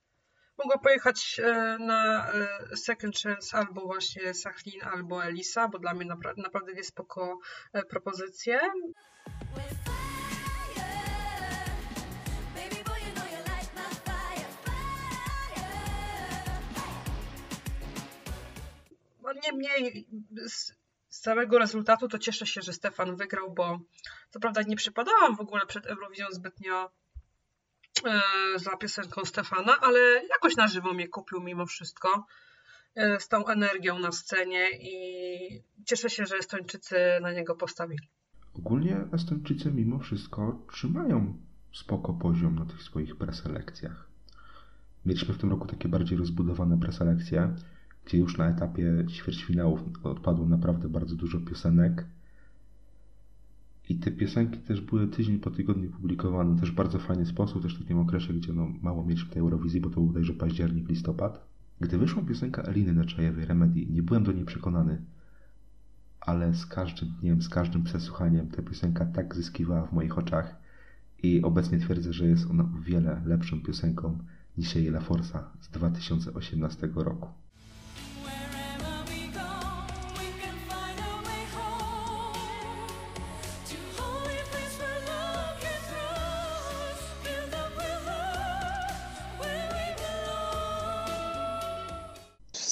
Mogła 0.58 0.78
pojechać 0.78 1.42
e, 1.44 1.78
na 1.80 2.32
e, 2.34 2.48
Second 2.76 3.20
Chance 3.20 3.58
albo 3.58 3.82
właśnie 3.82 4.34
Sachlin, 4.34 4.84
albo 4.84 5.24
Elisa, 5.24 5.68
bo 5.68 5.80
dla 5.80 5.94
mnie 5.94 6.06
napra 6.06 6.34
naprawdę 6.38 6.74
dwie 6.74 6.84
spoko 6.84 7.40
propozycje. 7.90 8.60
No 19.24 19.34
niemniej 19.44 20.08
z, 21.20 21.22
całego 21.22 21.60
rezultatu 21.60 22.08
to 22.08 22.20
cieszę 22.20 22.46
się, 22.46 22.62
że 22.62 22.74
Stefan 22.74 23.16
wygrał, 23.16 23.54
bo 23.54 23.80
co 24.30 24.40
prawda 24.40 24.62
nie 24.62 24.76
przypadałam 24.76 25.36
w 25.36 25.42
ogóle 25.42 25.66
przed 25.66 25.86
Eurowizją 25.86 26.28
zbytnio 26.32 26.92
e, 28.06 28.22
za 28.56 28.78
piosenką 28.78 29.26
Stefana, 29.26 29.80
ale 29.82 30.00
jakoś 30.30 30.56
na 30.56 30.68
żywo 30.68 30.94
mnie 30.94 31.08
kupił 31.08 31.42
mimo 31.42 31.66
wszystko 31.66 32.26
e, 32.96 33.20
z 33.20 33.28
tą 33.28 33.48
energią 33.48 34.00
na 34.00 34.12
scenie 34.12 34.70
i 34.72 34.94
cieszę 35.86 36.10
się, 36.10 36.26
że 36.26 36.36
Estończycy 36.36 36.96
na 37.22 37.32
niego 37.32 37.56
postawili. 37.56 38.08
Ogólnie 38.54 39.08
Estończycy 39.14 39.72
mimo 39.72 40.00
wszystko 40.00 40.66
trzymają 40.72 41.38
spoko 41.74 42.14
poziom 42.14 42.56
na 42.56 42.66
tych 42.66 42.84
swoich 42.84 43.18
preselekcjach. 43.18 44.10
Mieliśmy 45.06 45.34
w 45.34 45.38
tym 45.38 45.50
roku 45.50 45.68
takie 45.68 45.90
bardziej 45.90 46.18
rozbudowane 46.18 46.80
preselekcje, 46.80 47.56
gdzie 48.06 48.18
już 48.18 48.38
na 48.38 48.50
etapie 48.50 49.06
ćwierćfinałów 49.10 49.84
odpadło 50.04 50.46
naprawdę 50.46 50.90
bardzo 50.90 51.16
dużo 51.16 51.40
piosenek. 51.40 52.06
I 53.90 53.96
te 53.96 54.12
piosenki 54.12 54.60
też 54.60 54.82
były 54.82 55.08
tydzień 55.08 55.40
po 55.40 55.52
tygodniu 55.52 55.90
publikowane, 55.90 56.60
też 56.60 56.72
w 56.72 56.76
bardzo 56.76 57.00
fajny 57.00 57.26
sposób, 57.26 57.64
też 57.64 57.76
w 57.76 57.80
takim 57.80 58.00
okresie, 58.00 58.34
gdzie 58.34 58.54
no, 58.54 58.68
mało 58.82 59.06
mieliśmy 59.06 59.30
tej 59.30 59.40
Eurowizji, 59.40 59.82
bo 59.82 59.90
to 59.90 59.96
był 59.96 60.06
bodajże 60.08 60.34
październik, 60.34 60.90
listopad. 60.90 61.46
Gdy 61.82 61.98
wyszła 61.98 62.24
piosenka 62.24 62.62
Eliny 62.62 62.94
Neczajewej, 62.94 63.46
Remedy, 63.46 63.86
nie 63.86 64.04
byłem 64.04 64.24
do 64.24 64.32
niej 64.32 64.46
przekonany, 64.46 65.02
ale 66.22 66.54
z 66.54 66.66
każdym 66.66 67.10
dniem, 67.10 67.42
z 67.42 67.50
każdym 67.50 67.84
przesłuchaniem 67.84 68.48
ta 68.48 68.62
piosenka 68.62 69.06
tak 69.06 69.36
zyskiwała 69.36 69.88
w 69.88 69.94
moich 69.94 70.18
oczach 70.18 70.56
i 71.24 71.42
obecnie 71.42 71.80
twierdzę, 71.80 72.14
że 72.14 72.28
jest 72.28 72.50
ona 72.50 72.64
o 72.64 72.82
wiele 72.82 73.22
lepszą 73.26 73.62
piosenką 73.62 74.18
niż 74.58 74.76
jej 74.76 74.88
La 74.88 75.00
Forza 75.00 75.52
z 75.62 75.70
2018 75.70 76.90
roku. 76.96 77.30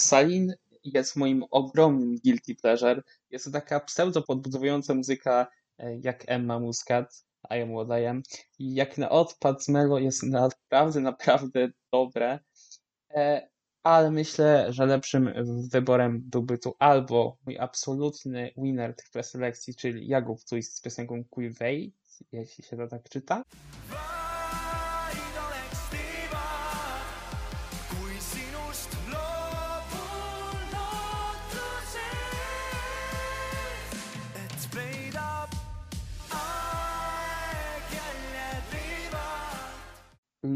Salin 0.08 0.54
jest 0.84 1.16
moim 1.16 1.44
ogromnym 1.52 2.16
guilty 2.26 2.56
pleasure. 2.56 3.04
Jest 3.30 3.46
to 3.46 3.52
taka 3.52 3.80
pseudo 3.80 4.22
podbudowująca 4.22 4.94
muzyka 4.94 5.48
e, 5.78 5.98
jak 5.98 6.24
Emma 6.28 6.60
Muscat, 6.60 7.26
I 7.50 7.62
am 7.62 7.70
what 7.74 8.02
I 8.02 8.06
am. 8.06 8.22
I 8.60 8.74
jak 8.74 8.98
na 8.98 9.10
odpad 9.10 9.64
z 9.64 9.70
Melo 9.70 10.00
jest 10.00 10.24
naprawdę, 10.24 11.00
naprawdę 11.00 11.70
dobre. 11.92 12.40
E, 13.12 13.50
Ale 13.84 14.12
myślę, 14.12 14.68
że 14.70 14.86
lepszym 14.86 15.34
wyborem 15.72 16.22
byłby 16.26 16.58
tu 16.58 16.76
albo 16.80 17.38
mój 17.46 17.60
absolutny 17.60 18.52
winner 18.58 18.96
tych 18.96 19.10
preselekcji, 19.10 19.76
czyli 19.76 20.08
Jakub 20.08 20.44
Twist 20.44 20.78
z 20.78 20.82
piosenką 20.82 21.24
Quivey, 21.30 21.94
jeśli 22.32 22.64
się 22.64 22.78
to 22.78 22.88
tak 22.88 23.10
czyta. 23.10 23.44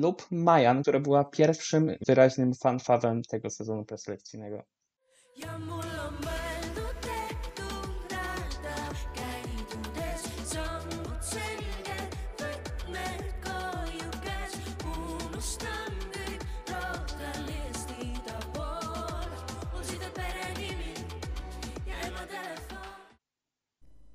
Lub 0.01 0.25
Majan, 0.31 0.81
która 0.81 0.99
była 0.99 1.23
pierwszym 1.23 1.91
wyraźnym 2.07 2.53
fanfawem 2.53 3.21
tego 3.23 3.49
sezonu 3.49 3.85
preselekcyjnego. 3.85 4.63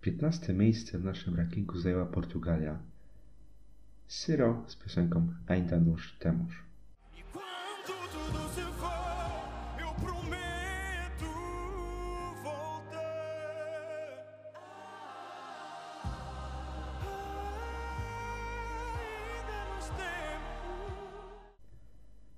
15 0.06 0.52
miejsce 0.52 0.98
w 0.98 1.04
naszym 1.04 1.36
rankingu 1.36 1.78
zajęła 1.78 2.06
Portugalia. 2.06 2.78
Syro 4.26 4.64
z 4.66 4.76
piosenką 4.76 5.26
Ainda 5.46 5.76
temos. 6.18 6.52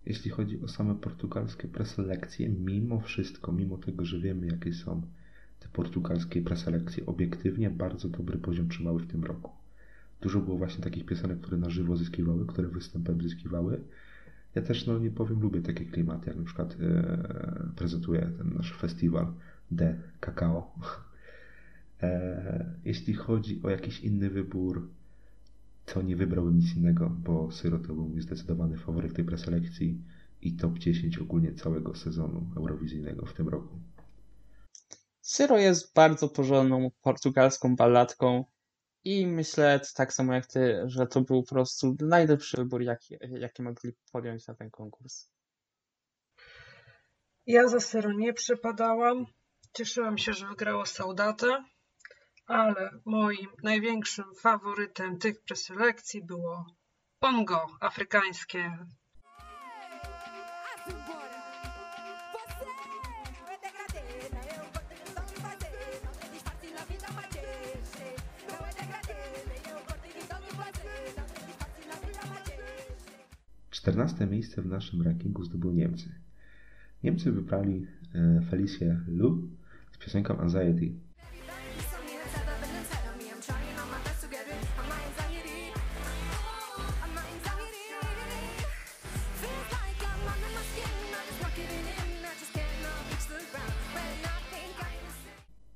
Jeśli 0.06 0.30
chodzi 0.30 0.62
o 0.62 0.68
same 0.68 0.94
portugalskie 0.94 1.68
preselekcje, 1.68 2.48
mimo 2.48 3.00
wszystko, 3.00 3.52
mimo 3.52 3.78
tego, 3.78 4.04
że 4.04 4.20
wiemy 4.20 4.46
jakie 4.46 4.72
są 4.72 5.02
te 5.60 5.68
portugalskie 5.68 6.42
preselekcje, 6.42 7.06
obiektywnie 7.06 7.70
bardzo 7.70 8.08
dobry 8.08 8.38
poziom 8.38 8.68
trzymały 8.68 9.00
w 9.00 9.06
tym 9.06 9.24
roku. 9.24 9.57
Dużo 10.20 10.40
było 10.40 10.58
właśnie 10.58 10.84
takich 10.84 11.06
piosenek, 11.06 11.40
które 11.40 11.56
na 11.56 11.70
żywo 11.70 11.96
zyskiwały, 11.96 12.46
które 12.46 12.68
występem 12.68 13.22
zyskiwały. 13.22 13.80
Ja 14.54 14.62
też, 14.62 14.86
no 14.86 14.98
nie 14.98 15.10
powiem, 15.10 15.40
lubię 15.40 15.62
takie 15.62 15.84
klimaty, 15.84 16.30
jak 16.30 16.38
na 16.38 16.44
przykład 16.44 16.76
e, 16.80 17.72
prezentuje 17.76 18.32
ten 18.38 18.54
nasz 18.54 18.72
festiwal 18.72 19.32
The 19.78 19.98
Kakao. 20.20 20.72
E, 22.02 22.76
jeśli 22.84 23.14
chodzi 23.14 23.60
o 23.62 23.70
jakiś 23.70 24.00
inny 24.00 24.30
wybór, 24.30 24.88
to 25.86 26.02
nie 26.02 26.16
wybrałbym 26.16 26.56
nic 26.56 26.76
innego, 26.76 27.10
bo 27.10 27.52
Syro 27.52 27.78
to 27.78 27.94
był 27.94 28.08
mój 28.08 28.20
zdecydowany 28.22 28.76
faworyt 28.76 29.14
tej 29.14 29.24
preselekcji 29.24 30.02
i 30.42 30.52
top 30.52 30.78
10 30.78 31.18
ogólnie 31.18 31.54
całego 31.54 31.94
sezonu 31.94 32.46
eurowizyjnego 32.56 33.26
w 33.26 33.32
tym 33.32 33.48
roku. 33.48 33.78
Syro 35.20 35.58
jest 35.58 35.94
bardzo 35.94 36.28
porządną 36.28 36.90
portugalską 37.02 37.76
balladką 37.76 38.44
i 39.08 39.26
myślę 39.26 39.80
tak 39.94 40.12
samo 40.12 40.34
jak 40.34 40.46
ty, 40.46 40.82
że 40.86 41.06
to 41.06 41.20
był 41.20 41.42
po 41.42 41.48
prostu 41.48 41.96
najlepszy 42.00 42.56
wybór, 42.56 42.82
jaki, 42.82 43.16
jaki 43.30 43.62
mogli 43.62 43.92
podjąć 44.12 44.46
na 44.46 44.54
ten 44.54 44.70
konkurs. 44.70 45.30
Ja 47.46 47.68
za 47.68 47.80
Syro 47.80 48.12
nie 48.12 48.32
przypadałam. 48.32 49.26
Cieszyłam 49.72 50.18
się, 50.18 50.32
że 50.32 50.48
wygrało 50.48 50.86
Saudata, 50.86 51.64
ale 52.46 52.90
moim 53.04 53.48
największym 53.62 54.34
faworytem 54.34 55.18
tych 55.18 55.42
preselekcji 55.42 56.24
było 56.24 56.66
Pongo 57.18 57.66
afrykańskie. 57.80 58.78
Simbora. 60.88 61.17
14 73.88 74.26
miejsce 74.26 74.62
w 74.62 74.66
naszym 74.66 75.02
rankingu 75.02 75.44
zdobył 75.44 75.72
Niemcy. 75.72 76.08
Niemcy 77.04 77.32
wybrali 77.32 77.86
e, 78.14 78.40
Felicję 78.50 79.00
Lu 79.06 79.48
z 79.92 79.98
piosenką 79.98 80.38
Anxiety. 80.38 80.92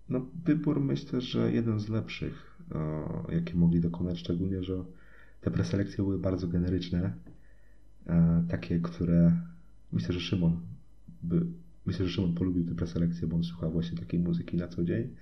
No, 0.08 0.26
wybór 0.44 0.80
myślę, 0.80 1.20
że 1.20 1.52
jeden 1.52 1.80
z 1.80 1.88
lepszych, 1.88 2.56
e, 2.74 3.34
jakie 3.34 3.54
mogli 3.54 3.80
dokonać, 3.80 4.18
szczególnie, 4.18 4.62
że 4.62 4.84
te 5.40 5.50
preselekcje 5.50 5.96
były 5.96 6.18
bardzo 6.18 6.48
generyczne. 6.48 7.12
E, 8.07 8.44
takie, 8.48 8.80
które 8.80 9.32
myślę, 9.92 10.14
że 10.14 10.20
Szymon 10.20 10.61
by, 11.22 11.46
myślę, 11.86 12.07
że 12.07 12.12
Szymon 12.12 12.34
polubił 12.34 12.66
te 12.66 12.74
preselekcje, 12.74 13.28
bo 13.28 13.36
on 13.36 13.44
słucha 13.44 13.68
właśnie 13.68 13.98
takiej 13.98 14.20
muzyki 14.20 14.57
na 14.57 14.68
co 14.68 14.84
dzień. 14.84 15.14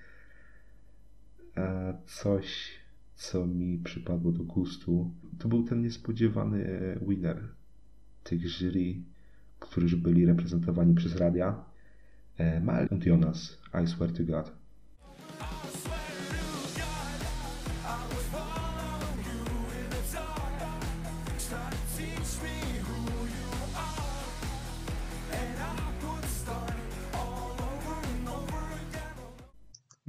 E, 1.57 1.95
coś, 2.07 2.71
co 3.15 3.47
mi 3.47 3.79
przypadło 3.79 4.33
do 4.33 4.45
gustu, 4.45 5.11
to 5.39 5.49
był 5.49 5.63
ten 5.63 5.83
niespodziewany 5.83 6.67
winner 7.09 7.49
tych 8.25 8.49
jury, 8.49 8.95
którzy 9.59 9.97
byli 9.97 10.27
reprezentowani 10.27 10.95
przez 10.95 11.17
radia. 11.17 11.65
E, 12.39 12.61
Mal 12.61 12.89
und 12.91 13.07
Jonas, 13.07 13.59
I 13.85 13.87
swear 13.87 14.13
to 14.13 14.25
God. 14.25 14.60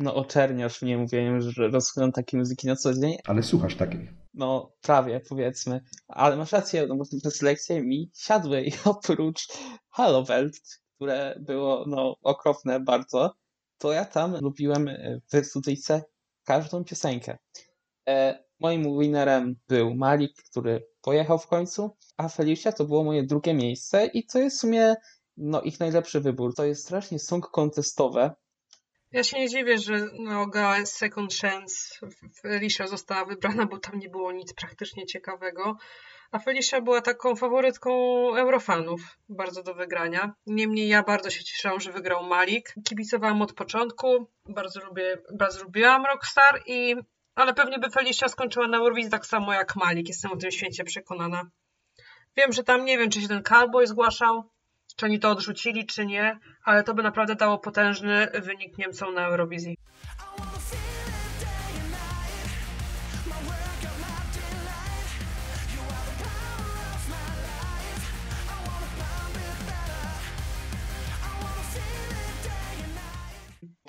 No 0.02 0.16
oczerniasz 0.16 0.82
mnie 0.82 0.98
mówieniem, 0.98 1.42
że 1.42 1.68
rozkładam 1.68 2.12
takie 2.12 2.38
muzyki 2.38 2.68
na 2.68 2.76
co 2.76 2.94
dzień. 2.94 3.18
Ale 3.26 3.44
słuchasz 3.44 3.76
takiej. 3.76 4.10
No 4.34 4.72
prawie 4.82 5.22
powiedzmy. 5.30 5.82
Ale 6.08 6.38
masz 6.38 6.52
rację, 6.52 6.88
no 6.88 6.96
bo 6.96 7.06
te 7.06 7.18
preselekcje 7.22 7.82
mi 7.82 8.12
siadły 8.16 8.62
i 8.62 8.72
oprócz 8.86 9.48
Halo 9.90 10.24
Welt, 10.24 10.54
które 10.96 11.36
było 11.40 11.86
no 11.88 12.16
okropne 12.22 12.80
bardzo, 12.80 13.36
to 13.78 13.92
ja 13.92 14.06
tam 14.06 14.36
lubiłem 14.42 14.88
e, 14.88 15.20
w 15.34 15.46
studyjce 15.46 16.04
każdą 16.44 16.84
piosenkę. 16.84 17.38
E, 18.08 18.44
moim 18.60 19.00
winnerem 19.00 19.56
był 19.68 19.96
Malik, 19.96 20.44
który 20.50 20.88
pojechał 21.02 21.40
w 21.40 21.48
końcu, 21.48 21.98
a 22.18 22.28
Felicia 22.28 22.72
to 22.72 22.86
było 22.86 23.04
moje 23.04 23.24
drugie 23.24 23.54
miejsce 23.54 24.06
i 24.06 24.26
to 24.26 24.40
jest 24.40 24.58
w 24.58 24.60
sumie 24.60 24.96
no, 25.38 25.62
ich 25.62 25.80
najlepszy 25.80 26.22
wybór. 26.22 26.56
To 26.56 26.66
jest 26.66 26.84
strasznie 26.84 27.20
song 27.20 27.48
contestowe. 27.52 28.36
Ja 29.12 29.24
się 29.24 29.40
nie 29.40 29.50
dziwię, 29.50 29.78
że 29.78 30.08
Noga 30.20 30.86
Second 30.86 31.34
Chance 31.34 31.76
Felicia 32.42 32.88
została 32.88 33.26
wybrana, 33.26 33.66
bo 33.66 33.78
tam 33.78 34.00
nie 34.00 34.10
było 34.10 34.32
nic 34.32 34.54
praktycznie 34.54 35.06
ciekawego. 35.06 35.78
A 36.32 36.40
Felicia 36.40 36.82
była 36.82 37.02
taką 37.02 37.36
faworytką 37.36 37.92
Eurofanów, 38.36 39.02
bardzo 39.30 39.64
do 39.64 39.74
wygrania. 39.74 40.34
Niemniej 40.46 40.88
ja 40.88 41.04
bardzo 41.04 41.30
się 41.30 41.44
cieszyłam, 41.44 41.80
że 41.80 41.92
wygrał 41.92 42.24
Malik. 42.24 42.74
Kibicowałam 42.84 43.42
od 43.42 43.54
początku, 43.54 44.28
bardzo, 44.46 44.80
lubię, 44.80 45.18
bardzo 45.34 45.64
lubiłam 45.64 46.06
Rockstar, 46.06 46.62
i, 46.66 46.96
ale 47.36 47.54
pewnie 47.54 47.80
by 47.80 47.90
Felicia 47.90 48.28
skończyła 48.28 48.68
na 48.68 48.78
Eurowizji 48.78 49.12
tak 49.12 49.26
samo 49.26 49.54
jak 49.54 49.76
Malik, 49.76 50.08
jestem 50.08 50.32
o 50.32 50.38
tym 50.38 50.52
święcie 50.52 50.84
przekonana. 50.84 51.50
Wiem, 52.38 52.54
że 52.54 52.64
tam 52.64 52.86
nie 52.86 52.98
wiem, 52.98 53.10
czy 53.10 53.22
się 53.22 53.28
ten 53.28 53.44
Cowboy 53.44 53.88
zgłaszał, 53.88 54.50
czy 55.02 55.06
oni 55.06 55.20
to 55.20 55.30
odrzucili, 55.30 55.86
czy 55.86 56.06
nie, 56.06 56.40
ale 56.64 56.84
to 56.84 56.94
by 56.94 57.04
naprawdę 57.04 57.36
dało 57.36 57.58
potężny 57.58 58.28
wynik 58.42 58.78
Niemcom 58.78 59.14
na 59.14 59.28
Eurowizji. 59.28 59.78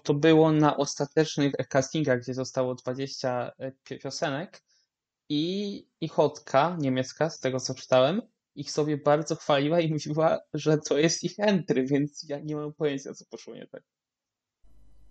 To 0.02 0.14
było 0.14 0.52
na 0.52 0.76
ostatecznych 0.76 1.52
castingach, 1.68 2.20
gdzie 2.20 2.34
zostało 2.34 2.74
20 2.74 3.52
pi- 3.84 3.98
piosenek 3.98 4.62
i, 5.28 5.86
i 6.00 6.08
Hotka 6.08 6.76
niemiecka, 6.78 7.30
z 7.30 7.40
tego 7.40 7.60
co 7.60 7.74
czytałem, 7.74 8.22
ich 8.54 8.70
sobie 8.70 8.96
bardzo 8.96 9.36
chwaliła 9.36 9.80
i 9.80 9.92
mówiła, 9.92 10.38
że 10.54 10.78
to 10.78 10.98
jest 10.98 11.24
ich 11.24 11.34
entry, 11.38 11.86
więc 11.86 12.24
ja 12.28 12.40
nie 12.40 12.56
mam 12.56 12.72
pojęcia, 12.72 13.14
co 13.14 13.24
poszło 13.30 13.54
nie 13.54 13.66
tak. 13.66 13.82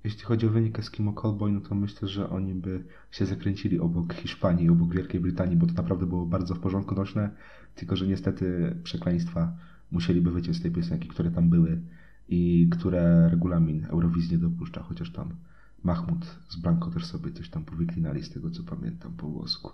Jeśli 0.03 0.21
chodzi 0.21 0.47
o 0.47 0.49
wynik 0.49 0.79
Eskimo 0.79 1.13
Callboy, 1.13 1.51
no 1.51 1.61
to 1.61 1.75
myślę, 1.75 2.07
że 2.07 2.29
oni 2.29 2.53
by 2.53 2.83
się 3.11 3.25
zakręcili 3.25 3.79
obok 3.79 4.13
Hiszpanii, 4.13 4.69
obok 4.69 4.93
Wielkiej 4.93 5.19
Brytanii, 5.19 5.57
bo 5.57 5.67
to 5.67 5.73
naprawdę 5.73 6.05
było 6.05 6.25
bardzo 6.25 6.55
w 6.55 6.59
porządku 6.59 6.95
nośne, 6.95 7.29
tylko 7.75 7.95
że 7.95 8.07
niestety 8.07 8.75
przekleństwa 8.83 9.57
musieliby 9.91 10.31
wyciąć 10.31 10.57
z 10.57 10.61
tej 10.61 10.71
piosenki, 10.71 11.07
które 11.07 11.31
tam 11.31 11.49
były 11.49 11.81
i 12.29 12.69
które 12.71 13.29
regulamin 13.29 13.85
Eurowizji 13.85 14.31
nie 14.31 14.37
dopuszcza, 14.37 14.83
chociaż 14.83 15.11
tam 15.11 15.35
Mahmud 15.83 16.39
z 16.49 16.55
Blanco 16.55 16.91
też 16.91 17.05
sobie 17.05 17.31
coś 17.31 17.49
tam 17.49 17.65
powyklinali 17.65 18.23
z 18.23 18.29
tego, 18.29 18.51
co 18.51 18.63
pamiętam 18.63 19.13
po 19.13 19.27
włosku. 19.27 19.71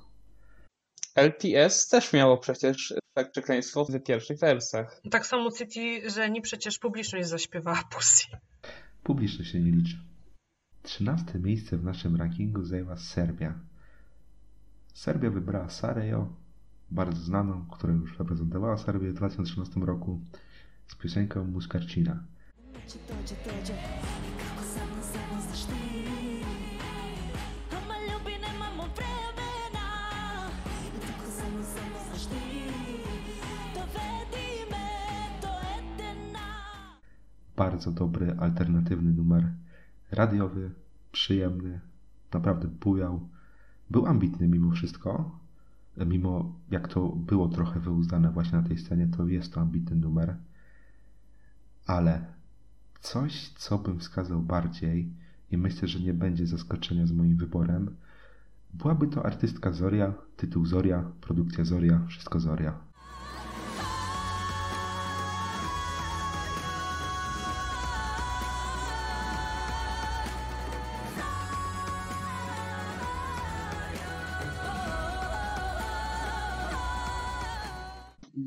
LPS 1.18 1.88
też 1.88 2.13
miało 2.13 2.38
przecież 2.38 2.93
tak 3.13 3.32
przekleństwo 3.32 3.86
w 3.86 3.99
pierwszych 3.99 4.39
wersach. 4.39 5.01
Tak 5.11 5.26
samo 5.26 5.51
City, 5.51 6.09
że 6.09 6.30
nie 6.30 6.41
przecież 6.41 6.80
publiczność 6.80 7.28
zaśpiewała 7.28 7.84
Pussy. 7.91 8.26
Publiczność 9.03 9.51
się 9.51 9.59
nie 9.59 9.72
liczy. 9.72 9.97
13 10.84 11.39
miejsce 11.39 11.78
w 11.78 11.84
naszym 11.84 12.15
rankingu 12.15 12.63
zajęła 12.63 12.97
Serbia. 12.97 13.53
Serbia 14.93 15.30
wybrała 15.30 15.70
Sarajevo, 15.70 16.34
bardzo 16.91 17.22
znaną, 17.22 17.65
która 17.72 17.93
już 17.93 18.20
reprezentowała 18.20 18.78
Serbię 18.78 19.09
w 19.09 19.13
2013 19.13 19.80
roku 19.80 20.22
z 20.88 20.95
piosenką 20.95 21.43
Muskarcina. 21.43 22.24
Dođe, 23.07 23.74
Bardzo 37.58 37.91
dobry, 37.91 38.36
alternatywny 38.39 39.14
numer. 39.14 39.53
Radiowy, 40.12 40.72
przyjemny, 41.12 41.80
naprawdę 42.34 42.68
bujał. 42.68 43.30
Był 43.89 44.05
ambitny 44.05 44.47
mimo 44.47 44.72
wszystko. 44.72 45.39
Mimo 46.05 46.55
jak 46.72 46.88
to 46.88 47.10
było 47.10 47.47
trochę 47.47 47.80
wyuzdane 47.80 48.32
właśnie 48.32 48.58
na 48.58 48.68
tej 48.68 48.78
scenie, 48.78 49.08
to 49.18 49.28
jest 49.28 49.53
to 49.53 49.62
ambitny 49.62 49.95
numer. 49.95 50.36
Ale 51.86 52.26
coś, 53.01 53.49
co 53.49 53.78
bym 53.78 53.99
wskazał 53.99 54.41
bardziej 54.41 55.14
i 55.51 55.58
myślę, 55.58 55.88
że 55.88 55.99
nie 55.99 56.14
będzie 56.14 56.47
zaskoczenia 56.47 57.05
z 57.05 57.12
moim 57.12 57.38
wyborem, 57.38 57.95
Byłaby 58.74 59.08
to 59.08 59.26
artystka 59.26 59.72
Zoria, 59.72 60.14
tytuł 60.38 60.66
Zoria, 60.66 61.12
produkcja 61.22 61.66
Zoria, 61.66 62.01
wszystko 62.08 62.39
Zoria. 62.39 62.87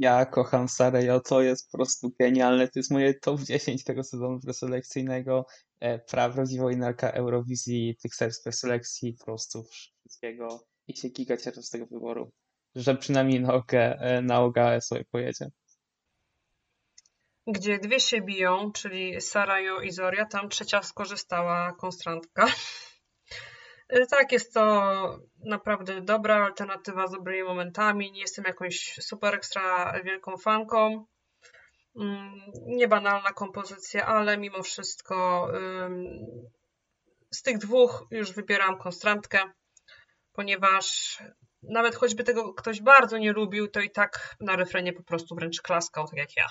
Ja 0.01 0.27
kocham 0.27 0.69
Sarejo, 0.69 1.21
to 1.21 1.43
jest 1.43 1.71
po 1.71 1.79
prostu 1.79 2.11
genialne. 2.21 2.69
To 2.69 2.79
jest 2.79 2.91
moje 2.91 3.15
top 3.15 3.41
10 3.41 3.85
tego 3.85 4.05
sezonu 4.05 4.41
preselekcyjnego. 4.41 5.47
E, 5.81 5.99
Prawdziwa 5.99 6.63
wojnarka 6.63 7.11
Eurowizji, 7.11 7.97
tych 8.03 8.15
serc 8.15 8.43
preselekcji, 8.43 9.15
po 9.19 9.25
prostu 9.25 9.65
wszystkiego. 9.65 10.65
I 10.89 10.97
się 10.97 11.09
giga 11.09 11.37
cieszę 11.37 11.63
z 11.63 11.71
tego 11.71 11.87
wyboru. 11.87 12.33
Że 12.75 12.97
przynajmniej 12.97 13.41
na, 13.41 13.55
OG, 13.55 13.75
e, 13.75 14.23
na 14.23 14.81
sobie 14.81 15.05
pojedzie. 15.11 15.51
Gdzie 17.47 17.79
dwie 17.79 18.01
się 18.01 18.21
biją, 18.21 18.73
czyli 18.73 19.21
Sarajo 19.21 19.81
i 19.81 19.91
Zoria, 19.91 20.27
tam 20.27 20.49
trzecia 20.49 20.83
skorzystała 20.83 21.73
konstrantka. 21.73 22.47
Tak, 24.11 24.33
jest 24.33 24.55
to 24.55 25.19
naprawdę 25.45 26.01
dobra 26.01 26.45
alternatywa 26.45 27.07
z 27.07 27.11
dobrymi 27.11 27.43
momentami. 27.43 28.13
Nie 28.13 28.21
jestem 28.21 28.45
jakąś 28.45 28.99
super 29.01 29.35
ekstra 29.35 29.93
wielką 30.05 30.37
fanką. 30.37 31.07
Mm, 31.97 32.31
Niebanalna 32.67 33.33
kompozycja, 33.33 34.07
ale 34.07 34.39
mimo 34.39 34.63
wszystko 34.63 35.49
z 37.31 37.43
tych 37.43 37.59
dwóch 37.59 38.07
już 38.11 38.33
wybieram 38.33 38.79
konstrantkę, 38.79 39.39
ponieważ 40.33 41.19
nawet 41.63 41.95
choćby 41.95 42.25
tego 42.25 42.55
ktoś 42.55 42.83
bardzo 42.83 43.19
nie 43.19 43.33
lubił, 43.33 43.69
to 43.69 43.81
i 43.81 43.91
tak 43.91 44.37
na 44.41 44.57
refrenie 44.57 44.93
po 44.93 45.03
prostu 45.03 45.35
wręcz 45.35 45.63
klaskał, 45.63 46.09
tak 46.09 46.19
jak 46.19 46.37
ja. 46.37 46.47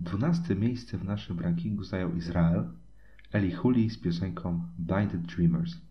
12 0.00 0.54
miejsce 0.54 0.98
w 0.98 1.04
naszym 1.04 1.40
rankingu 1.40 1.84
zajął 1.84 2.16
Izrael, 2.16 2.68
Eli 3.32 3.52
Huli 3.52 3.90
z 3.90 4.00
piosenką 4.00 4.68
Blinded 4.78 5.22
Dreamers. 5.22 5.85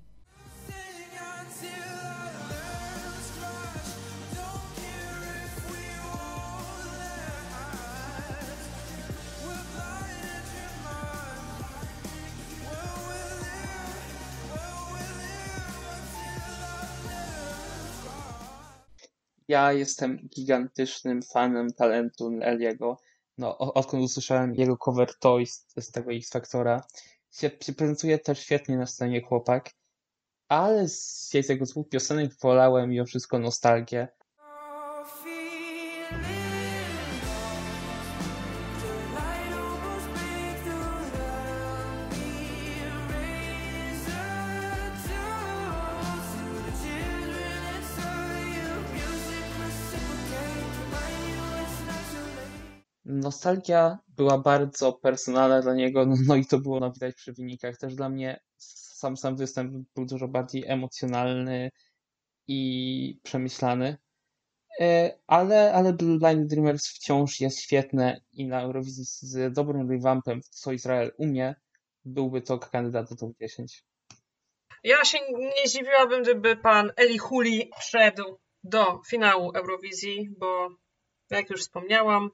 Ja 19.47 19.73
jestem 19.73 20.29
gigantycznym 20.35 21.21
fanem 21.21 21.73
talentu 21.73 22.31
Eliego. 22.41 22.97
No, 23.37 23.57
odkąd 23.57 24.03
usłyszałem 24.03 24.55
jego 24.55 24.77
cover 24.77 25.19
Toys 25.19 25.65
z 25.77 25.91
tego 25.91 26.11
X 26.11 26.29
Factora, 26.29 26.83
się, 27.31 27.49
prezentuje 27.49 28.19
też 28.19 28.39
świetnie 28.39 28.77
na 28.77 28.85
scenie 28.85 29.21
chłopak, 29.21 29.71
ale 30.47 30.87
z 30.87 31.33
jego 31.49 31.65
dwóch 31.65 31.89
piosenek 31.89 32.31
wolałem 32.41 32.89
mimo 32.89 33.05
wszystko 33.05 33.39
nostalgię. 33.39 34.07
Our 34.39 35.05
Nostalgia 53.19 53.99
była 54.07 54.37
bardzo 54.37 54.93
personalna 54.93 55.61
dla 55.61 55.73
niego, 55.73 56.05
no, 56.05 56.15
no 56.27 56.35
i 56.35 56.45
to 56.45 56.59
było 56.59 56.79
no, 56.79 56.91
widać 56.91 57.15
przy 57.15 57.33
wynikach. 57.33 57.77
Też 57.77 57.95
dla 57.95 58.09
mnie 58.09 58.39
sam 58.57 59.17
sam 59.17 59.35
występ 59.35 59.87
był 59.95 60.05
dużo 60.05 60.27
bardziej 60.27 60.65
emocjonalny 60.67 61.71
i 62.47 63.19
przemyślany. 63.23 63.97
E, 64.79 65.17
Ale, 65.27 65.73
ale 65.73 65.93
Blind 65.93 66.47
Dreamers 66.47 66.87
wciąż 66.87 67.39
jest 67.39 67.59
świetne 67.59 68.21
i 68.31 68.47
na 68.47 68.61
Eurowizji 68.61 69.03
z 69.05 69.53
dobrym 69.53 69.91
revampem, 69.91 70.41
co 70.49 70.71
Izrael 70.71 71.11
umie, 71.17 71.55
byłby 72.05 72.41
to 72.41 72.59
kandydat 72.59 73.09
do 73.09 73.15
top 73.15 73.31
10. 73.41 73.83
Ja 74.83 75.05
się 75.05 75.17
nie 75.31 75.67
zdziwiłabym, 75.67 76.23
gdyby 76.23 76.55
pan 76.55 76.91
Eli 76.95 77.17
Huli 77.17 77.71
wszedł 77.79 78.39
do 78.63 79.01
finału 79.07 79.51
Eurowizji, 79.55 80.29
bo 80.39 80.69
jak 81.29 81.49
już 81.49 81.61
wspomniałam, 81.61 82.29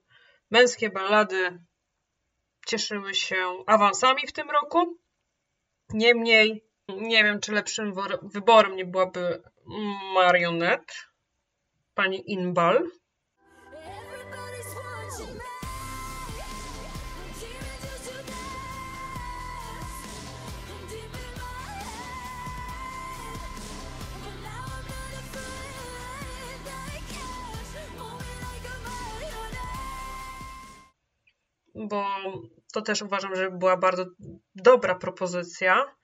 męskie 0.52 0.90
ballady 0.90 1.60
cieszyły 2.68 3.14
się 3.16 3.64
awansami 3.68 4.28
w 4.28 4.32
tym 4.32 4.50
roku. 4.50 4.98
Niemniej, 5.94 6.66
nie 6.90 7.24
wiem, 7.24 7.40
czy 7.40 7.52
lepszym 7.52 7.94
wyborem 8.24 8.76
nie 8.76 8.86
byłaby 8.86 9.44
Marionette, 10.14 10.94
pani 11.94 12.32
Inbal. 12.32 12.92
Bo 31.88 32.06
to 32.74 32.82
też 32.82 33.02
uważam, 33.02 33.36
że 33.36 33.52
była 33.52 33.78
bardzo 33.78 34.06
dobra 34.56 34.96
propozycja, 34.96 35.96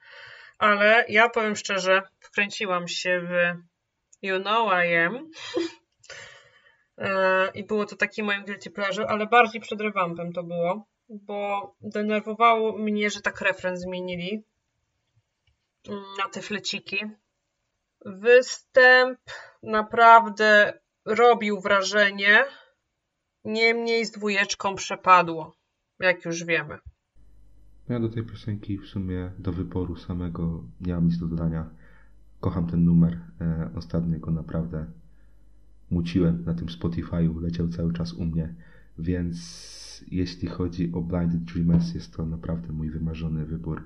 ale 0.57 1.05
ja 1.09 1.29
powiem 1.29 1.55
szczerze, 1.55 2.01
wkręciłam 2.19 2.87
się 2.87 3.21
w 3.21 3.31
You 4.21 4.41
Know 4.41 4.69
I 4.85 4.95
Am 4.95 5.29
E, 6.97 7.51
i 7.53 7.63
było 7.63 7.85
to 7.85 7.95
taki 7.95 8.23
moim 8.23 8.43
guilty 8.43 8.71
pleasure, 8.71 9.07
ale 9.07 9.27
bardziej 9.27 9.61
przed 9.61 9.81
revampem 9.81 10.33
to 10.33 10.43
było, 10.43 10.87
bo 11.09 11.75
denerwowało 11.81 12.77
mnie, 12.77 13.09
że 13.09 13.21
tak 13.21 13.41
refren 13.41 13.77
zmienili 13.77 14.43
mm, 15.87 16.03
na 16.17 16.29
te 16.29 16.41
fleciki. 16.41 17.05
Występ 18.05 19.19
naprawdę 19.63 20.79
robił 21.05 21.59
wrażenie, 21.59 22.45
niemniej 23.43 24.05
z 24.05 24.11
dwójeczką 24.11 24.75
przepadło, 24.75 25.55
jak 25.99 26.25
już 26.25 26.43
wiemy. 26.43 26.77
Ja 27.89 27.99
do 27.99 28.09
tej 28.09 28.23
piosenki 28.23 28.77
w 28.77 28.85
sumie 28.85 29.31
do 29.39 29.51
wyboru 29.51 29.95
samego 29.95 30.63
nie 30.81 30.93
mam 30.93 31.05
nic 31.05 31.17
do 31.17 31.27
dodania. 31.27 31.69
Kocham 32.39 32.67
ten 32.67 32.85
numer. 32.85 33.19
E, 33.41 33.69
ostatnio 33.75 34.19
go 34.19 34.31
naprawdę 34.31 34.85
muciłem 35.91 36.43
na 36.45 36.53
tym 36.53 36.67
Spotify'u, 36.67 37.41
leciał 37.41 37.67
cały 37.67 37.93
czas 37.93 38.13
u 38.13 38.25
mnie, 38.25 38.55
więc 38.99 40.05
jeśli 40.11 40.47
chodzi 40.47 40.91
o 40.93 41.01
Blinded 41.01 41.43
Dreamers, 41.43 41.93
jest 41.93 42.13
to 42.13 42.25
naprawdę 42.25 42.73
mój 42.73 42.89
wymarzony 42.89 43.45
wybór. 43.45 43.83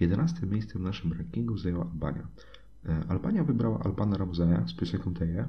11 0.00 0.46
miejsce 0.46 0.78
w 0.78 0.82
naszym 0.82 1.12
rankingu 1.12 1.58
zajęła 1.58 1.84
Albania. 1.84 2.26
E, 2.86 3.04
Albania 3.08 3.44
wybrała 3.44 3.78
Albana 3.78 4.16
Ramzaja 4.16 4.66
z 4.66 4.74
piosenką 4.74 5.14
Teje. 5.14 5.48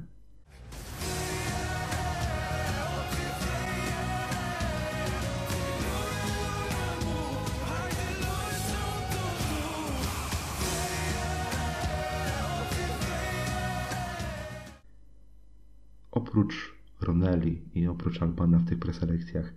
Oprócz 16.27 16.73
Roneli 17.01 17.61
i 17.75 17.87
oprócz 17.87 18.21
Albana 18.21 18.59
w 18.59 18.65
tych 18.65 18.79
preselekcjach, 18.79 19.53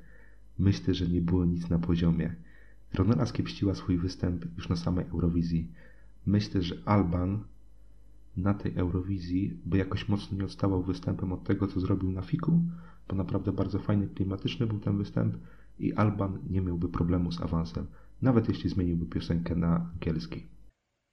myślę, 0.59 0.95
że 0.95 1.09
nie 1.09 1.21
było 1.21 1.45
nic 1.45 1.69
na 1.69 1.79
poziomie. 1.79 2.35
Ronela 2.95 3.27
skiepściła 3.27 3.75
swój 3.75 3.99
występ 3.99 4.45
już 4.57 4.69
na 4.69 4.77
samej 4.77 5.05
Eurowizji. 5.05 5.73
Myślę, 6.27 6.63
że 6.63 6.75
Alban 6.85 7.45
na 8.37 8.55
tej 8.55 8.75
Eurowizji 8.77 9.61
by 9.67 9.79
jakoś 9.79 10.09
mocno 10.09 10.39
nie 10.39 10.45
odstawał 10.45 10.83
występem 10.83 11.33
od 11.33 11.45
tego, 11.45 11.67
co 11.67 11.81
zrobił 11.81 12.13
na 12.13 12.23
Fiku, 12.23 12.63
bo 13.09 13.17
naprawdę 13.17 13.53
bardzo 13.53 13.79
fajny, 13.79 14.09
klimatyczny 14.09 14.67
był 14.67 14.79
ten 14.79 14.99
występ 14.99 15.37
i 15.79 15.95
Alban 15.95 16.39
nie 16.51 16.61
miałby 16.61 16.89
problemu 16.89 17.33
z 17.33 17.41
awansem, 17.41 17.87
nawet 18.23 18.49
jeśli 18.49 18.71
zmieniłby 18.71 19.07
piosenkę 19.07 19.55
na 19.55 19.91
angielski. 19.95 20.47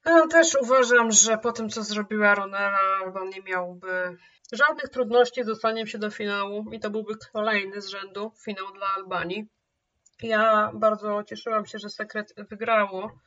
Ja 0.05 0.27
też 0.27 0.55
uważam, 0.61 1.11
że 1.11 1.37
po 1.37 1.51
tym, 1.51 1.69
co 1.69 1.83
zrobiła 1.83 2.35
Ronela, 2.35 2.79
Alban 3.03 3.29
nie 3.29 3.41
miałby 3.41 4.17
żadnych 4.51 4.89
trudności 4.89 5.43
z 5.43 5.45
dostaniem 5.45 5.87
się 5.87 5.97
do 5.97 6.11
finału 6.11 6.65
i 6.71 6.79
to 6.79 6.89
byłby 6.89 7.13
kolejny 7.33 7.81
z 7.81 7.87
rzędu 7.87 8.31
finał 8.45 8.73
dla 8.73 8.87
Albanii. 8.95 9.47
Ja 10.21 10.71
bardzo 10.73 11.23
cieszyłam 11.23 11.65
się, 11.65 11.79
że 11.79 11.89
Sekret 11.89 12.33
wygrało 12.49 13.19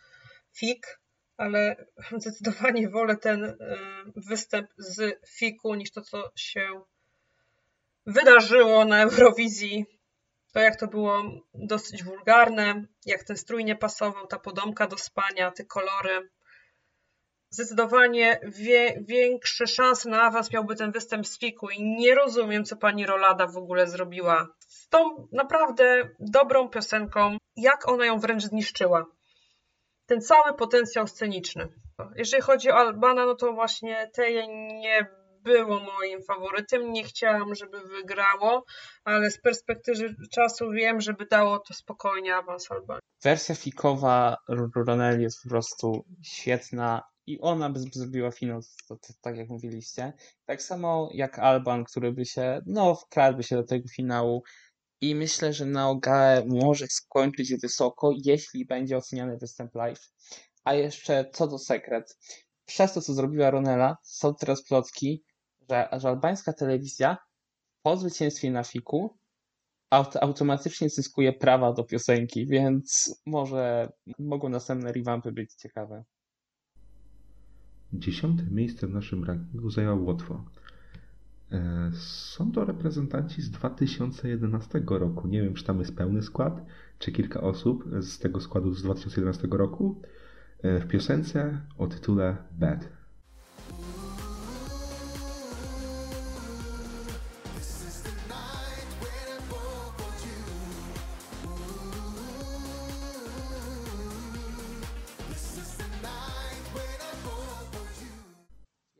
FIK, 0.53 1.01
ale 1.37 1.87
zdecydowanie 2.20 2.89
wolę 2.89 3.16
ten 3.16 3.45
y, 3.45 3.57
występ 4.16 4.70
z 4.76 5.26
Fiku 5.29 5.74
niż 5.74 5.91
to, 5.91 6.03
co 6.03 6.31
się 6.37 6.81
wydarzyło 8.07 8.85
na 8.85 9.03
Eurowizji. 9.03 9.87
To 10.53 10.61
jak 10.61 10.76
to 10.76 10.87
było 10.87 11.22
dosyć 11.55 12.05
wulgarne, 12.05 12.85
jak 13.07 13.24
ten 13.24 13.37
strój 13.37 13.64
nie 13.64 13.76
pasował, 13.76 14.26
ta 14.26 14.39
podomka 14.39 14.87
do 14.87 14.99
spania, 14.99 15.51
te 15.51 15.64
kolory. 15.64 16.29
Zdecydowanie 17.51 18.40
wie, 18.44 19.05
większe 19.07 19.66
szanse 19.66 20.09
na 20.11 20.22
awans 20.22 20.53
miałby 20.53 20.76
ten 20.76 20.92
występ 20.92 21.26
z 21.26 21.38
Fiku 21.38 21.70
i 21.70 21.82
nie 21.82 22.14
rozumiem, 22.14 22.64
co 22.64 22.76
pani 22.76 23.07
Rolada 23.07 23.46
w 23.46 23.57
ogóle 23.57 23.86
zrobiła 23.86 24.49
z 24.59 24.88
tą 24.88 25.28
naprawdę 25.32 26.11
dobrą 26.20 26.68
piosenką, 26.68 27.36
jak 27.57 27.88
ona 27.88 28.07
ją 28.07 28.18
wręcz 28.18 28.42
zniszczyła. 28.42 29.07
Ten 30.07 30.20
cały 30.20 30.55
potencjał 30.55 31.07
sceniczny. 31.07 31.68
Jeżeli 32.16 32.42
chodzi 32.42 32.70
o 32.70 32.74
Albana, 32.74 33.26
no 33.26 33.34
to 33.34 33.53
właśnie 33.53 34.11
Teje 34.14 34.49
nie 34.80 35.07
było 35.42 35.80
moim 35.80 36.22
faworytem. 36.22 36.92
Nie 36.92 37.05
chciałam, 37.05 37.55
żeby 37.55 37.80
wygrało, 37.80 38.64
ale 39.05 39.30
z 39.30 39.40
perspektywy 39.40 40.14
czasu 40.32 40.70
wiem, 40.70 41.01
żeby 41.01 41.26
dało 41.26 41.59
to 41.59 41.74
spokojnie 41.74 42.36
awans 42.36 42.70
Albanii. 42.70 43.03
Wersja 43.22 43.55
fikowa 43.55 44.36
Ronel 44.86 45.20
jest 45.20 45.42
po 45.42 45.49
prostu 45.49 46.05
świetna 46.22 47.03
i 47.29 47.41
ona 47.41 47.70
by 47.70 47.81
zrobiła 47.81 48.31
finał, 48.31 48.61
tak 49.20 49.37
jak 49.37 49.49
mówiliście. 49.49 50.12
Tak 50.45 50.62
samo 50.62 51.11
jak 51.14 51.39
Alban, 51.39 51.85
który 51.85 52.12
by 52.12 52.24
się, 52.24 52.61
no, 52.66 52.95
wkradłby 52.95 53.43
się 53.43 53.57
do 53.57 53.64
tego 53.64 53.89
finału. 53.89 54.43
I 55.01 55.14
myślę, 55.14 55.53
że 55.53 55.66
na 55.66 55.91
OGAE 55.91 56.45
może 56.47 56.87
skończyć 56.87 57.55
wysoko, 57.62 58.11
jeśli 58.24 58.66
będzie 58.66 58.97
oceniany 58.97 59.37
występ 59.37 59.74
live. 59.74 60.11
A 60.64 60.74
jeszcze 60.74 61.31
co 61.33 61.47
do 61.47 61.59
sekret. 61.59 62.18
Przez 62.64 62.93
to, 62.93 63.03
co 63.03 63.14
zrobiła 63.14 63.51
Ronela, 63.51 63.97
są 64.03 64.35
teraz 64.35 64.62
plotki, 64.62 65.24
że, 65.70 65.89
że 65.93 66.09
albańska 66.09 66.53
telewizja 66.53 67.16
po 67.83 67.97
zwycięstwie 67.97 68.51
na 68.51 68.64
Fiku 68.64 69.18
aut 69.91 70.16
automatycznie 70.16 70.91
zyskuje 70.91 71.33
prawa 71.33 71.72
do 71.72 71.85
piosenki, 71.85 72.47
więc 72.47 73.14
może 73.26 73.93
mogą 74.18 74.49
następne 74.49 74.93
revampy 74.93 75.33
być 75.33 75.55
ciekawe. 75.55 76.05
Dziesiąte 77.93 78.43
miejsce 78.51 78.86
w 78.86 78.95
naszym 78.95 79.24
rankingu 79.24 79.70
zajęła 79.70 79.95
Łotwa. 79.95 80.45
E, 81.53 81.91
Są 81.95 82.53
to 82.53 82.64
reprezentanci 82.64 83.43
z 83.43 83.51
2011 83.51 84.82
roku. 84.89 85.28
Nie 85.28 85.43
wiem, 85.43 85.55
czy 85.55 85.64
tam 85.64 85.78
jest 85.78 85.97
pełny 85.97 86.22
skład, 86.22 86.66
czy 86.99 87.12
kilka 87.12 87.41
osób 87.41 87.84
z 88.01 88.18
tego 88.18 88.41
składu 88.41 88.74
z 88.74 88.82
2011 88.82 89.49
roku. 89.51 90.01
E, 90.62 90.80
W 90.80 90.86
piosence 90.89 91.61
o 91.78 91.86
tytule 91.86 92.36
Bad. 92.59 92.97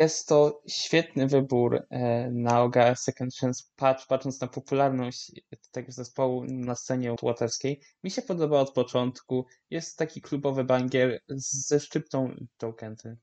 Jest 0.01 0.28
to 0.28 0.62
świetny 0.68 1.26
wybór 1.26 1.82
e, 1.90 2.30
na 2.30 2.62
OGA 2.62 2.94
Second 2.94 3.34
Chance, 3.34 3.64
patrz, 3.76 4.07
patrząc 4.07 4.40
na 4.40 4.46
popularność 4.46 5.32
tego 5.72 5.92
zespołu 5.92 6.44
na 6.49 6.74
scenie 6.74 7.14
łotewskiej. 7.22 7.80
Mi 8.05 8.11
się 8.11 8.22
podoba 8.22 8.61
od 8.61 8.72
początku. 8.72 9.46
Jest 9.70 9.99
taki 9.99 10.20
klubowy 10.20 10.64
bangier 10.64 11.20
ze 11.28 11.80
szczyptą 11.80 12.34
jokenty. 12.62 13.16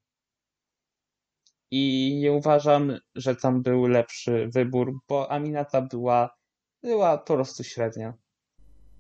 I 1.72 2.16
nie 2.22 2.32
uważam, 2.32 2.98
że 3.16 3.36
tam 3.36 3.62
był 3.62 3.88
lepszy 3.88 4.50
wybór, 4.54 5.00
bo 5.10 5.32
Aminata 5.32 5.82
była, 5.82 6.30
była 6.84 7.18
po 7.18 7.34
prostu 7.34 7.64
średnia. 7.64 8.14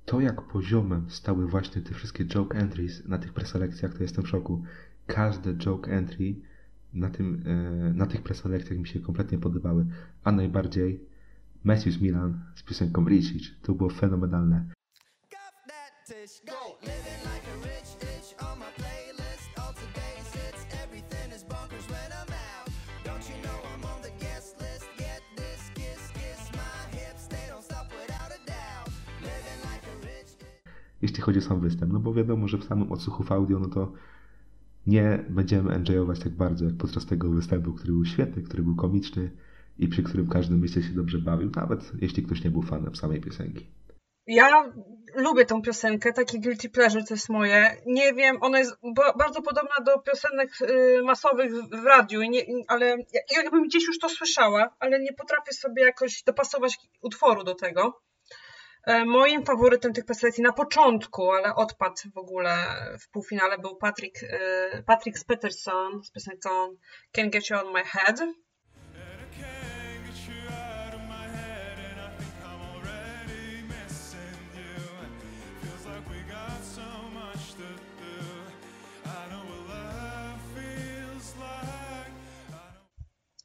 To 0.06 0.22
jak 0.22 0.42
poziomem 0.42 1.10
stały 1.10 1.48
właśnie 1.48 1.82
te 1.82 1.94
wszystkie 1.94 2.26
joke 2.26 2.58
entries 2.58 3.06
na 3.06 3.18
tych 3.18 3.34
preselekcjach, 3.34 3.94
to 3.94 4.04
jestem 4.04 4.24
w 4.24 4.30
szoku. 4.30 4.64
Każde 5.08 5.54
joke 5.54 5.92
entry 5.92 6.36
na, 6.96 7.10
tym, 7.10 7.44
e, 7.46 7.94
na 7.94 8.06
tych 8.06 8.22
preselekcjach 8.22 8.80
mi 8.80 8.88
się 8.88 9.00
kompletnie 9.00 9.38
podobały, 9.38 9.86
a 10.24 10.32
najbardziej 10.32 11.00
Matthews 11.64 12.02
Milan 12.02 12.40
z 12.56 12.64
piosenką 12.64 13.06
Ricic. 13.06 13.52
To 13.62 13.74
było 13.74 13.90
fenomenalne. 13.90 14.66
Jeśli 31.02 31.22
chodzi 31.22 31.40
o 31.40 31.42
sam 31.42 31.60
występ. 31.60 31.94
No 31.94 32.00
bo 32.00 32.14
wiadomo, 32.14 32.48
że 32.48 32.58
w 32.58 32.64
samym 32.64 32.92
odsłuchu 32.92 33.24
w 33.24 33.32
audio, 33.32 33.60
no 33.60 33.68
to 33.68 33.92
nie 34.88 35.26
będziemy 35.30 35.74
enjoyować 35.74 36.20
tak 36.20 36.34
bardzo 36.34 36.66
jak 36.66 36.78
podczas 36.78 37.06
tego 37.06 37.30
występu, 37.30 37.74
który 37.74 37.94
był 37.94 38.06
świetny, 38.06 38.44
który 38.44 38.64
był 38.64 38.76
komiczny 38.76 39.32
i 39.80 39.88
przy 39.88 40.04
którym 40.04 40.30
każdy 40.30 40.56
myślę 40.56 40.84
się 40.84 40.90
dobrze 40.94 41.18
bawił, 41.18 41.52
nawet 41.56 41.92
jeśli 42.02 42.24
ktoś 42.24 42.44
nie 42.44 42.50
był 42.52 42.62
fanem 42.62 42.96
samej 42.96 43.22
piosenki. 43.22 43.68
Ja 44.28 44.72
lubię 45.16 45.46
tą 45.46 45.62
piosenkę, 45.62 46.14
taki 46.14 46.40
guilty 46.40 46.70
pleasure 46.70 47.04
to 47.04 47.14
jest 47.14 47.30
moje. 47.30 47.78
Nie 47.86 48.14
wiem, 48.14 48.38
ona 48.42 48.60
jest 48.60 48.76
ba- 48.96 49.14
bardzo 49.14 49.42
podobna 49.42 49.76
do 49.86 50.00
piosenek 50.00 50.50
y, 50.62 51.04
masowych 51.04 51.52
w- 51.54 51.86
radiu, 51.86 52.20
ale 52.68 52.86
ja- 52.90 53.44
jakbym 53.44 53.64
gdzieś 53.64 53.88
już 53.88 54.00
to 54.00 54.10
słyszała, 54.10 54.76
ale 54.80 55.00
nie 55.00 55.14
potrafię 55.14 55.54
sobie 55.54 55.84
jakoś 55.84 56.24
dopasować 56.24 56.78
utworu 57.02 57.44
do 57.44 57.56
tego. 57.56 58.02
E, 58.86 59.06
Moim 59.06 59.46
faworytem 59.46 59.94
tych 59.94 60.06
preselekcji 60.06 60.44
na 60.44 60.54
początku, 60.54 61.32
ale 61.32 61.56
odpadł 61.56 61.96
w 62.14 62.18
ogóle 62.18 62.56
w 63.00 63.10
półfinale 63.10 63.58
był 63.58 63.76
Patrick, 63.76 64.24
y, 64.24 64.84
Patrick 64.86 65.26
Peterson 65.28 66.04
z 66.04 66.12
piosenką 66.12 66.50
Can't 67.18 67.30
Get 67.30 67.50
You 67.50 67.58
On 67.58 67.74
My 67.74 67.84
Head. 67.84 68.20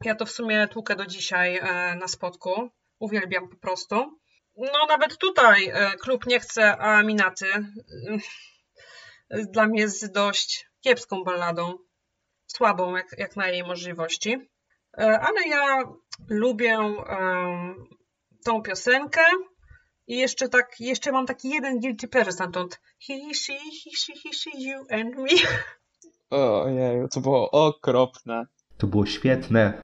Ja 0.05 0.15
to 0.15 0.27
w 0.27 0.31
sumie 0.31 0.69
tłukę 0.69 0.97
do 0.97 1.07
dzisiaj 1.07 1.57
e, 1.57 1.97
na 1.97 2.09
spotku. 2.09 2.71
Uwielbiam 2.99 3.49
po 3.49 3.57
prostu. 3.57 4.20
No 4.57 4.87
nawet 4.89 5.19
tutaj 5.19 5.69
e, 5.69 5.91
klub 5.97 6.27
nie 6.27 6.41
chce 6.41 6.77
a 6.77 7.03
Minaty. 7.03 7.47
E, 9.31 9.45
Dla 9.53 9.67
mnie 9.67 9.81
jest 9.81 10.13
dość 10.13 10.67
kiepską 10.81 11.25
balladą. 11.25 11.75
Słabą 12.47 12.97
jak, 12.97 13.07
jak 13.19 13.37
na 13.37 13.49
jej 13.49 13.63
możliwości. 13.63 14.37
E, 14.99 15.21
Ale 15.21 15.49
ja 15.49 15.83
lubię 16.29 16.75
em, 16.75 17.87
tą 18.45 18.63
piosenkę. 18.63 19.23
I 20.07 20.17
jeszcze 20.17 20.49
tak, 20.49 20.81
jeszcze 20.81 21.13
mam 21.13 21.27
taki 21.27 21.49
jeden 21.51 21.81
guilty 21.81 22.09
pleasure 22.09 22.33
stamtąd. 22.33 22.81
He, 23.09 23.15
she, 23.35 23.53
he, 23.53 23.91
she, 23.97 24.13
he, 24.25 24.33
she, 24.33 24.51
you 24.59 24.79
and 24.91 25.17
me. 25.17 25.51
Ojej, 26.31 27.09
to 27.15 27.21
było 27.21 27.51
okropne. 27.51 28.47
To 28.79 28.87
było 28.87 29.07
świetne. 29.07 29.83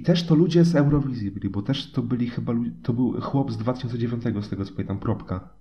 I 0.00 0.02
też 0.02 0.26
to 0.26 0.34
ludzie 0.34 0.64
z 0.64 0.76
Eurowizji 0.76 1.30
byli, 1.30 1.48
bo 1.48 1.62
też 1.62 1.92
to 1.92 2.02
byli 2.02 2.30
chyba, 2.30 2.52
to 2.82 2.92
był 2.92 3.20
chłop 3.20 3.52
z 3.52 3.56
2009, 3.56 4.24
z 4.46 4.50
tego 4.50 4.64
co 4.64 4.72
pamiętam, 4.72 5.00
Propka. 5.00 5.54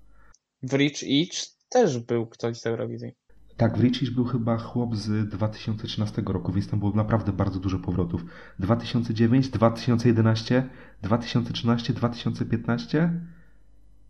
W 0.63 0.73
Rich 0.73 1.03
Each 1.03 1.45
też 1.69 1.99
był 1.99 2.27
ktoś 2.27 2.57
z 2.57 2.65
Eurowizji. 2.65 3.11
Tak, 3.57 3.77
w 3.77 3.81
Richish 3.81 4.09
był 4.09 4.25
chyba 4.25 4.57
chłop 4.57 4.95
z 4.95 5.29
2013 5.29 6.21
roku, 6.25 6.51
więc 6.51 6.69
tam 6.69 6.79
było 6.79 6.91
naprawdę 6.91 7.31
bardzo 7.31 7.59
dużo 7.59 7.79
powrotów. 7.79 8.21
2009, 8.59 9.49
2011, 9.49 10.69
2013, 11.01 11.93
2015 11.93 13.21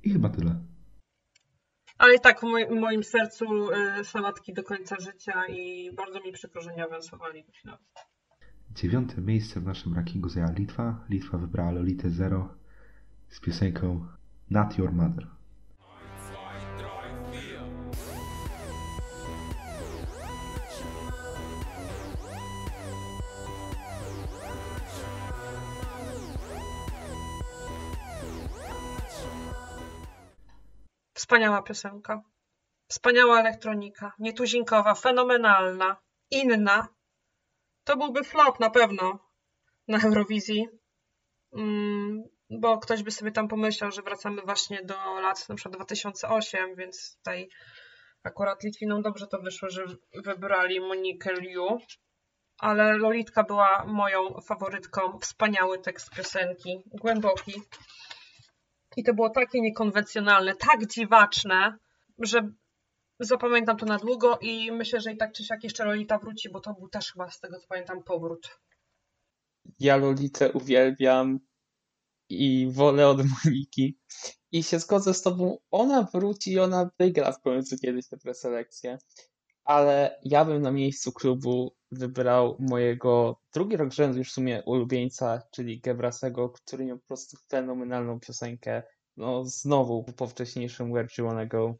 i 0.03 0.09
chyba 0.09 0.29
tyle. 0.29 0.55
Ale 1.97 2.15
i 2.15 2.19
tak 2.19 2.39
w 2.39 2.43
moim, 2.43 2.67
w 2.67 2.79
moim 2.79 3.03
sercu 3.03 3.45
y, 3.71 4.03
sałatki 4.03 4.53
do 4.53 4.63
końca 4.63 4.95
życia 4.99 5.47
i 5.47 5.91
bardzo 5.95 6.19
mi 6.19 6.31
przykro, 6.31 6.61
że 6.61 6.75
nie 6.75 6.83
awansowali 6.83 7.43
do 7.43 7.51
finału. 7.51 7.79
Dziewiąte 8.75 9.21
miejsce 9.21 9.59
w 9.59 9.63
naszym 9.65 9.93
rankingu 9.93 10.29
zajęła 10.29 10.51
Litwa. 10.51 11.05
Litwa 11.09 11.37
wybrała 11.37 11.71
Lolitę 11.71 12.09
Zero 12.09 12.55
z 13.29 13.39
piosenką 13.39 14.07
Not 14.49 14.77
Your 14.77 14.93
Mother. 14.93 15.27
Wspaniała 31.13 31.61
piosenka. 31.61 32.21
Wspaniała 32.87 33.39
elektronika, 33.39 34.13
nietuzinkowa, 34.19 34.95
fenomenalna, 34.95 35.97
inna, 36.31 36.87
to 37.89 37.97
byłby 37.97 38.23
flop 38.23 38.59
na 38.59 38.69
pewno 38.69 39.19
na 39.87 39.99
Eurowizji. 39.99 40.67
Mm, 41.53 42.23
bo 42.49 42.77
ktoś 42.77 43.03
by 43.03 43.11
sobie 43.11 43.31
tam 43.31 43.47
pomyślał, 43.47 43.91
że 43.91 44.01
wracamy 44.01 44.41
właśnie 44.41 44.83
do 44.83 44.95
lat 45.21 45.49
na 45.49 45.55
przykład 45.55 45.75
2008, 45.75 46.75
więc 46.75 47.17
tutaj 47.17 47.49
akurat 48.23 48.63
Litwinom 48.63 49.01
dobrze 49.01 49.27
to 49.27 49.41
wyszło, 49.41 49.69
że 49.69 49.85
wybrali 50.13 50.79
Monikę 50.79 51.33
Liu. 51.33 51.77
Ale 52.59 52.97
Lolitka 52.97 53.43
była 53.43 53.85
moją 53.85 54.41
faworytką. 54.47 55.19
Wspaniały 55.19 55.79
tekst 55.79 56.15
piosenki, 56.15 56.83
głęboki. 56.85 57.61
I 58.97 59.03
to 59.03 59.13
było 59.13 59.29
takie 59.29 59.61
niekonwencjonalne, 59.61 60.55
tak 60.55 60.87
dziwaczne, 60.87 61.77
że 62.19 62.49
zapamiętam 63.19 63.77
to 63.77 63.85
na 63.85 63.97
długo 63.97 64.37
i 64.41 64.71
myślę, 64.71 65.01
że 65.01 65.13
i 65.13 65.17
tak 65.17 65.31
czy 65.31 65.43
siak 65.43 65.63
jeszcze 65.63 65.85
Lolita 65.85 66.17
wróci, 66.17 66.49
bo 66.49 66.59
to 66.59 66.73
był 66.73 66.89
też 66.89 67.11
chyba 67.11 67.29
z 67.29 67.39
tego 67.39 67.59
co 67.59 67.67
pamiętam 67.67 68.03
powrót. 68.03 68.59
Ja 69.79 69.97
Lolitę 69.97 70.51
uwielbiam 70.51 71.39
i 72.29 72.67
wolę 72.71 73.07
od 73.07 73.17
Moniki. 73.45 73.97
I 74.51 74.63
się 74.63 74.79
zgodzę 74.79 75.13
z 75.13 75.21
tobą, 75.21 75.57
ona 75.71 76.03
wróci 76.03 76.51
i 76.51 76.59
ona 76.59 76.89
wygra 76.99 77.31
w 77.31 77.41
końcu 77.41 77.77
kiedyś 77.77 78.07
tę 78.07 78.17
preselekcję. 78.17 78.97
Ale 79.63 80.19
ja 80.23 80.45
bym 80.45 80.61
na 80.61 80.71
miejscu 80.71 81.11
klubu 81.11 81.75
wybrał 81.91 82.55
mojego 82.59 83.41
drugi 83.53 83.77
rok 83.77 83.93
rzędu 83.93 84.17
już 84.17 84.29
w 84.29 84.33
sumie 84.33 84.63
ulubieńca, 84.65 85.41
czyli 85.51 85.81
Gebrasego, 85.81 86.49
który 86.49 86.85
miał 86.85 86.99
po 86.99 87.07
prostu 87.07 87.37
fenomenalną 87.51 88.19
piosenkę. 88.19 88.83
No 89.17 89.45
znowu 89.45 90.03
po 90.03 90.27
wcześniejszym 90.27 90.91
Where 90.91 91.07
Do 91.17 91.23
You 91.23 91.29
Wanna 91.29 91.45
Go. 91.45 91.75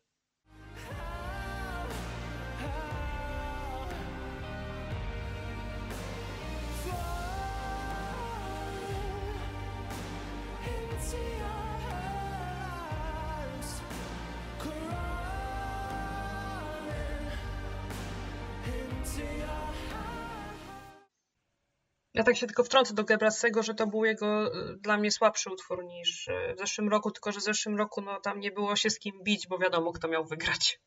Ja 22.19 22.23
tak 22.23 22.37
się 22.37 22.47
tylko 22.47 22.63
wtrącę 22.63 22.93
do 22.93 23.03
Gebrasego, 23.03 23.63
że 23.63 23.73
to 23.73 23.87
był 23.87 24.05
jego 24.05 24.55
y, 24.71 24.77
dla 24.77 24.97
mnie 24.97 25.11
słabszy 25.11 25.51
utwór 25.51 25.85
niż 25.85 26.27
y, 26.27 26.31
w 26.55 26.59
zeszłym 26.59 26.89
roku, 26.89 27.11
tylko 27.11 27.31
że 27.31 27.39
w 27.39 27.43
zeszłym 27.43 27.77
roku 27.77 28.01
no, 28.01 28.19
tam 28.19 28.39
nie 28.39 28.51
było 28.51 28.75
się 28.75 28.89
z 28.89 28.99
kim 28.99 29.23
bić, 29.23 29.47
bo 29.47 29.57
wiadomo 29.57 29.91
kto 29.91 30.07
miał 30.07 30.25
wygrać. 30.25 30.81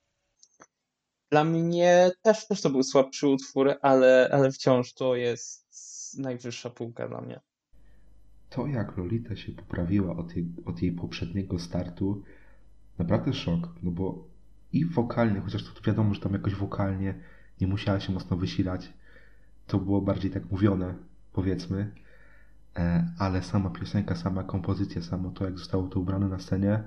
Dla 1.30 1.44
mnie 1.44 2.10
też, 2.22 2.46
też 2.46 2.60
to 2.60 2.70
był 2.70 2.82
słabszy 2.82 3.28
utwór, 3.28 3.74
ale, 3.82 4.28
ale 4.32 4.52
wciąż 4.52 4.92
to 4.92 5.16
jest 5.16 5.66
najwyższa 6.18 6.70
półka 6.70 7.08
dla 7.08 7.20
mnie. 7.20 7.40
To, 8.50 8.66
jak 8.66 8.96
Lolita 8.96 9.36
się 9.36 9.52
poprawiła 9.52 10.16
od 10.16 10.36
jej, 10.36 10.46
od 10.66 10.82
jej 10.82 10.92
poprzedniego 10.92 11.58
startu, 11.58 12.22
naprawdę 12.98 13.32
szok, 13.32 13.68
no 13.82 13.90
bo 13.90 14.24
i 14.72 14.84
wokalnie, 14.86 15.40
chociaż 15.40 15.64
to 15.64 15.70
wiadomo, 15.86 16.14
że 16.14 16.20
tam 16.20 16.32
jakoś 16.32 16.54
wokalnie 16.54 17.14
nie 17.60 17.66
musiała 17.66 18.00
się 18.00 18.12
mocno 18.12 18.36
wysilać, 18.36 18.92
to 19.66 19.78
było 19.78 20.00
bardziej 20.00 20.30
tak 20.30 20.50
mówione, 20.50 21.11
powiedzmy, 21.32 21.90
e, 22.76 23.12
ale 23.18 23.42
sama 23.42 23.70
piosenka, 23.70 24.14
sama 24.14 24.42
kompozycja, 24.42 25.02
samo 25.02 25.30
to, 25.30 25.44
jak 25.44 25.58
zostało 25.58 25.88
to 25.88 26.00
ubrane 26.00 26.28
na 26.28 26.38
scenie, 26.38 26.82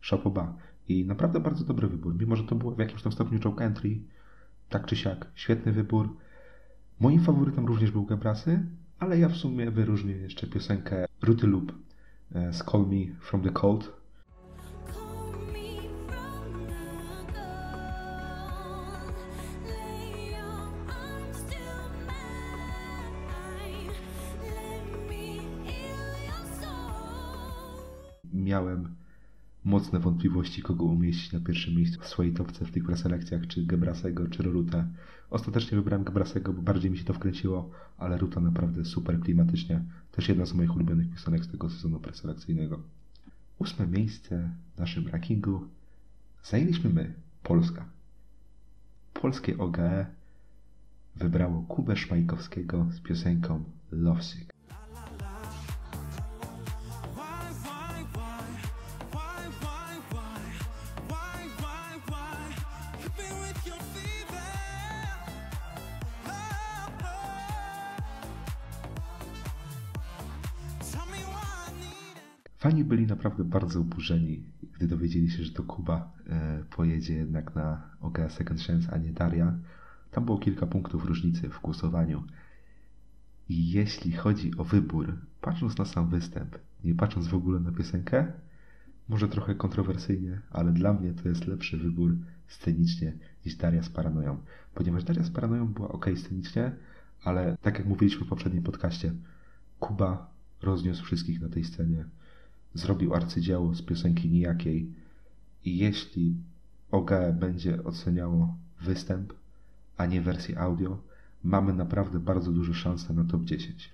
szapoba. 0.00 0.56
I 0.88 1.04
naprawdę 1.04 1.40
bardzo 1.40 1.64
dobry 1.64 1.88
wybór, 1.88 2.14
mimo 2.18 2.36
że 2.36 2.44
to 2.44 2.54
było 2.54 2.74
w 2.74 2.78
jakimś 2.78 3.02
tam 3.02 3.12
stopniu 3.12 3.38
joke 3.38 3.64
entry, 3.64 4.00
tak 4.68 4.86
czy 4.86 4.96
siak, 4.96 5.26
świetny 5.34 5.72
wybór. 5.72 6.16
Moim 7.00 7.20
faworytem 7.20 7.66
również 7.66 7.90
był 7.90 8.04
Gebrasy, 8.04 8.66
ale 8.98 9.18
ja 9.18 9.28
w 9.28 9.36
sumie 9.36 9.70
wyróżnię 9.70 10.12
jeszcze 10.12 10.46
piosenkę 10.46 11.06
Ruty 11.22 11.46
Loop 11.46 11.72
e, 12.34 12.52
z 12.52 12.64
Call 12.64 12.86
Me 12.86 13.20
From 13.20 13.42
The 13.42 13.50
Cold. 13.50 13.97
Miałem 28.48 28.88
mocne 29.64 29.98
wątpliwości, 29.98 30.62
kogo 30.62 30.84
umieścić 30.84 31.32
na 31.32 31.40
pierwszym 31.40 31.74
miejscu 31.74 32.00
w 32.00 32.06
swojej 32.06 32.32
topce 32.32 32.64
w 32.64 32.70
tych 32.70 32.84
preselekcjach, 32.84 33.46
czy 33.46 33.66
Gebrasego, 33.66 34.28
czy 34.28 34.42
Rutę. 34.42 34.88
Ostatecznie 35.30 35.78
wybrałem 35.78 36.04
Gebrasego, 36.04 36.52
bo 36.52 36.62
bardziej 36.62 36.90
mi 36.90 36.98
się 36.98 37.04
to 37.04 37.12
wkręciło, 37.12 37.70
ale 37.98 38.18
Ruta 38.18 38.40
naprawdę 38.40 38.84
super 38.84 39.20
klimatycznie. 39.20 39.84
Też 40.12 40.28
jedna 40.28 40.46
z 40.46 40.54
moich 40.54 40.76
ulubionych 40.76 41.10
piosenek 41.10 41.44
z 41.44 41.48
tego 41.48 41.70
sezonu 41.70 42.00
preselekcyjnego. 42.00 42.82
Ósme 43.58 43.86
miejsce 43.86 44.50
w 44.76 44.78
naszym 44.78 45.08
rankingu 45.08 45.68
zajęliśmy 46.44 46.90
my, 46.90 47.14
Polska. 47.42 47.84
Polskie 49.14 49.58
OGE 49.58 50.06
wybrało 51.16 51.62
Kubę 51.62 51.96
Szmajkowskiego 51.96 52.86
z 52.90 53.00
piosenką 53.00 53.64
Lovesick. 53.92 54.57
Fani 72.58 72.84
byli 72.84 73.06
naprawdę 73.06 73.44
bardzo 73.44 73.80
oburzeni, 73.80 74.42
gdy 74.76 74.86
dowiedzieli 74.86 75.30
się, 75.30 75.44
że 75.44 75.52
to 75.52 75.62
Kuba 75.62 76.12
e, 76.26 76.64
pojedzie 76.70 77.14
jednak 77.14 77.54
na 77.54 77.90
OGA 78.00 78.28
Second 78.28 78.60
Chance, 78.60 78.92
a 78.92 78.98
nie 78.98 79.12
Daria. 79.12 79.58
Tam 80.10 80.24
było 80.24 80.38
kilka 80.38 80.66
punktów 80.66 81.04
różnicy 81.04 81.48
w 81.48 81.60
głosowaniu. 81.60 82.24
I 83.48 83.70
jeśli 83.70 84.12
chodzi 84.12 84.56
o 84.56 84.64
wybór, 84.64 85.18
patrząc 85.40 85.78
na 85.78 85.84
sam 85.84 86.08
występ, 86.08 86.58
nie 86.84 86.94
patrząc 86.94 87.26
w 87.26 87.34
ogóle 87.34 87.60
na 87.60 87.72
piosenkę, 87.72 88.32
może 89.08 89.28
trochę 89.28 89.54
kontrowersyjnie, 89.54 90.40
ale 90.50 90.72
dla 90.72 90.92
mnie 90.92 91.12
to 91.12 91.28
jest 91.28 91.46
lepszy 91.46 91.76
wybór 91.76 92.16
scenicznie 92.46 93.12
niż 93.46 93.54
Daria 93.56 93.82
z 93.82 93.88
Paranoją. 93.88 94.38
Ponieważ 94.74 95.04
Daria 95.04 95.22
z 95.22 95.30
Paranoją 95.30 95.66
była 95.66 95.88
ok 95.88 96.06
scenicznie, 96.16 96.72
ale 97.24 97.56
tak 97.62 97.78
jak 97.78 97.88
mówiliśmy 97.88 98.26
w 98.26 98.28
poprzednim 98.28 98.62
podcaście, 98.62 99.12
Kuba 99.80 100.30
rozniósł 100.62 101.04
wszystkich 101.04 101.40
na 101.40 101.48
tej 101.48 101.64
scenie 101.64 102.04
zrobił 102.74 103.14
arcydzieło 103.14 103.74
z 103.74 103.82
piosenki 103.82 104.28
nijakiej 104.30 104.94
i 105.64 105.78
jeśli 105.78 106.36
OGE 106.90 107.32
będzie 107.32 107.84
oceniało 107.84 108.56
występ, 108.80 109.32
a 109.96 110.06
nie 110.06 110.20
wersję 110.20 110.58
audio, 110.58 110.98
mamy 111.42 111.72
naprawdę 111.72 112.18
bardzo 112.18 112.52
duże 112.52 112.74
szanse 112.74 113.12
na 113.12 113.24
top 113.24 113.44
10. 113.44 113.90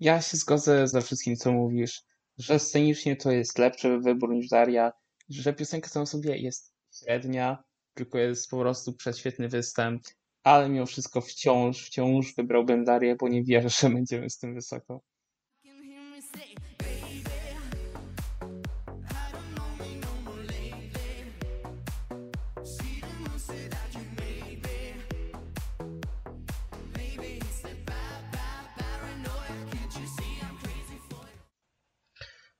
Ja 0.00 0.20
się 0.20 0.36
zgodzę 0.36 0.88
ze 0.88 1.02
wszystkim, 1.02 1.36
co 1.36 1.52
mówisz, 1.52 2.02
że 2.38 2.58
scenicznie 2.58 3.16
to 3.16 3.30
jest 3.30 3.58
lepszy 3.58 3.98
wybór 3.98 4.30
niż 4.30 4.48
Daria, 4.48 4.92
że 5.28 5.52
piosenka 5.52 5.88
sama 5.88 6.06
sobie 6.06 6.36
jest 6.36 6.72
średnia, 6.98 7.64
tylko 7.94 8.18
jest 8.18 8.50
po 8.50 8.58
prostu 8.58 8.92
prześwietny 8.92 9.48
występ, 9.48 10.02
ale 10.42 10.68
mimo 10.68 10.86
wszystko 10.86 11.20
wciąż, 11.20 11.86
wciąż 11.86 12.34
wybrałbym 12.34 12.84
Darię, 12.84 13.16
bo 13.20 13.28
nie 13.28 13.44
wierzę, 13.44 13.68
że 13.68 13.90
będziemy 13.90 14.30
z 14.30 14.38
tym 14.38 14.54
wysoko. 14.54 15.00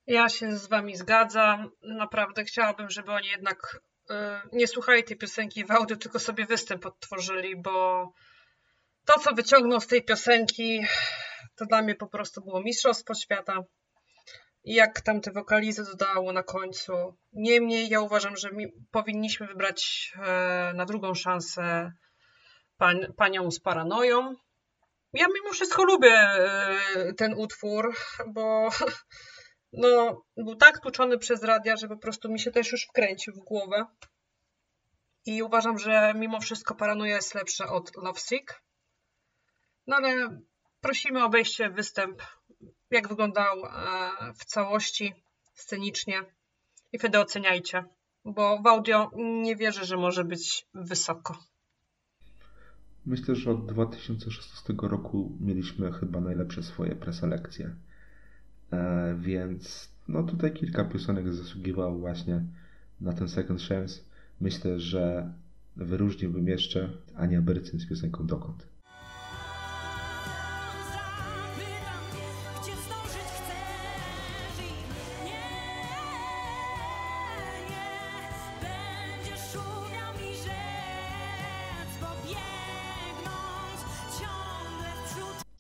Ja 0.07 0.29
się 0.29 0.57
z 0.57 0.67
wami 0.67 0.97
zgadzam. 0.97 1.71
Naprawdę 1.83 2.45
chciałabym, 2.45 2.91
żeby 2.91 3.13
oni 3.13 3.29
jednak 3.29 3.81
y, 4.11 4.15
nie 4.53 4.69
słuchali 4.69 5.05
tej 5.05 5.17
piosenki 5.17 5.65
w 5.65 5.71
audio, 5.71 5.97
tylko 5.97 6.19
sobie 6.19 6.47
występ 6.47 6.87
odtworzyli, 6.87 7.57
bo 7.57 8.09
to, 9.05 9.19
co 9.21 9.35
wyciągnął 9.35 9.81
z 9.81 9.87
tej 9.87 10.05
piosenki, 10.05 10.81
to 11.57 11.67
dla 11.67 11.83
mnie 11.83 11.95
po 11.95 12.07
prostu 12.07 12.41
było 12.41 12.61
mistrzostwo 12.61 13.15
świata. 13.15 13.63
I 14.65 14.75
jak 14.75 15.01
tam 15.01 15.21
te 15.21 15.33
wokalizy 15.33 15.85
dodało 15.85 16.33
na 16.33 16.43
końcu. 16.43 16.93
Niemniej 17.33 17.89
ja 17.89 18.01
uważam, 18.01 18.37
że 18.37 18.51
powinniśmy 18.91 19.47
wybrać 19.47 20.13
e, 20.17 20.73
na 20.75 20.85
drugą 20.85 21.15
szansę 21.15 21.93
panią 23.17 23.51
z 23.51 23.61
paranoją. 23.61 24.35
Ja 25.13 25.27
mimo 25.35 25.53
wszystko 25.53 25.85
lubię 25.85 26.13
e, 26.13 27.13
ten 27.17 27.35
utwór, 27.35 27.95
bo 28.27 28.69
no, 29.73 30.23
był 30.37 30.57
tak 30.57 30.81
tłuczony 30.81 31.19
przez 31.19 31.43
radia, 31.43 31.77
że 31.77 31.89
po 31.89 31.97
prostu 31.97 32.33
mi 32.33 32.41
się 32.41 32.51
też 32.51 32.73
już 32.73 32.87
wkręcił 32.87 33.35
w 33.35 33.45
głowę. 33.45 33.87
I 35.27 35.43
uważam, 35.43 35.79
że 35.79 36.13
mimo 36.17 36.41
wszystko 36.41 36.75
Paranoia 36.75 37.15
jest 37.15 37.35
lepsza 37.35 37.73
od 37.73 37.97
Lovesick. 37.97 38.63
No 39.87 39.97
ale 39.97 40.41
prosimy 40.81 41.23
o 41.23 41.27
obejście 41.27 41.71
występ, 41.71 42.23
jak 42.91 43.09
wyglądał 43.09 43.65
e, 43.65 43.71
w 44.33 44.45
całości, 44.45 45.15
scenicznie 45.55 46.23
i 46.93 46.99
wtedy 46.99 47.19
oceniajcie, 47.19 47.85
bo 48.25 48.63
w 48.63 48.67
audio 48.67 49.11
nie 49.17 49.57
wierzę, 49.57 49.85
że 49.85 49.97
może 49.97 50.25
być 50.25 50.67
wysoko. 50.75 51.39
Myślę, 53.07 53.35
że 53.35 53.51
od 53.51 53.67
2016 53.67 54.75
roku 54.83 55.37
mieliśmy 55.41 55.93
chyba 55.93 56.21
najlepsze 56.21 56.63
swoje 56.63 56.97
preselekcje. 56.97 57.77
E, 58.73 59.15
więc 59.21 59.89
no 60.09 60.23
tutaj 60.23 60.53
kilka 60.53 60.85
piosenek 60.85 61.35
zasługiwało 61.35 61.99
właśnie 61.99 62.43
na 63.01 63.13
ten 63.13 63.29
second 63.29 63.63
chance. 63.63 64.01
Myślę, 64.41 64.81
że 64.81 65.33
wyróżniłbym 65.77 66.49
jeszcze 66.49 66.89
Ania 67.17 67.43
Bercyn 67.43 67.81
z 67.81 67.89
piosenką 67.89 68.27
Dokąd. 68.27 68.67
Zapytam, 82.01 82.66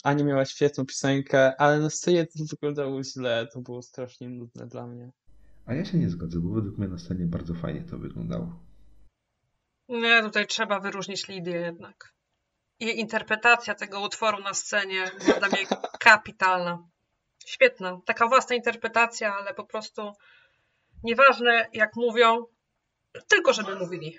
Ania 0.06 0.24
miała 0.24 0.44
świetną 0.44 0.86
piosenkę, 0.86 1.60
ale 1.60 1.78
na 1.78 1.90
scenie 1.90 2.26
to 2.26 2.44
wyglądało 2.50 3.02
źle, 3.02 3.46
to 3.52 3.60
było 3.60 3.82
strasznie 3.82 4.28
nudne 4.28 4.66
dla 4.66 4.86
mnie. 4.86 5.10
A 5.66 5.74
ja 5.74 5.84
się 5.84 5.98
nie 5.98 6.10
zgodzę, 6.10 6.38
bo 6.38 6.54
według 6.54 6.78
mnie 6.78 6.88
na 6.88 6.98
scenie 6.98 7.24
bardzo 7.24 7.54
fajnie 7.54 7.82
to 7.82 7.98
wyglądało. 7.98 8.58
Nie, 9.88 10.22
tutaj 10.22 10.46
trzeba 10.46 10.80
wyróżnić 10.80 11.28
Lidię 11.28 11.56
jednak. 11.56 12.14
Jej 12.80 12.98
interpretacja 13.00 13.74
tego 13.74 14.00
utworu 14.00 14.42
na 14.42 14.54
scenie 14.54 14.94
jest 14.94 15.38
dla 15.38 15.48
mnie 15.48 15.66
kapitalna. 16.00 16.88
Świetna. 17.46 18.00
Taka 18.04 18.28
własna 18.28 18.56
interpretacja, 18.56 19.34
ale 19.34 19.54
po 19.54 19.64
prostu 19.64 20.12
nieważne 21.02 21.66
jak 21.72 21.96
mówią, 21.96 22.44
tylko 23.28 23.52
żeby 23.52 23.76
mówili. 23.76 24.18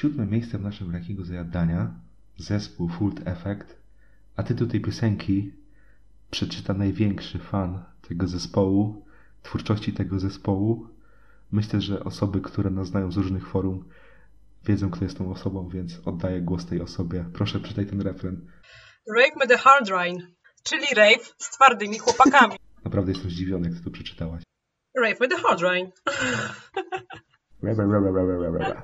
Siódme 0.00 0.26
miejsce 0.26 0.58
w 0.58 0.62
naszym 0.62 0.92
rankingu 0.92 1.24
zajadania 1.24 1.94
zespół 2.36 2.88
Full 2.88 3.12
Effect, 3.24 3.78
a 4.36 4.42
tytuł 4.42 4.66
tej 4.66 4.80
piosenki 4.80 5.52
przeczyta 6.30 6.74
największy 6.74 7.38
fan 7.38 7.84
tego 8.08 8.26
zespołu, 8.26 9.04
twórczości 9.42 9.92
tego 9.92 10.18
zespołu. 10.18 10.88
Myślę, 11.52 11.80
że 11.80 12.04
osoby, 12.04 12.40
które 12.40 12.70
nas 12.70 12.88
znają 12.88 13.12
z 13.12 13.16
różnych 13.16 13.48
forum, 13.48 13.84
wiedzą, 14.64 14.90
kto 14.90 15.04
jest 15.04 15.18
tą 15.18 15.30
osobą, 15.30 15.68
więc 15.68 16.00
oddaję 16.04 16.40
głos 16.40 16.66
tej 16.66 16.80
osobie. 16.80 17.24
Proszę, 17.32 17.60
przeczytaj 17.60 17.86
ten 17.86 18.00
refren. 18.00 18.46
Rave 19.16 19.36
me 19.36 19.46
the 19.46 19.58
hard 19.58 19.88
rain, 19.88 20.26
czyli 20.62 20.86
rave 20.94 21.34
z 21.38 21.50
twardymi 21.50 21.98
chłopakami. 21.98 22.56
Naprawdę 22.84 23.12
jestem 23.12 23.30
zdziwiony, 23.30 23.68
jak 23.68 23.78
ty 23.78 23.84
to 23.84 23.90
przeczytałaś. 23.90 24.42
Rave 25.02 25.20
me 25.20 25.28
the 25.28 25.36
hard 25.36 25.60
rain. 25.60 25.90
Re, 27.62 27.72
re, 27.72 27.84
re, 27.84 28.48
re, 28.48 28.66
re, 28.66 28.82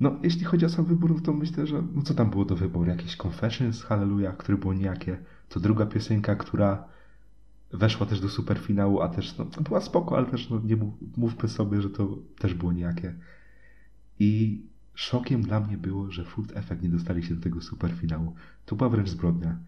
No, 0.00 0.18
jeśli 0.22 0.44
chodzi 0.44 0.66
o 0.66 0.68
sam 0.68 0.84
wybór, 0.84 1.14
no 1.14 1.20
to 1.20 1.32
myślę, 1.32 1.66
że 1.66 1.82
no 1.94 2.02
co 2.02 2.14
tam 2.14 2.30
było 2.30 2.44
do 2.44 2.56
wyboru? 2.56 2.90
Jakieś 2.90 3.16
Confessions, 3.16 3.82
Hallelujah, 3.82 4.36
które 4.36 4.58
było 4.58 4.74
nijakie. 4.74 5.18
To 5.48 5.60
druga 5.60 5.86
piosenka, 5.86 6.36
która 6.36 6.88
weszła 7.72 8.06
też 8.06 8.20
do 8.20 8.28
superfinału, 8.28 9.00
a 9.00 9.08
też 9.08 9.38
no, 9.38 9.44
była 9.44 9.80
spoko, 9.80 10.16
ale 10.16 10.26
też 10.26 10.50
no, 10.50 10.60
nie 10.64 10.76
mów, 10.76 10.94
mówmy 11.16 11.48
sobie, 11.48 11.82
że 11.82 11.90
to 11.90 12.18
też 12.38 12.54
było 12.54 12.72
nijakie. 12.72 13.14
I 14.18 14.62
szokiem 14.94 15.42
dla 15.42 15.60
mnie 15.60 15.78
było, 15.78 16.10
że 16.10 16.24
Food 16.24 16.56
Effect 16.56 16.82
nie 16.82 16.88
dostali 16.88 17.22
się 17.22 17.34
do 17.34 17.42
tego 17.42 17.60
superfinału. 17.60 18.34
To 18.66 18.76
była 18.76 18.90
wręcz 18.90 19.08
zbrodnia. 19.08 19.58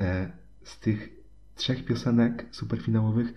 E, 0.00 0.32
z 0.62 0.78
tych 0.78 1.08
trzech 1.54 1.84
piosenek 1.84 2.46
superfinałowych 2.50 3.34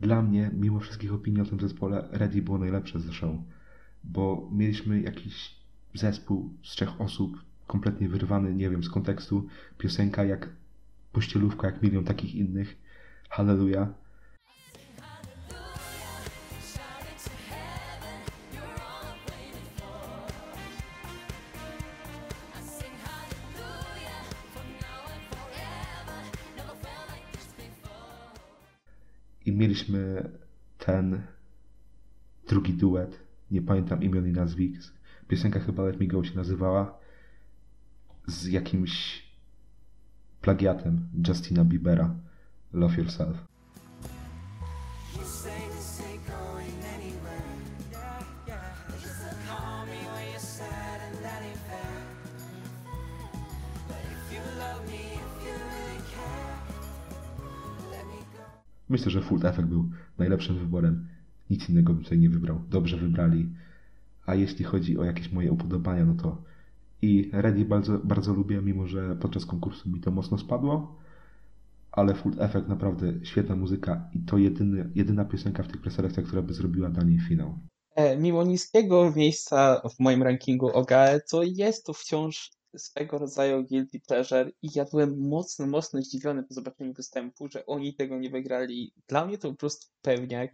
dla 0.00 0.22
mnie, 0.22 0.50
mimo 0.54 0.80
wszystkich 0.80 1.14
opinii 1.14 1.40
o 1.40 1.44
tym 1.44 1.60
zespole, 1.60 2.08
Ready 2.12 2.42
było 2.42 2.58
najlepsze 2.58 3.00
ze 3.00 3.12
show. 3.12 3.36
Bo 4.04 4.48
mieliśmy 4.52 5.00
jakiś 5.00 5.54
zespół 5.94 6.50
z 6.62 6.70
trzech 6.70 7.00
osób, 7.00 7.44
kompletnie 7.66 8.08
wyrwany, 8.08 8.54
nie 8.54 8.70
wiem, 8.70 8.84
z 8.84 8.90
kontekstu. 8.90 9.48
Piosenka 9.78 10.24
jak 10.24 10.48
pościelówka, 11.12 11.66
jak 11.66 11.82
milion 11.82 12.04
takich 12.04 12.34
innych. 12.34 12.76
Hallelujah. 13.28 13.88
I 29.46 29.52
mieliśmy 29.52 30.30
ten 30.78 31.22
drugi 32.48 32.72
duet, 32.72 33.23
nie 33.50 33.62
pamiętam 33.62 34.02
imion 34.02 34.28
i 34.28 34.32
nazwisk. 34.32 34.94
Piosenka 35.28 35.60
chyba 35.60 35.82
Let 35.82 36.00
Me 36.00 36.06
Go 36.06 36.24
się 36.24 36.36
nazywała. 36.36 36.98
Z 38.26 38.46
jakimś 38.46 39.22
plagiatem 40.40 41.08
Justina 41.28 41.64
Biebera. 41.64 42.14
Love 42.72 42.96
Yourself. 42.96 43.54
Myślę, 58.88 59.10
że 59.10 59.22
Full 59.22 59.46
Effect 59.46 59.68
był 59.68 59.90
najlepszym 60.18 60.58
wyborem. 60.58 61.08
Nic 61.50 61.68
innego 61.68 61.94
bym 61.94 62.02
tutaj 62.02 62.18
nie 62.18 62.30
wybrał. 62.30 62.60
Dobrze 62.70 62.96
wybrali. 62.96 63.48
A 64.26 64.34
jeśli 64.34 64.64
chodzi 64.64 64.98
o 64.98 65.04
jakieś 65.04 65.32
moje 65.32 65.52
upodobania, 65.52 66.04
no 66.04 66.14
to 66.14 66.42
i 67.02 67.30
Ready 67.32 67.64
bardzo, 67.64 67.98
bardzo 67.98 68.32
lubię, 68.32 68.60
mimo 68.62 68.86
że 68.86 69.16
podczas 69.16 69.46
konkursu 69.46 69.90
mi 69.90 70.00
to 70.00 70.10
mocno 70.10 70.38
spadło. 70.38 70.96
Ale 71.92 72.14
Full 72.14 72.32
Effect 72.38 72.68
naprawdę 72.68 73.12
świetna 73.22 73.56
muzyka 73.56 74.08
i 74.14 74.20
to 74.20 74.38
jedyny, 74.38 74.90
jedyna 74.94 75.24
piosenka 75.24 75.62
w 75.62 75.68
tych 75.68 75.80
preselekcjach, 75.80 76.26
która 76.26 76.42
by 76.42 76.54
zrobiła 76.54 76.88
dla 76.88 77.02
niej 77.02 77.20
finał. 77.20 77.58
E, 77.94 78.16
mimo 78.16 78.44
niskiego 78.44 79.12
miejsca 79.16 79.82
w 79.96 80.00
moim 80.00 80.22
rankingu 80.22 80.68
OGAE, 80.68 81.20
to 81.30 81.42
jest 81.42 81.86
to 81.86 81.92
wciąż 81.92 82.50
swego 82.76 83.18
rodzaju 83.18 83.64
guilty 83.64 84.00
pleasure 84.00 84.50
i 84.62 84.68
ja 84.74 84.84
byłem 84.84 85.28
mocno, 85.28 85.66
mocno 85.66 86.02
zdziwiony 86.02 86.42
po 86.42 86.54
zobaczeniu 86.54 86.92
występu, 86.92 87.48
że 87.48 87.66
oni 87.66 87.94
tego 87.94 88.18
nie 88.18 88.30
wygrali. 88.30 88.92
Dla 89.08 89.26
mnie 89.26 89.38
to 89.38 89.50
po 89.50 89.56
prostu 89.56 89.86
pewniak. 90.02 90.52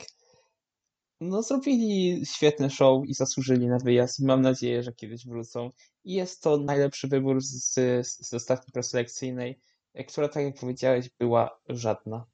No, 1.20 1.42
zrobili 1.42 2.26
świetne 2.26 2.70
show 2.70 3.06
i 3.06 3.14
zasłużyli 3.14 3.68
na 3.68 3.78
wyjazd. 3.78 4.20
Mam 4.20 4.42
nadzieję, 4.42 4.82
że 4.82 4.92
kiedyś 4.92 5.26
wrócą. 5.26 5.70
I 6.04 6.14
jest 6.14 6.42
to 6.42 6.56
najlepszy 6.56 7.08
wybór 7.08 7.40
z, 7.40 7.74
z, 7.74 8.28
z 8.28 8.34
ostatniej 8.34 8.72
preselekcyjnej, 8.72 9.60
e, 9.94 10.04
która, 10.04 10.28
tak 10.28 10.44
jak 10.44 10.54
powiedziałeś, 10.60 11.10
była 11.18 11.60
żadna. 11.68 12.26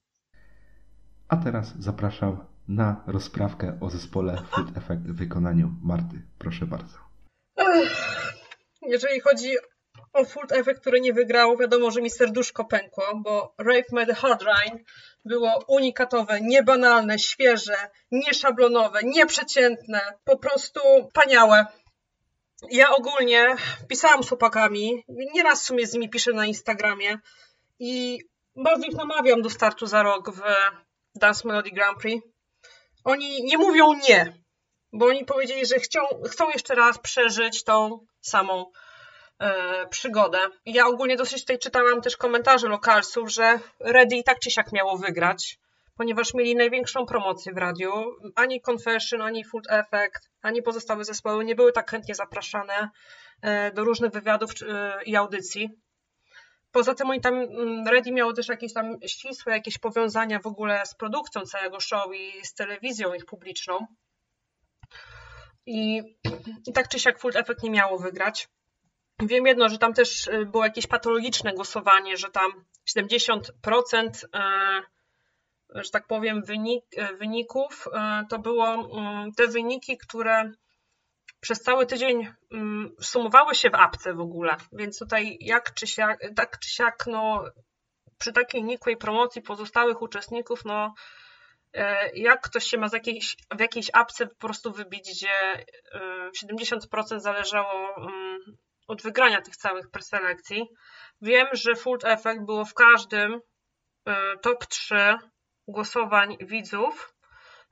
A 1.28 1.37
teraz 1.37 1.74
zapraszam 1.78 2.45
na 2.68 3.05
rozprawkę 3.07 3.78
o 3.80 3.91
zespole 3.91 4.43
Food 4.51 4.76
Effect 4.76 5.03
w 5.03 5.16
wykonaniu 5.16 5.74
Marty. 5.82 6.22
Proszę 6.39 6.66
bardzo. 6.66 6.99
Jeżeli 8.82 9.20
chodzi 9.20 9.51
Full 10.25 10.47
Effect, 10.51 10.81
który 10.81 11.01
nie 11.01 11.12
wygrał, 11.12 11.57
wiadomo, 11.57 11.91
że 11.91 12.03
mi 12.03 12.11
serduszko 12.11 12.64
pękło, 12.64 13.05
bo 13.17 13.55
Rave 13.59 13.93
Me 13.93 14.07
The 14.07 14.14
Hard 14.14 14.43
Rain 14.43 14.85
było 15.25 15.64
unikatowe, 15.69 16.41
niebanalne, 16.41 17.19
świeże, 17.19 17.91
nieszablonowe, 18.11 19.01
nieprzeciętne, 19.03 20.01
po 20.25 20.39
prostu 20.39 20.81
paniałe. 21.12 21.67
Ja 22.71 22.91
ogólnie 22.91 23.57
pisałam 23.89 24.23
z 24.23 24.29
chłopakami, 24.29 25.05
nieraz 25.35 25.62
w 25.62 25.67
sumie 25.67 25.87
z 25.87 25.93
nimi 25.93 26.11
piszę 26.11 26.33
na 26.33 26.47
Instagramie 26.47 27.19
i 27.79 28.19
bardzo 28.57 28.87
ich 28.87 28.95
namawiam 28.95 29.43
do 29.43 29.51
startu 29.51 29.87
za 29.87 30.03
rok 30.03 30.31
w 30.31 30.41
Dance 31.14 31.49
Melody 31.49 31.71
Grand 31.71 31.99
Prix. 31.99 32.27
oni 33.05 33.45
nie 33.45 33.59
mówią 33.59 33.93
nie, 34.09 34.33
bo 34.93 35.07
oni 35.07 35.25
powiedzieli, 35.25 35.67
że 35.67 35.79
chcą, 35.79 36.01
chcą 36.31 36.51
jeszcze 36.51 36.75
raz 36.75 36.99
przeżyć 36.99 37.64
tą 37.64 38.07
samą 38.21 38.71
przygodę. 39.91 40.39
I 40.64 40.72
ja 40.72 40.87
ogólnie 40.87 41.16
dosyć 41.16 41.41
tutaj 41.41 41.59
czytałam 41.59 42.01
też 42.03 42.16
komentarze 42.16 42.68
lokalsów, 42.68 43.30
że 43.30 43.59
Ready 43.80 44.16
i 44.16 44.24
tak 44.24 44.39
czy 44.39 44.51
siak 44.51 44.72
miało 44.72 44.99
wygrać, 44.99 45.59
ponieważ 45.97 46.34
mieli 46.34 46.57
największą 46.57 47.07
promocję 47.07 47.53
w 47.53 47.59
radiu. 47.59 47.93
Ani 48.34 48.61
Confession, 48.70 49.22
ani 49.22 49.45
Full 49.45 49.62
Effect, 49.68 50.30
ani 50.43 50.62
pozostałe 50.62 51.05
zespoły 51.05 51.45
nie 51.45 51.55
były 51.55 51.72
tak 51.72 51.91
chętnie 51.91 52.14
zapraszane 52.14 52.91
e, 53.43 53.72
do 53.72 53.84
różnych 53.84 54.12
wywiadów 54.12 54.51
e, 54.62 55.05
i 55.05 55.16
audycji. 55.16 55.70
Poza 56.72 56.95
tym 56.95 57.11
oni 57.11 57.20
tam, 57.20 57.34
mm, 57.34 57.89
Ready 57.89 58.12
miało 58.12 58.32
też 58.32 58.49
jakieś 58.49 58.72
tam 58.72 58.97
ścisłe 59.07 59.53
jakieś 59.53 59.78
powiązania 59.78 60.39
w 60.39 60.47
ogóle 60.47 60.87
z 60.87 60.95
produkcją 60.95 61.43
całego 61.43 61.80
show 61.80 62.14
i 62.14 62.47
z 62.47 62.55
telewizją 62.55 63.14
ich 63.14 63.24
publiczną. 63.24 63.87
I, 65.66 66.03
i 66.66 66.72
tak 66.72 66.89
czy 66.89 66.99
siak 66.99 67.20
Full 67.20 67.37
Effect 67.37 67.62
nie 67.62 67.70
miało 67.70 67.99
wygrać. 67.99 68.49
Wiem 69.23 69.47
jedno, 69.47 69.69
że 69.69 69.79
tam 69.79 69.95
też 69.95 70.27
y, 70.27 70.47
było 70.47 70.64
jakieś 70.64 70.87
patologiczne 70.87 71.55
głosowanie, 71.55 72.17
że 72.17 72.31
tam 72.31 72.64
70%, 72.97 74.25
e, 74.35 74.83
że 75.75 75.91
tak 75.91 76.07
powiem, 76.07 76.43
wynik, 76.43 76.85
e, 76.97 77.14
wyników 77.14 77.89
to 78.31 78.39
było 78.39 78.69
mm, 78.75 79.33
te 79.33 79.47
wyniki, 79.47 79.99
które 79.99 80.53
przez 81.41 81.62
cały 81.62 81.87
tydzień 81.87 82.29
mm, 82.53 82.91
sumowały 83.01 83.55
się 83.55 83.71
w 83.71 83.75
apce 83.75 84.14
w 84.14 84.21
ogóle. 84.21 84.57
Więc 84.73 84.99
tutaj 84.99 85.39
jak 85.41 85.75
czy 85.75 85.87
siak, 85.87 86.21
tak 86.37 86.59
czy 86.59 86.71
siak, 86.71 87.05
no 87.07 87.45
przy 88.19 88.33
takiej 88.33 88.64
nikłej 88.64 88.97
promocji 88.97 89.43
pozostałych 89.43 90.03
uczestników, 90.03 90.64
no 90.64 90.95
jak 92.14 92.41
ktoś 92.41 92.64
się 92.64 92.79
ma 92.79 92.89
z 92.89 92.93
jakiejś, 92.93 93.37
w 93.57 93.61
jakiejś 93.61 93.91
apce 93.93 94.27
po 94.27 94.35
prostu 94.35 94.73
wybić, 94.73 95.11
gdzie 95.11 95.64
e, 95.93 96.31
70% 96.45 97.21
zależało 97.21 97.97
mm, 97.97 98.57
od 98.87 99.03
wygrania 99.03 99.43
tych 99.43 99.57
całych 99.57 99.91
preselekcji. 99.91 100.68
Wiem, 101.20 101.47
że 101.53 101.74
Full 101.74 101.99
Effect 102.05 102.45
było 102.45 102.64
w 102.64 102.74
każdym 102.74 103.41
e, 104.07 104.39
top 104.43 104.66
3 104.66 105.18
głosowań 105.68 106.37
widzów 106.41 107.14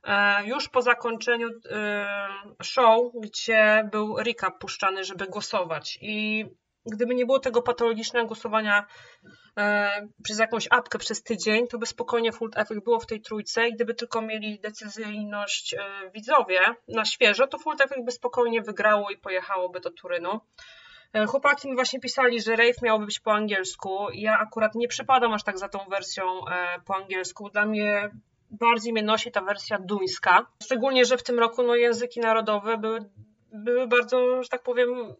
e, 0.03 0.45
już 0.45 0.69
po 0.69 0.81
zakończeniu 0.81 1.49
e, 1.69 2.27
show, 2.63 3.11
gdzie 3.21 3.89
był 3.91 4.17
recap 4.17 4.59
puszczany, 4.59 5.03
żeby 5.03 5.25
głosować. 5.27 5.97
I 6.01 6.45
gdyby 6.85 7.15
nie 7.15 7.25
było 7.25 7.39
tego 7.39 7.61
patologicznego 7.61 8.27
głosowania 8.27 8.85
przez 10.23 10.39
jakąś 10.39 10.67
apkę 10.71 10.99
przez 10.99 11.23
tydzień, 11.23 11.67
to 11.67 11.77
by 11.77 11.85
spokojnie 11.85 12.31
Full 12.31 12.49
Effect 12.55 12.83
było 12.83 12.99
w 12.99 13.05
tej 13.05 13.21
trójce 13.21 13.67
i 13.67 13.73
gdyby 13.73 13.93
tylko 13.93 14.21
mieli 14.21 14.59
decyzyjność 14.59 15.75
widzowie 16.13 16.61
na 16.87 17.05
świeżo, 17.05 17.47
to 17.47 17.57
Full 17.57 17.73
Effect 17.73 18.05
by 18.05 18.11
spokojnie 18.11 18.61
wygrało 18.61 19.09
i 19.09 19.17
pojechałoby 19.17 19.79
do 19.79 19.91
Turynu. 19.91 20.39
E, 21.15 21.25
Chłopaki 21.25 21.69
mi 21.69 21.75
właśnie 21.75 21.99
pisali, 21.99 22.41
że 22.41 22.55
rave 22.55 22.81
miałby 22.81 23.05
być 23.05 23.19
po 23.19 23.33
angielsku. 23.33 24.07
Ja 24.13 24.39
akurat 24.39 24.75
nie 24.75 24.87
przypadam 24.87 25.33
aż 25.33 25.43
tak 25.43 25.57
za 25.57 25.69
tą 25.69 25.79
wersją 25.89 26.23
e, 26.47 26.79
po 26.85 26.95
angielsku. 26.95 27.49
Dla 27.49 27.65
mnie 27.65 28.11
bardziej 28.51 28.93
mnie 28.93 29.03
nosi 29.03 29.31
ta 29.31 29.41
wersja 29.41 29.77
duńska. 29.79 30.45
Szczególnie, 30.63 31.05
że 31.05 31.17
w 31.17 31.23
tym 31.23 31.39
roku 31.39 31.63
no, 31.63 31.75
języki 31.75 32.19
narodowe 32.19 32.77
były, 32.77 32.99
były 33.51 33.87
bardzo, 33.87 34.43
że 34.43 34.49
tak 34.49 34.63
powiem, 34.63 35.15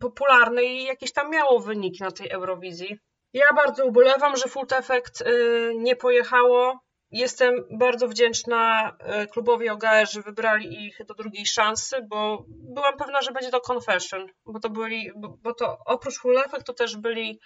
popularne 0.00 0.64
i 0.64 0.84
jakieś 0.84 1.12
tam 1.12 1.30
miało 1.30 1.60
wyniki 1.60 2.02
na 2.02 2.10
tej 2.10 2.30
Eurowizji. 2.30 2.98
Ja 3.32 3.46
bardzo 3.56 3.84
ubolewam, 3.84 4.36
że 4.36 4.48
Full 4.48 4.66
Effect 4.72 5.20
y, 5.20 5.72
nie 5.76 5.96
pojechało. 5.96 6.80
Jestem 7.10 7.64
bardzo 7.70 8.08
wdzięczna 8.08 8.92
y, 9.22 9.26
klubowi 9.26 9.68
OGR, 9.68 10.10
że 10.12 10.22
wybrali 10.22 10.86
ich 10.86 10.98
do 11.06 11.14
drugiej 11.14 11.46
szansy, 11.46 11.96
bo 12.08 12.44
byłam 12.48 12.96
pewna, 12.96 13.22
że 13.22 13.32
będzie 13.32 13.50
to 13.50 13.60
Confession, 13.72 14.26
bo 14.46 14.60
to 14.60 14.70
byli, 14.70 15.10
bo, 15.16 15.54
to 15.54 15.78
oprócz 15.86 16.18
Full 16.18 16.38
Effect 16.38 16.66
to 16.66 16.72
też 16.72 16.96
byli 16.96 17.40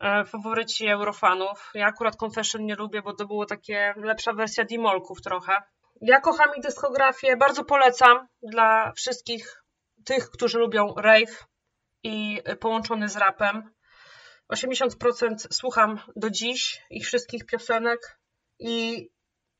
e, 0.00 0.24
faworyci 0.24 0.88
Eurofanów. 0.88 1.70
Ja 1.74 1.86
akurat 1.86 2.22
Confession 2.22 2.66
nie 2.66 2.74
lubię, 2.74 3.02
bo 3.02 3.12
to 3.12 3.26
było 3.26 3.46
takie 3.46 3.94
lepsza 3.96 4.32
wersja 4.32 4.64
Dimolków 4.64 5.22
trochę. 5.22 5.62
Ja 6.00 6.20
kocham 6.20 6.56
ich 6.56 6.62
dyskografię, 6.62 7.36
bardzo 7.36 7.64
polecam 7.64 8.26
dla 8.42 8.92
wszystkich 8.92 9.62
tych, 10.04 10.30
którzy 10.30 10.58
lubią 10.58 10.94
rave 10.96 11.46
i 12.02 12.42
połączony 12.60 13.08
z 13.08 13.16
rapem. 13.16 13.70
80% 14.52 15.34
słucham 15.50 16.00
do 16.16 16.30
dziś 16.30 16.82
ich 16.90 17.06
wszystkich 17.06 17.46
piosenek 17.46 18.17
i 18.58 19.08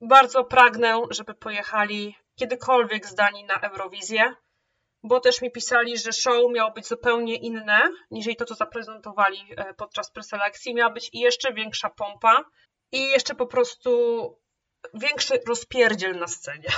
bardzo 0.01 0.44
pragnę, 0.44 1.03
żeby 1.11 1.34
pojechali 1.34 2.16
kiedykolwiek 2.38 3.07
zdani 3.07 3.44
na 3.44 3.61
Eurowizję, 3.61 4.34
bo 5.03 5.20
też 5.20 5.42
mi 5.42 5.51
pisali, 5.51 5.99
że 5.99 6.12
show 6.12 6.53
miało 6.53 6.70
być 6.70 6.86
zupełnie 6.86 7.36
inne 7.36 7.80
niż 8.11 8.26
to, 8.38 8.44
co 8.44 8.55
zaprezentowali 8.55 9.38
e, 9.57 9.74
podczas 9.74 10.11
preselekcji. 10.11 10.74
Miała 10.74 10.90
być 10.92 11.11
i 11.12 11.18
jeszcze 11.18 11.53
większa 11.53 11.90
pompa 11.90 12.44
i 12.92 13.03
jeszcze 13.03 13.34
po 13.34 13.46
prostu 13.46 13.90
większy 14.94 15.40
rozpierdziel 15.49 16.18
na 16.18 16.26
scenie. 16.26 16.68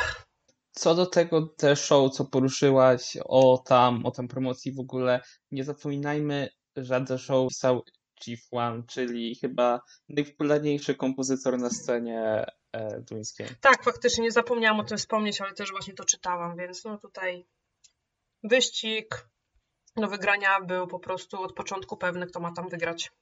Co 0.70 0.94
do 0.94 1.06
tego 1.06 1.42
te 1.56 1.76
show, 1.76 2.12
co 2.12 2.24
poruszyłaś 2.24 3.16
o 3.24 3.58
tam, 3.58 4.06
o 4.06 4.10
tam 4.10 4.28
promocji 4.28 4.72
w 4.72 4.80
ogóle, 4.80 5.20
nie 5.50 5.64
zapominajmy, 5.64 6.48
że 6.76 7.00
The 7.00 7.18
Show 7.18 7.48
pisał 7.48 7.84
Chief 8.24 8.40
One, 8.50 8.82
czyli 8.86 9.34
chyba 9.34 9.80
najpopularniejszy 10.08 10.94
kompozytor 10.94 11.58
na 11.58 11.70
scenie 11.70 12.46
e, 12.72 13.00
duńskiej. 13.00 13.46
Tak, 13.60 13.84
faktycznie 13.84 14.24
nie 14.24 14.32
zapomniałam 14.32 14.80
o 14.80 14.84
tym 14.84 14.98
wspomnieć, 14.98 15.40
ale 15.40 15.54
też 15.54 15.70
właśnie 15.70 15.94
to 15.94 16.04
czytałam, 16.04 16.56
więc 16.56 16.84
no 16.84 16.98
tutaj 16.98 17.46
wyścig 18.42 19.28
do 19.96 20.08
wygrania 20.08 20.60
był 20.60 20.86
po 20.86 20.98
prostu 20.98 21.42
od 21.42 21.52
początku 21.52 21.96
pewny, 21.96 22.26
kto 22.26 22.40
ma 22.40 22.52
tam 22.52 22.68
wygrać. 22.68 23.12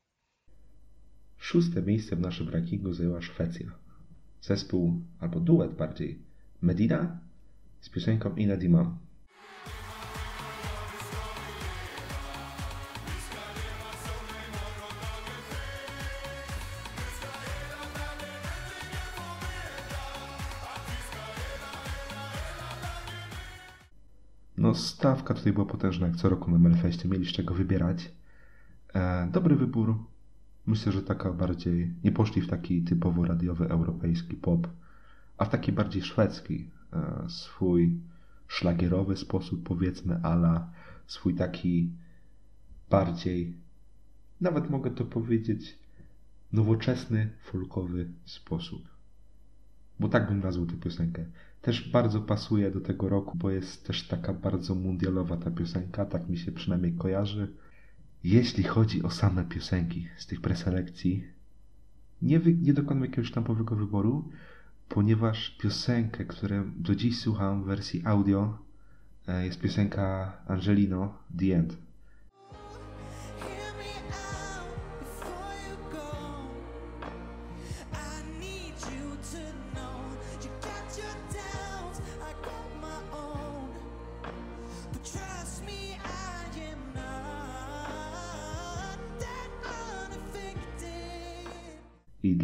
Szóste 1.36 1.82
miejsce 1.82 2.16
w 2.16 2.20
naszym 2.20 2.48
rankingu 2.48 2.92
zajęła 2.92 3.22
Szwecja. 3.22 3.66
Zespół, 4.40 5.02
albo 5.20 5.40
duet 5.40 5.74
bardziej, 5.74 6.22
Medina 6.62 7.20
z 7.80 7.88
piosenką 7.88 8.36
Ina 8.36 8.56
Dimam. 8.56 9.07
No, 24.58 24.74
stawka 24.74 25.34
tutaj 25.34 25.52
była 25.52 25.66
potężna, 25.66 26.06
jak 26.06 26.16
co 26.16 26.28
roku 26.28 26.50
na 26.50 26.58
Melfeście. 26.58 27.08
Mieli 27.08 27.26
z 27.26 27.32
czego 27.32 27.54
wybierać. 27.54 28.12
E, 28.94 29.28
dobry 29.32 29.56
wybór. 29.56 30.04
Myślę, 30.66 30.92
że 30.92 31.02
taka 31.02 31.32
bardziej. 31.32 31.94
Nie 32.04 32.12
poszli 32.12 32.42
w 32.42 32.48
taki 32.48 32.82
typowo 32.82 33.24
radiowy 33.24 33.68
europejski 33.68 34.36
pop, 34.36 34.68
a 35.38 35.44
w 35.44 35.50
taki 35.50 35.72
bardziej 35.72 36.02
szwedzki. 36.02 36.70
E, 36.92 37.24
swój 37.28 38.00
szlagierowy 38.48 39.16
sposób, 39.16 39.62
powiedzmy, 39.62 40.20
ala 40.22 40.70
swój 41.06 41.34
taki 41.34 41.90
bardziej, 42.90 43.56
nawet 44.40 44.70
mogę 44.70 44.90
to 44.90 45.04
powiedzieć, 45.04 45.78
nowoczesny, 46.52 47.30
folkowy 47.40 48.08
sposób. 48.24 48.88
Bo 50.00 50.08
tak 50.08 50.28
bym 50.28 50.40
nazwał 50.40 50.66
tę 50.66 50.76
piosenkę. 50.76 51.24
Też 51.62 51.90
bardzo 51.90 52.20
pasuje 52.20 52.70
do 52.70 52.80
tego 52.80 53.08
roku, 53.08 53.38
bo 53.38 53.50
jest 53.50 53.86
też 53.86 54.08
taka 54.08 54.32
bardzo 54.32 54.74
mundialowa 54.74 55.36
ta 55.36 55.50
piosenka, 55.50 56.04
tak 56.06 56.28
mi 56.28 56.38
się 56.38 56.52
przynajmniej 56.52 56.92
kojarzy. 56.92 57.52
Jeśli 58.24 58.64
chodzi 58.64 59.02
o 59.02 59.10
same 59.10 59.44
piosenki 59.44 60.08
z 60.16 60.26
tych 60.26 60.40
preselekcji, 60.40 61.24
nie, 62.22 62.40
wy, 62.40 62.54
nie 62.54 62.74
dokonam 62.74 63.04
jakiegoś 63.04 63.32
tampowego 63.32 63.76
wyboru, 63.76 64.28
ponieważ 64.88 65.50
piosenkę, 65.50 66.24
którą 66.24 66.72
do 66.76 66.94
dziś 66.94 67.20
słucham 67.20 67.62
w 67.62 67.66
wersji 67.66 68.02
audio, 68.04 68.58
e, 69.28 69.44
jest 69.44 69.60
piosenka 69.60 70.32
Angelino, 70.46 71.18
The 71.38 71.56
End. 71.56 71.87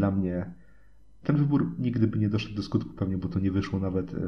Dla 0.04 0.10
mnie 0.10 0.54
ten 1.22 1.36
wybór 1.36 1.74
nigdy 1.78 2.06
by 2.06 2.18
nie 2.18 2.28
doszedł 2.28 2.54
do 2.54 2.62
skutku 2.62 2.90
pewnie, 2.90 3.18
bo 3.18 3.28
to 3.28 3.38
nie 3.38 3.50
wyszło 3.50 3.80
nawet 3.80 4.14
e, 4.14 4.18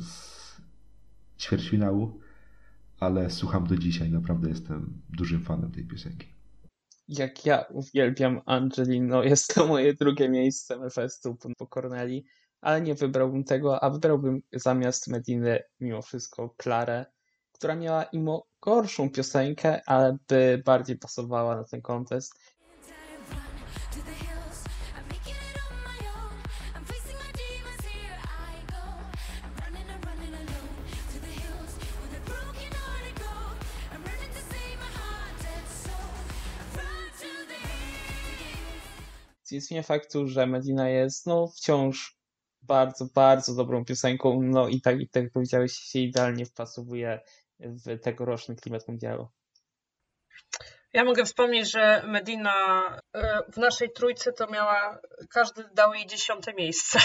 z 0.00 0.40
ćwierćfinału, 1.38 2.20
ale 2.98 3.30
słucham 3.30 3.66
do 3.66 3.76
dzisiaj, 3.76 4.10
naprawdę 4.10 4.48
jestem 4.48 4.92
dużym 5.10 5.44
fanem 5.44 5.72
tej 5.72 5.84
piosenki. 5.84 6.26
Jak 7.08 7.46
ja 7.46 7.64
uwielbiam 7.70 8.40
Angelino, 8.46 9.22
jest 9.32 9.54
to 9.54 9.66
moje 9.66 9.94
drugie 9.94 10.28
miejsce 10.28 10.78
Melfestu 10.78 11.36
po 11.58 11.66
Corneli. 11.66 12.24
ale 12.60 12.80
nie 12.80 12.94
wybrałbym 12.94 13.44
tego, 13.44 13.84
a 13.84 13.90
wybrałbym 13.90 14.42
zamiast 14.52 15.08
Mediny 15.08 15.62
mimo 15.80 16.02
wszystko 16.02 16.54
Klarę, 16.56 17.06
która 17.52 17.76
miała 17.76 18.02
imo 18.04 18.46
gorszą 18.60 19.10
piosenkę, 19.10 19.80
ale 19.86 20.16
by 20.28 20.62
bardziej 20.64 20.98
pasowała 20.98 21.56
na 21.56 21.64
ten 21.64 21.82
kontest. 21.82 22.34
Hills. 39.50 39.50
Nie 39.50 39.60
zmienia 39.60 39.82
faktu, 39.82 40.28
że 40.28 40.46
Medina 40.46 40.88
jest 40.88 41.26
no 41.26 41.48
wciąż 41.48 42.16
bardzo, 42.62 43.04
bardzo 43.14 43.54
dobrą 43.54 43.84
piosenką, 43.84 44.40
no 44.42 44.68
i 44.68 44.80
tak, 44.80 45.00
i 45.00 45.08
tak 45.08 45.22
jak 45.22 45.32
powiedziałeś, 45.32 45.72
się 45.72 45.98
idealnie 45.98 46.46
wpasowuje 46.46 47.20
w 47.60 48.00
tegoroczny 48.00 48.56
klimat 48.56 48.88
mundialu. 48.88 49.28
Ja 50.92 51.04
mogę 51.04 51.24
wspomnieć, 51.24 51.70
że 51.70 52.02
Medina 52.06 52.54
e, 53.14 53.42
w 53.52 53.56
naszej 53.56 53.92
trójce 53.92 54.32
to 54.32 54.46
miała, 54.46 54.98
każdy 55.30 55.64
dał 55.74 55.94
jej 55.94 56.06
dziesiąte 56.06 56.54
miejsce. 56.54 56.98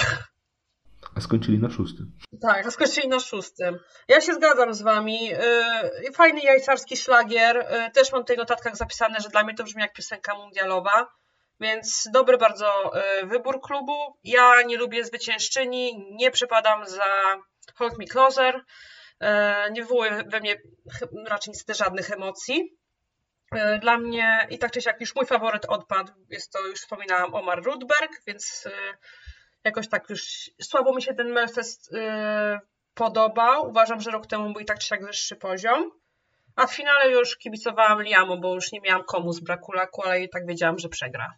A 1.16 1.22
skończyli 1.22 1.60
na 1.60 1.70
szóstym. 1.70 2.12
Tak, 2.42 2.68
a 2.68 2.72
skończyli 2.72 3.08
na 3.08 3.20
szóstym. 3.20 3.80
Ja 4.08 4.22
się 4.22 4.34
zgadzam 4.34 4.74
z 4.74 4.82
wami. 4.82 5.26
Yy, 5.26 6.12
Fajny 6.14 6.42
jajcarski 6.42 6.98
szlagier. 6.98 7.56
Yy, 7.56 7.92
Też 7.92 8.12
mam 8.12 8.22
tutaj 8.22 8.36
w 8.36 8.40
notatkach 8.40 8.76
zapisane, 8.76 9.20
że 9.20 9.30
dla 9.30 9.44
mnie 9.44 9.56
to 9.56 9.64
brzmi 9.64 9.82
jak 9.82 9.94
piosenka 9.94 10.36
mundialowa. 10.36 11.08
Więc 11.60 12.10
dobry 12.14 12.38
bardzo 12.38 12.92
yy, 13.22 13.28
wybór 13.28 13.62
klubu. 13.62 14.18
Ja 14.24 14.62
nie 14.62 14.78
lubię 14.78 15.06
zwyciężczyni, 15.06 16.06
nie 16.12 16.32
przypadam 16.32 16.88
za 16.88 17.38
Hold 17.76 17.98
Me 17.98 18.06
Closer. 18.06 18.62
Yy, 19.22 19.28
Nie 19.72 19.82
wywołuje 19.82 20.24
we 20.28 20.40
mnie 20.40 20.56
raczej 21.28 21.52
niestety 21.52 21.78
żadnych 21.78 22.12
emocji. 22.12 22.78
Yy, 23.54 23.80
Dla 23.80 23.98
mnie 23.98 24.48
i 24.50 24.60
tak 24.60 24.72
czy 24.72 24.82
siak 24.82 25.02
już 25.02 25.16
mój 25.16 25.26
faworyt 25.26 25.66
odpadł. 25.66 26.12
Jest 26.30 26.52
to, 26.52 26.68
już 26.68 26.80
wspominałam, 26.80 27.34
Omar 27.34 27.64
Rudberg, 27.64 28.12
więc 28.28 28.68
jakoś 29.64 29.90
tak 29.90 30.10
już 30.10 30.24
słabo 30.62 30.96
mi 30.96 31.02
się 31.02 31.14
ten 31.14 31.30
Melfest 31.30 31.92
podobał. 32.94 33.70
Uważam, 33.70 34.02
że 34.02 34.12
rok 34.12 34.28
temu 34.28 34.54
był 34.54 34.62
i 34.62 34.66
tak 34.66 34.80
czy 34.80 34.88
siak 34.88 35.06
wyższy 35.06 35.36
poziom. 35.36 35.92
A 36.56 36.68
w 36.68 36.76
finale 36.76 37.12
już 37.12 37.38
kibicowałam 37.38 38.02
Liamu, 38.04 38.40
bo 38.40 38.56
już 38.56 38.72
nie 38.72 38.82
miałam 38.82 39.04
komu 39.04 39.34
z 39.34 39.40
braku 39.40 39.72
laku, 39.72 40.04
ale 40.04 40.22
i 40.22 40.30
tak 40.30 40.46
wiedziałam, 40.48 40.80
że 40.80 40.90
przegra. 40.90 41.34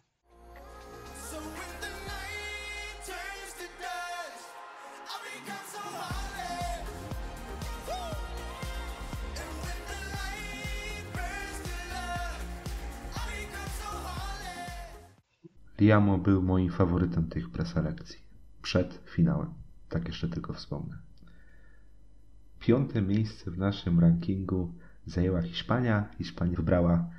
Liamo 15.80 16.18
był 16.18 16.42
moim 16.42 16.70
faworytem 16.70 17.28
tych 17.28 17.50
preselekcji. 17.50 18.18
Przed 18.62 19.02
finałem. 19.06 19.48
Tak 19.88 20.08
jeszcze 20.08 20.28
tylko 20.28 20.52
wspomnę. 20.52 20.98
Piąte 22.60 23.02
miejsce 23.02 23.50
w 23.50 23.58
naszym 23.58 24.00
rankingu 24.00 24.74
zajęła 25.06 25.42
Hiszpania. 25.42 26.08
Hiszpania 26.18 26.56
wybrała 26.56 27.10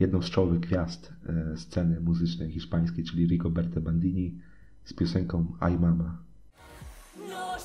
jedną 0.00 0.22
z 0.22 0.30
czołowych 0.30 0.60
gwiazd 0.60 1.12
e, 1.26 1.56
sceny 1.56 2.00
muzycznej 2.00 2.50
hiszpańskiej, 2.50 3.04
czyli 3.04 3.26
Rigoberta 3.26 3.80
Bandini 3.80 4.38
z 4.84 4.92
piosenką 4.92 5.56
Ay 5.60 5.78
Mama. 5.78 6.18
No 7.28 7.58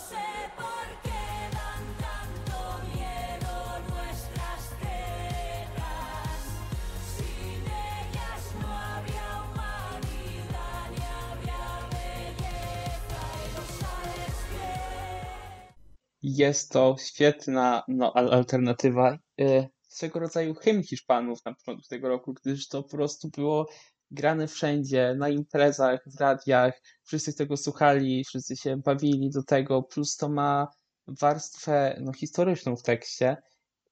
Jest 16.28 16.72
to 16.72 16.96
świetna 17.00 17.84
no, 17.88 18.14
al- 18.14 18.34
alternatywa, 18.34 19.18
e, 19.42 19.68
swego 19.82 20.20
rodzaju 20.20 20.54
hymn 20.54 20.84
Hiszpanów 20.84 21.46
na 21.46 21.54
początku 21.54 21.88
tego 21.88 22.08
roku, 22.08 22.34
gdyż 22.34 22.68
to 22.68 22.84
po 22.84 22.90
prostu 22.90 23.30
było 23.30 23.70
grane 24.12 24.48
wszędzie, 24.48 25.16
na 25.18 25.30
imprezach, 25.30 26.04
w 26.06 26.20
radiach, 26.20 26.82
wszyscy 27.04 27.34
tego 27.34 27.58
słuchali, 27.58 28.24
wszyscy 28.24 28.58
się 28.58 28.78
bawili 28.78 29.30
do 29.30 29.44
tego, 29.44 29.84
plus 29.84 30.18
to 30.18 30.30
ma 30.30 30.68
warstwę 31.08 31.98
no, 32.02 32.14
historyczną 32.14 32.76
w 32.76 32.84
tekście. 32.84 33.38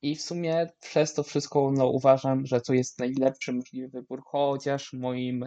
I 0.01 0.15
w 0.15 0.21
sumie 0.21 0.69
przez 0.79 1.13
to 1.13 1.23
wszystko 1.23 1.71
no, 1.71 1.89
uważam, 1.89 2.45
że 2.45 2.61
to 2.61 2.73
jest 2.73 2.99
najlepszy 2.99 3.53
możliwy 3.53 3.87
wybór, 3.89 4.21
chociaż 4.25 4.93
moim, 4.93 5.45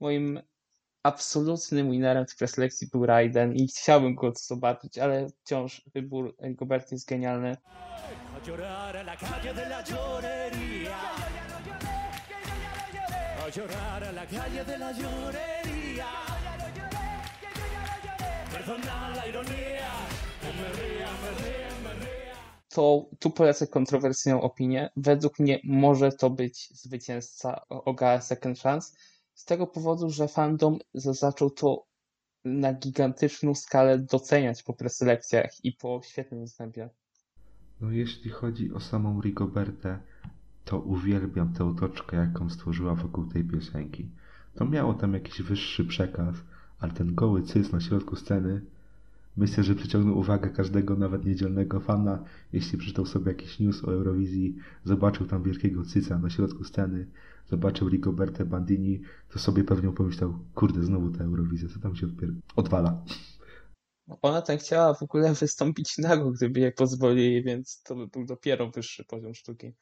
moim 0.00 0.40
absolutnym 1.04 1.90
winnerem 1.90 2.26
w 2.26 2.36
preselekcji 2.36 2.88
był 2.92 3.06
Raiden 3.06 3.52
i 3.52 3.68
chciałbym 3.68 4.14
go 4.14 4.32
zobaczyć, 4.36 4.98
ale 4.98 5.26
wciąż 5.28 5.82
wybór 5.94 6.36
Rigoberty 6.42 6.94
jest 6.94 7.08
genialny. 7.08 7.56
To 22.68 23.06
tu 23.18 23.30
polecę 23.30 23.66
kontrowersyjną 23.66 24.40
opinię. 24.40 24.90
Według 24.96 25.38
mnie 25.38 25.60
może 25.64 26.12
to 26.12 26.30
być 26.30 26.68
zwycięzca 26.70 27.60
OGA 27.68 28.20
Second 28.20 28.60
Chance 28.60 28.92
z 29.34 29.44
tego 29.44 29.66
powodu, 29.66 30.10
że 30.10 30.28
fandom 30.28 30.78
za- 30.94 31.12
zaczął 31.14 31.50
to 31.50 31.84
na 32.44 32.72
gigantyczną 32.74 33.54
skalę 33.54 33.98
doceniać 33.98 34.62
po 34.62 34.72
preselekcjach 34.72 35.64
i 35.64 35.72
po 35.72 36.00
świetnym 36.04 36.40
występie. 36.40 36.90
No 37.80 37.90
jeśli 37.90 38.30
chodzi 38.30 38.72
o 38.72 38.80
samą 38.80 39.20
Rigobertę, 39.20 39.98
to 40.64 40.78
uwielbiam 40.80 41.52
tę 41.52 41.64
otoczkę, 41.64 42.16
jaką 42.16 42.50
stworzyła 42.50 42.94
wokół 42.94 43.24
tej 43.26 43.44
piosenki. 43.44 44.08
To 44.54 44.64
miało 44.64 44.94
tam 44.94 45.14
jakiś 45.14 45.42
wyższy 45.42 45.84
przekaz, 45.84 46.34
ale 46.78 46.92
ten 46.92 47.14
goły 47.14 47.42
cyc 47.42 47.72
na 47.72 47.80
środku 47.80 48.16
sceny, 48.16 48.60
myślę, 49.36 49.64
że 49.64 49.74
przyciągnął 49.74 50.18
uwagę 50.18 50.50
każdego, 50.50 50.96
nawet 50.96 51.24
niedzielnego 51.24 51.80
fana, 51.80 52.24
jeśli 52.52 52.78
przeczytał 52.78 53.06
sobie 53.06 53.32
jakiś 53.32 53.60
news 53.60 53.84
o 53.84 53.92
Eurowizji, 53.92 54.56
zobaczył 54.84 55.26
tam 55.26 55.42
wielkiego 55.42 55.84
cyca 55.84 56.18
na 56.18 56.30
środku 56.30 56.64
sceny, 56.64 57.06
zobaczył 57.50 57.88
Rigobertę 57.88 58.44
Bandini, 58.44 59.00
to 59.28 59.38
sobie 59.38 59.64
pewnie 59.64 59.92
pomyślał, 59.92 60.38
kurde, 60.54 60.82
znowu 60.82 61.10
ta 61.10 61.24
Eurowizja, 61.24 61.68
co 61.68 61.80
tam 61.80 61.96
się 61.96 62.06
odpier- 62.06 62.40
odwala. 62.56 63.04
Ona 64.22 64.42
tam 64.42 64.58
chciała 64.58 64.94
w 64.94 65.02
ogóle 65.02 65.34
wystąpić 65.34 65.98
nago, 65.98 66.30
gdyby 66.30 66.60
jej 66.60 66.72
pozwolili, 66.72 67.42
więc 67.42 67.82
to 67.82 67.96
by 67.96 68.06
był 68.06 68.24
dopiero 68.24 68.70
wyższy 68.70 69.04
poziom 69.04 69.34
sztuki. 69.34 69.72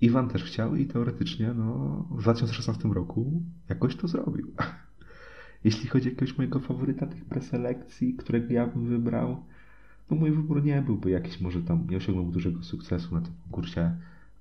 Iwan 0.00 0.28
też 0.28 0.44
chciał 0.44 0.76
i 0.76 0.86
teoretycznie 0.86 1.54
no, 1.54 2.06
w 2.10 2.22
2016 2.22 2.88
roku 2.88 3.42
jakoś 3.68 3.96
to 3.96 4.08
zrobił. 4.08 4.54
Jeśli 5.64 5.88
chodzi 5.88 6.08
o 6.08 6.12
jakiegoś 6.12 6.38
mojego 6.38 6.60
faworyta 6.60 7.06
tych 7.06 7.24
preselekcji, 7.24 8.14
którego 8.14 8.52
ja 8.52 8.66
bym 8.66 8.88
wybrał, 8.88 9.44
no 10.10 10.16
mój 10.16 10.30
wybór 10.30 10.64
nie 10.64 10.82
byłby 10.82 11.10
jakiś, 11.10 11.40
może 11.40 11.62
tam 11.62 11.86
nie 11.90 11.96
osiągnął 11.96 12.26
dużego 12.26 12.62
sukcesu 12.62 13.14
na 13.14 13.20
tym 13.20 13.32
konkursie, 13.42 13.96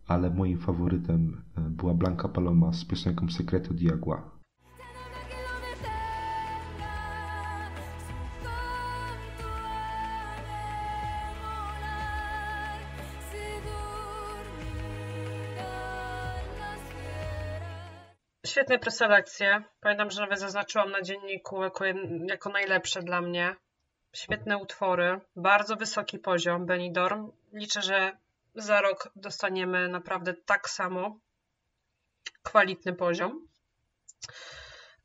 ale 0.08 0.30
moim 0.30 0.58
faworytem 0.58 1.44
e, 1.58 1.62
była 1.62 1.94
Blanca 1.94 2.28
Paloma 2.30 2.74
z 2.74 2.86
piosenką 2.86 3.30
Secreto 3.30 3.74
di 3.74 3.92
Agua. 3.92 4.34
Świetne 18.46 18.80
preselekcje. 18.80 19.64
Pamiętam, 19.82 20.12
że 20.12 20.22
nawet 20.22 20.40
zaznaczyłam 20.40 20.92
na 20.92 21.02
dzienniku 21.02 21.64
jako, 21.64 21.86
jako 22.28 22.50
najlepsze 22.50 23.02
dla 23.02 23.22
mnie. 23.22 23.56
Świetne 24.16 24.58
utwory, 24.58 25.20
bardzo 25.36 25.76
wysoki 25.76 26.20
poziom 26.20 26.66
Benidorm. 26.66 27.32
Liczę, 27.54 27.82
że 27.82 28.18
za 28.56 28.82
rok 28.82 29.10
dostaniemy 29.16 29.88
naprawdę 29.88 30.34
tak 30.34 30.70
samo 30.70 31.20
kwalitny 32.44 32.94
poziom. 32.94 33.48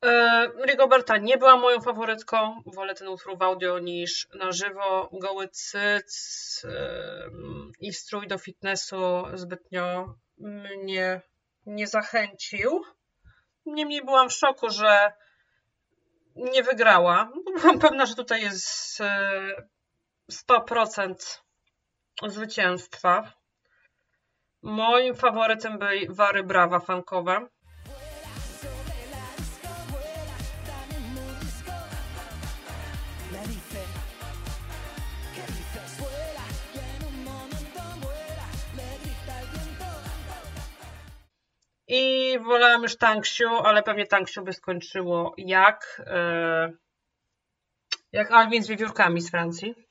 E, 0.05 0.47
Rigoberta 0.67 1.17
nie 1.17 1.39
była 1.39 1.57
moją 1.57 1.81
faworytką. 1.81 2.63
Wolę 2.67 2.95
ten 2.95 3.09
utwór 3.09 3.39
w 3.39 3.43
audio 3.43 3.79
niż 3.79 4.29
na 4.35 4.53
żywo. 4.53 5.11
Goły 5.13 5.49
cyc 5.49 6.63
e, 6.65 7.31
i 7.81 7.93
strój 7.93 8.29
do 8.29 8.39
fitnessu 8.39 9.25
zbytnio 9.35 10.15
mnie 10.39 11.21
nie 11.67 11.87
zachęcił. 11.87 12.83
Niemniej 13.67 14.05
byłam 14.05 14.29
w 14.29 14.33
szoku, 14.33 14.71
że 14.71 15.13
nie 16.37 16.63
wygrała. 16.63 17.33
Byłam 17.61 17.79
pewna, 17.79 18.07
że 18.07 18.15
tutaj 18.15 18.43
jest 18.43 19.01
e, 19.01 19.41
100% 20.33 21.15
zwycięstwa. 22.27 23.38
Moim 24.63 25.15
faworytem 25.15 25.79
byli 25.79 26.07
Wary 26.09 26.43
Brawa 26.43 26.81
fankowe. 26.81 27.47
I 41.91 42.39
wolałam 42.39 42.83
już 42.83 42.97
Tanksiu, 42.97 43.49
ale 43.49 43.83
pewnie 43.83 44.07
Tanksiu 44.07 44.45
by 44.45 44.53
skończyło 44.53 45.35
jak, 45.39 46.03
e, 46.07 46.73
jak 48.13 48.31
Alvin 48.33 48.63
z 48.63 48.69
wiewiórkami 48.69 49.21
z 49.21 49.31
Francji. 49.31 49.88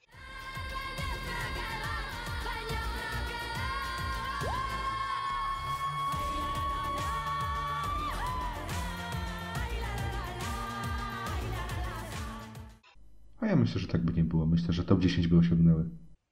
Myślę, 13.57 13.81
że 13.81 13.87
tak 13.87 14.01
by 14.01 14.13
nie 14.13 14.23
było. 14.23 14.45
Myślę, 14.45 14.73
że 14.73 14.83
top 14.83 14.99
10 14.99 15.27
by 15.27 15.37
osiągnęły. 15.37 15.89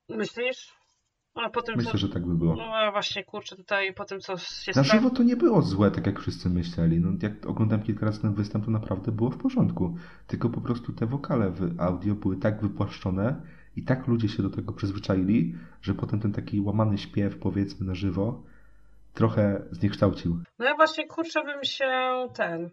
Myślisz? 0.10 0.73
A 1.35 1.49
po 1.49 1.61
tym, 1.61 1.76
Myślę, 1.77 1.91
co... 1.91 1.97
że 1.97 2.10
tak 2.10 2.26
by 2.26 2.35
było. 2.35 2.56
No 2.56 2.64
a 2.64 2.91
właśnie, 2.91 3.23
kurczę, 3.23 3.56
tutaj 3.56 3.93
po 3.93 4.06
tym, 4.06 4.19
co 4.19 4.38
się 4.38 4.72
Na 4.76 4.84
żywo 4.84 5.10
to 5.10 5.23
nie 5.23 5.35
było 5.35 5.61
złe, 5.61 5.91
tak 5.91 6.06
jak 6.06 6.19
wszyscy 6.19 6.49
myśleli. 6.49 6.99
No, 6.99 7.11
jak 7.22 7.45
oglądam 7.45 7.84
kilka 7.84 8.06
razy 8.06 8.22
ten 8.22 8.34
występ, 8.34 8.65
to 8.65 8.72
naprawdę 8.72 9.11
było 9.11 9.31
w 9.31 9.38
porządku. 9.38 9.97
Tylko 10.27 10.49
po 10.49 10.61
prostu 10.61 10.93
te 10.93 11.06
wokale 11.06 11.52
w 11.52 11.81
audio 11.81 12.15
były 12.15 12.38
tak 12.38 12.61
wypłaszczone 12.61 13.41
i 13.76 13.84
tak 13.84 14.07
ludzie 14.07 14.30
się 14.30 14.43
do 14.43 14.49
tego 14.49 14.73
przyzwyczaili, 14.73 15.56
że 15.81 15.93
potem 15.93 16.19
ten 16.19 16.34
taki 16.34 16.61
łamany 16.61 16.97
śpiew, 16.97 17.38
powiedzmy, 17.38 17.88
na 17.88 17.95
żywo 17.95 18.43
trochę 19.14 19.61
zniekształcił. 19.72 20.39
No 20.60 20.65
ja 20.65 20.76
właśnie, 20.76 21.07
kurczę, 21.07 21.43
bym 21.43 21.64
się 21.64 21.85
ten... 22.35 22.69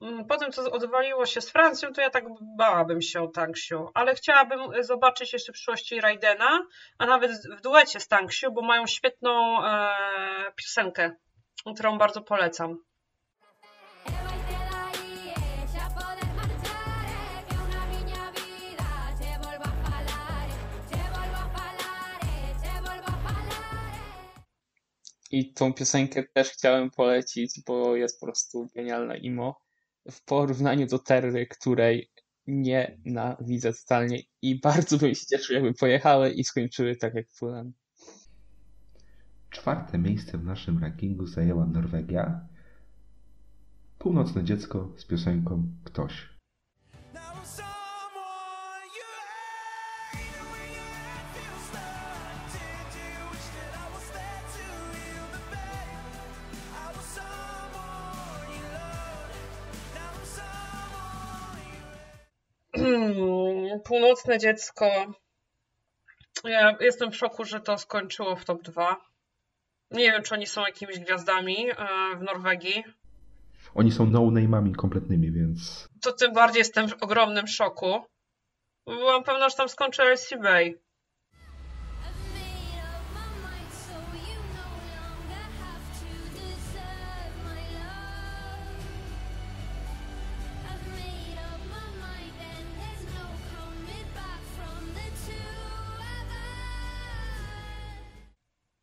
Mm, 0.00 0.24
Po 0.24 0.36
tym, 0.36 0.52
co 0.52 0.72
odwaliło 0.72 1.26
się 1.26 1.40
z 1.40 1.50
Francją, 1.50 1.92
to 1.92 2.00
ja 2.00 2.10
tak 2.10 2.24
bałabym 2.56 3.02
się 3.02 3.22
o 3.22 3.28
Tanksiu, 3.28 3.88
ale 3.94 4.14
chciałabym 4.14 4.84
zobaczyć 4.84 5.32
jeszcze 5.32 5.52
w 5.52 5.54
przyszłości 5.54 6.00
Raidena, 6.00 6.66
a 6.98 7.06
nawet 7.06 7.32
w 7.58 7.60
duecie 7.60 8.00
z 8.00 8.08
Tanksiu, 8.08 8.52
bo 8.52 8.62
mają 8.62 8.86
świetną 8.86 9.64
e, 9.64 9.92
piosenkę, 10.56 11.10
którą 11.74 11.98
bardzo 11.98 12.20
polecam. 12.22 12.78
I 25.32 25.52
tą 25.52 25.72
piosenkę 25.72 26.22
też 26.34 26.50
chciałem 26.50 26.90
polecić, 26.90 27.60
bo 27.66 27.96
jest 27.96 28.20
po 28.20 28.26
prostu 28.26 28.68
genialna 28.74 29.16
imo. 29.16 29.60
W 30.10 30.24
porównaniu 30.24 30.86
do 30.86 30.98
Terry, 30.98 31.46
której 31.46 32.10
nienawidzę 32.46 33.72
totalnie 33.72 34.22
i 34.42 34.60
bardzo 34.64 34.98
bym 34.98 35.14
się 35.14 35.26
cieszył, 35.26 35.54
jakby 35.54 35.74
pojechały 35.74 36.30
i 36.30 36.44
skończyły 36.44 36.96
tak 36.96 37.14
jak 37.14 37.26
Fulan. 37.30 37.72
Czwarte 39.50 39.98
miejsce 39.98 40.38
w 40.38 40.44
naszym 40.44 40.78
rankingu 40.78 41.26
zajęła 41.26 41.66
Norwegia. 41.66 42.40
Północne 43.98 44.44
dziecko 44.44 44.92
z 44.96 45.04
piosenką 45.04 45.62
Ktoś. 45.84 46.39
Północne 63.90 64.38
dziecko. 64.38 64.86
Ja 66.44 66.76
jestem 66.80 67.10
w 67.10 67.16
szoku, 67.16 67.44
że 67.44 67.60
to 67.60 67.78
skończyło 67.78 68.36
w 68.36 68.44
top 68.44 68.62
2. 68.62 68.96
Nie 69.90 70.12
wiem, 70.12 70.22
czy 70.22 70.34
oni 70.34 70.46
są 70.46 70.60
jakimiś 70.60 70.98
gwiazdami 70.98 71.70
e, 71.70 71.76
w 72.16 72.22
Norwegii. 72.22 72.84
Oni 73.74 73.92
są 73.92 74.06
no-name'ami 74.06 74.74
kompletnymi, 74.74 75.32
więc 75.32 75.88
To 76.02 76.12
tym 76.12 76.32
bardziej 76.32 76.58
jestem 76.58 76.88
w 76.88 77.02
ogromnym 77.02 77.46
szoku. 77.46 78.04
Byłam 78.86 79.24
pewna, 79.24 79.48
że 79.48 79.56
tam 79.56 79.68
skończy 79.68 80.02
LC 80.02 80.30
Bay. 80.42 80.78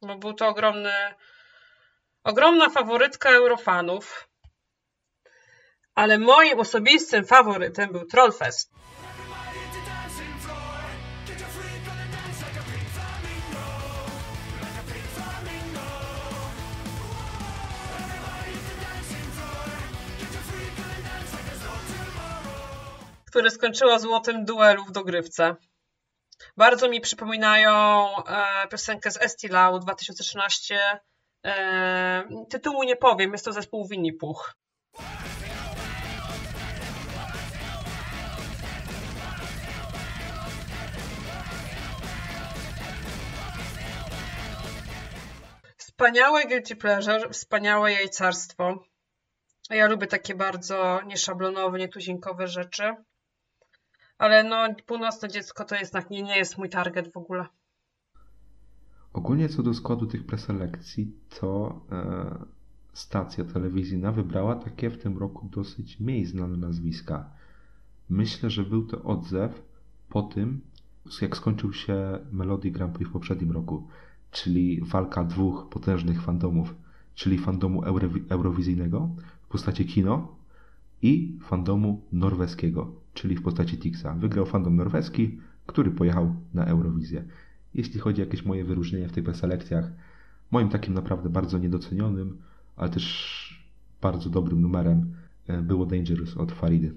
Bo 0.07 0.15
był 0.15 0.33
to 0.33 0.47
ogromny, 0.47 0.93
ogromna 2.23 2.69
faworytka 2.69 3.29
Eurofanów. 3.29 4.29
Ale 5.95 6.17
moim 6.17 6.59
osobistym 6.59 7.25
faworytem 7.25 7.91
był 7.91 8.05
Trollfest. 8.05 8.71
które 23.37 23.51
skończyło 23.51 23.99
złotym 23.99 24.45
duelu 24.45 24.85
w 24.85 24.91
dogrywce. 24.91 25.55
Bardzo 26.57 26.89
mi 26.89 27.01
przypominają 27.01 28.07
e, 28.25 28.67
piosenkę 28.67 29.11
z 29.11 29.21
Estilau 29.21 29.79
2013. 29.79 30.79
E, 31.45 32.23
tytułu 32.49 32.83
nie 32.83 32.95
powiem, 32.95 33.31
jest 33.31 33.45
to 33.45 33.53
zespół 33.53 33.87
Winnie 33.87 34.13
Puch. 34.13 34.53
Wspaniałe 45.77 46.45
guilty 46.45 46.75
pleasure, 46.75 47.29
wspaniałe 47.29 47.93
jajcarstwo. 47.93 48.83
Ja 49.69 49.87
lubię 49.87 50.07
takie 50.07 50.35
bardzo 50.35 51.01
nieszablonowe, 51.05 51.77
nietuzinkowe 51.77 52.47
rzeczy. 52.47 52.95
Ale 54.17 54.43
no, 54.43 54.75
północne 54.85 55.29
dziecko 55.29 55.65
to 55.65 55.75
jest 55.75 55.93
nie, 56.09 56.23
nie 56.23 56.37
jest 56.37 56.57
mój 56.57 56.69
target 56.69 57.13
w 57.13 57.17
ogóle. 57.17 57.45
Ogólnie 59.13 59.49
co 59.49 59.63
do 59.63 59.73
składu 59.73 60.05
tych 60.05 60.25
preselekcji, 60.25 61.11
to 61.39 61.81
e, 61.91 62.45
stacja 62.93 63.43
telewizyjna 63.43 64.11
wybrała 64.11 64.55
takie 64.55 64.89
w 64.89 64.97
tym 64.97 65.17
roku 65.17 65.49
dosyć 65.51 65.99
mniej 65.99 66.25
znane 66.25 66.57
nazwiska. 66.57 67.29
Myślę, 68.09 68.49
że 68.49 68.63
był 68.63 68.85
to 68.87 69.03
odzew 69.03 69.61
po 70.09 70.21
tym, 70.21 70.61
jak 71.21 71.37
skończył 71.37 71.73
się 71.73 72.19
Melody 72.31 72.71
Grand 72.71 72.95
Prix 72.95 73.09
w 73.09 73.13
poprzednim 73.13 73.51
roku, 73.51 73.87
czyli 74.31 74.81
walka 74.81 75.23
dwóch 75.23 75.69
potężnych 75.69 76.21
fandomów, 76.21 76.75
czyli 77.15 77.37
fandomu 77.37 77.81
eurowi- 77.81 78.23
eurowizyjnego 78.29 79.09
w 79.41 79.47
postaci 79.47 79.85
kino 79.85 80.35
i 81.01 81.37
fandomu 81.41 82.01
norweskiego, 82.11 82.91
czyli 83.17 83.35
w 83.35 83.41
postaci 83.41 83.77
Tixa. 83.77 84.13
Wygrał 84.13 84.45
fandom 84.45 84.75
norweski, 84.75 85.39
który 85.65 85.91
pojechał 85.91 86.35
na 86.53 86.65
Eurowizję. 86.65 87.23
Jeśli 87.73 87.99
chodzi 87.99 88.21
o 88.21 88.25
jakieś 88.25 88.45
moje 88.45 88.63
wyróżnienia 88.63 89.07
w 89.07 89.11
tych 89.11 89.23
preselekcjach, 89.23 89.91
moim 90.51 90.69
takim 90.69 90.93
naprawdę 90.93 91.29
bardzo 91.29 91.57
niedocenionym, 91.57 92.37
ale 92.75 92.89
też 92.89 93.67
bardzo 94.01 94.29
dobrym 94.29 94.61
numerem 94.61 95.13
e, 95.47 95.61
było 95.61 95.85
Dangerous 95.85 96.37
od 96.37 96.51
Faridy. 96.51 96.93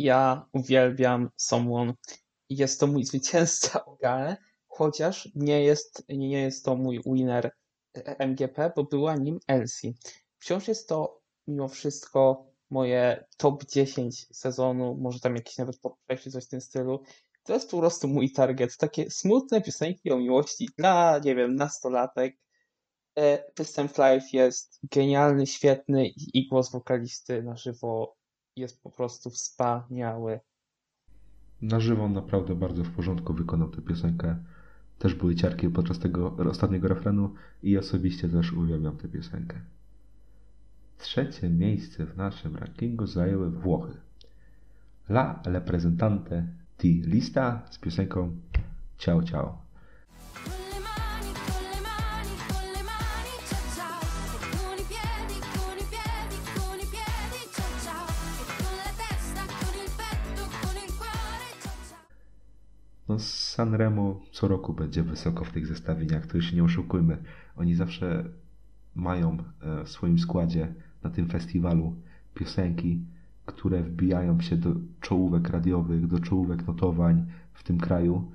Ja 0.00 0.46
uwielbiam 0.52 1.30
Someone. 1.36 1.92
Jest 2.48 2.80
to 2.80 2.86
mój 2.86 3.04
zwycięzca 3.04 3.84
Ogale, 3.84 4.36
chociaż 4.66 5.28
nie 5.34 5.64
jest, 5.64 6.04
nie 6.08 6.42
jest 6.42 6.64
to 6.64 6.76
mój 6.76 7.00
winner 7.06 7.50
e, 7.94 8.26
MGP, 8.26 8.72
bo 8.76 8.84
była 8.84 9.16
nim 9.16 9.38
Elsie. 9.46 9.94
Wciąż 10.38 10.68
jest 10.68 10.88
to 10.88 11.20
mimo 11.46 11.68
wszystko 11.68 12.46
moje 12.70 13.24
top 13.36 13.64
10 13.64 14.26
sezonu, 14.32 14.96
może 15.00 15.20
tam 15.20 15.36
jakieś 15.36 15.58
nawet 15.58 15.80
top 15.80 15.94
6 16.10 16.22
czy 16.22 16.30
coś 16.30 16.44
w 16.44 16.48
tym 16.48 16.60
stylu. 16.60 17.02
To 17.42 17.52
jest 17.52 17.70
po 17.70 17.78
prostu 17.78 18.08
mój 18.08 18.32
target. 18.32 18.76
Takie 18.76 19.10
smutne 19.10 19.60
piosenki 19.62 20.10
o 20.10 20.18
miłości 20.18 20.68
dla, 20.78 21.20
nie 21.24 21.34
wiem, 21.34 21.54
nastolatek. 21.54 22.36
E, 23.18 23.44
Występ 23.56 23.98
live 23.98 24.32
jest 24.32 24.78
genialny, 24.82 25.46
świetny 25.46 26.08
i 26.08 26.38
i 26.38 26.48
głos 26.48 26.70
wokalisty 26.70 27.42
na 27.42 27.56
żywo 27.56 28.19
jest 28.60 28.82
po 28.82 28.90
prostu 28.90 29.30
wspaniały. 29.30 30.40
Na 31.62 31.80
żywo 31.80 32.04
on 32.04 32.12
naprawdę 32.12 32.54
bardzo 32.54 32.84
w 32.84 32.90
porządku 32.90 33.34
wykonał 33.34 33.68
tę 33.68 33.82
piosenkę. 33.82 34.36
Też 34.98 35.14
były 35.14 35.34
ciarki 35.34 35.68
podczas 35.68 35.98
tego 35.98 36.36
ostatniego 36.50 36.88
refrenu 36.88 37.34
i 37.62 37.78
osobiście 37.78 38.28
też 38.28 38.52
uwielbiam 38.52 38.96
tę 38.96 39.08
piosenkę. 39.08 39.60
Trzecie 40.98 41.48
miejsce 41.48 42.06
w 42.06 42.16
naszym 42.16 42.56
rankingu 42.56 43.06
zajęły 43.06 43.50
Włochy. 43.50 43.92
La 45.08 45.42
Representante 45.44 46.46
di 46.78 47.02
Lista 47.02 47.62
z 47.70 47.78
piosenką 47.78 48.36
Ciao 48.98 49.22
Ciao. 49.22 49.69
No, 63.10 63.18
Sanremo 63.18 64.20
co 64.32 64.48
roku 64.48 64.72
będzie 64.72 65.02
wysoko 65.02 65.44
w 65.44 65.52
tych 65.52 65.66
zestawieniach, 65.66 66.34
już 66.34 66.50
się 66.50 66.56
nie 66.56 66.64
oszukujmy. 66.64 67.18
Oni 67.56 67.74
zawsze 67.74 68.24
mają 68.94 69.38
e, 69.60 69.84
w 69.84 69.88
swoim 69.88 70.18
składzie 70.18 70.74
na 71.02 71.10
tym 71.10 71.28
festiwalu 71.28 71.94
piosenki, 72.34 73.00
które 73.46 73.82
wbijają 73.82 74.40
się 74.40 74.56
do 74.56 74.74
czołówek 75.00 75.48
radiowych, 75.48 76.06
do 76.06 76.18
czołówek 76.18 76.66
notowań 76.66 77.26
w 77.52 77.62
tym 77.62 77.78
kraju. 77.78 78.30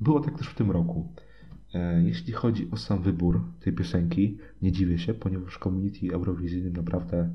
Było 0.00 0.20
tak 0.20 0.38
też 0.38 0.46
w 0.46 0.54
tym 0.54 0.70
roku. 0.70 1.12
E, 1.74 2.02
Jeśli 2.02 2.32
chodzi 2.32 2.70
o 2.70 2.76
sam 2.76 3.02
wybór 3.02 3.44
tej 3.60 3.72
piosenki, 3.72 4.38
nie 4.62 4.72
dziwię 4.72 4.98
się, 4.98 5.14
ponieważ 5.14 5.58
community 5.58 6.14
eurowizyjnym 6.14 6.72
naprawdę 6.72 7.30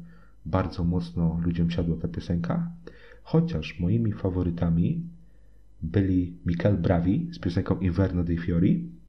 bardzo 0.46 0.84
mocno 0.84 1.40
ludziom 1.44 1.72
siadła 1.72 1.96
ta 1.98 2.08
piosenka. 2.08 2.72
Chociaż 3.24 3.80
moimi 3.80 4.14
faworytami 4.14 5.04
byli 5.84 6.40
Michael 6.46 6.78
Bravi 6.78 7.30
z 7.32 7.40
piosenką 7.40 7.80
Inverno 7.80 8.24
dei 8.24 8.38
Fiori 8.38 9.02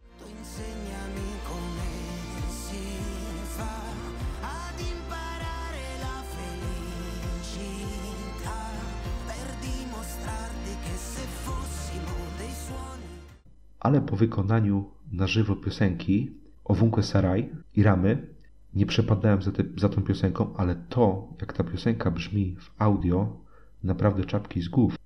ale 13.82 14.00
po 14.00 14.16
wykonaniu 14.16 14.90
na 15.12 15.26
żywo 15.26 15.56
piosenki 15.56 16.30
Owunque 16.64 17.02
Sarai 17.02 17.48
i 17.76 17.82
Ramy 17.82 18.26
nie 18.74 18.86
przepadałem 18.86 19.42
za, 19.42 19.52
te, 19.52 19.64
za 19.76 19.88
tą 19.88 20.02
piosenką, 20.02 20.56
ale 20.56 20.74
to, 20.88 21.28
jak 21.40 21.52
ta 21.52 21.64
piosenka 21.64 22.10
brzmi 22.10 22.56
w 22.60 22.70
audio, 22.78 23.40
naprawdę 23.82 24.24
czapki 24.24 24.62
z 24.62 24.68
głów. 24.68 25.01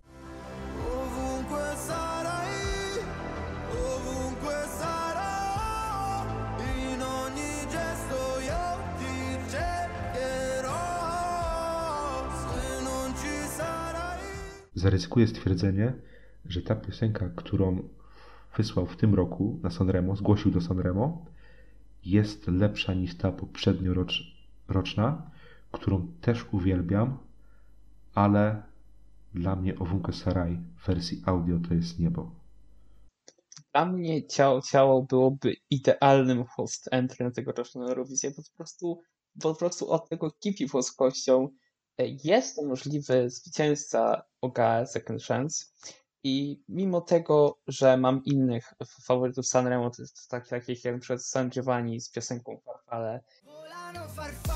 Zaryzykuję 14.86 15.26
stwierdzenie, 15.26 15.92
że 16.44 16.62
ta 16.62 16.74
piosenka, 16.76 17.28
którą 17.36 17.88
wysłał 18.56 18.86
w 18.86 18.96
tym 18.96 19.14
roku 19.14 19.58
na 19.62 19.70
Sanremo, 19.70 20.16
zgłosił 20.16 20.50
do 20.50 20.60
Sanremo, 20.60 21.24
jest 22.04 22.46
lepsza 22.46 22.94
niż 22.94 23.14
ta 23.14 23.32
poprzednioroczna, 23.32 25.30
którą 25.72 26.06
też 26.20 26.46
uwielbiam, 26.52 27.18
ale 28.14 28.62
dla 29.34 29.56
mnie 29.56 29.78
Owunque 29.78 30.12
Sarai 30.12 30.58
w 30.76 30.86
wersji 30.86 31.22
audio 31.24 31.58
to 31.68 31.74
jest 31.74 31.98
niebo. 31.98 32.30
Dla 33.72 33.86
mnie 33.86 34.26
ciało, 34.26 34.62
ciało 34.62 35.02
byłoby 35.02 35.56
idealnym 35.70 36.44
host 36.44 36.88
entry 36.90 37.24
na 37.24 37.30
tegoroczną 37.30 37.82
Eurowizję, 37.82 38.30
po 38.30 38.42
prostu, 38.56 39.00
po 39.40 39.54
prostu 39.54 39.90
od 39.90 40.08
tego 40.08 40.30
kipi 40.30 40.66
włoskością. 40.66 41.48
Jest 41.98 42.56
to 42.56 42.64
możliwy 42.64 43.30
zwycięzca 43.30 44.22
OGA 44.40 44.86
Second 44.86 45.22
Chance 45.22 45.66
i 46.24 46.62
mimo 46.68 47.00
tego, 47.00 47.58
że 47.66 47.96
mam 47.96 48.24
innych 48.24 48.74
faworytów 49.02 49.46
Sanremo, 49.46 49.90
tak, 50.28 50.48
takich 50.48 50.84
jak 50.84 50.94
np. 50.94 51.18
San 51.18 51.50
Giovanni 51.50 52.00
z 52.00 52.10
piosenką 52.10 52.60
Farfale, 52.64 53.20
volano 53.44 54.08
farfalle 54.08 54.55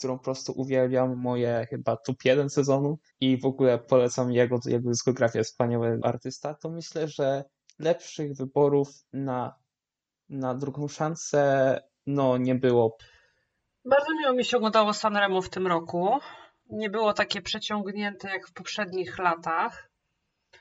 którą 0.00 0.18
po 0.18 0.24
prostu 0.24 0.52
uwielbiam, 0.56 1.16
moje 1.16 1.66
chyba 1.70 1.96
top 1.96 2.24
1 2.24 2.50
sezonu 2.50 2.98
i 3.20 3.40
w 3.40 3.44
ogóle 3.44 3.78
polecam 3.78 4.32
jego, 4.32 4.58
jego 4.66 4.88
dyskografię, 4.88 5.42
wspaniały 5.44 6.00
artysta, 6.02 6.54
to 6.54 6.70
myślę, 6.70 7.08
że 7.08 7.44
lepszych 7.78 8.36
wyborów 8.36 8.88
na, 9.12 9.54
na 10.28 10.54
drugą 10.54 10.88
szansę 10.88 11.80
no 12.06 12.36
nie 12.36 12.54
było. 12.54 12.96
Bardzo 13.84 14.12
miło 14.20 14.32
mi 14.32 14.44
się 14.44 14.56
oglądało 14.56 14.92
Sanremo 14.92 15.42
w 15.42 15.50
tym 15.50 15.66
roku. 15.66 16.18
Nie 16.70 16.90
było 16.90 17.12
takie 17.12 17.42
przeciągnięte 17.42 18.28
jak 18.28 18.48
w 18.48 18.52
poprzednich 18.52 19.18
latach. 19.18 19.90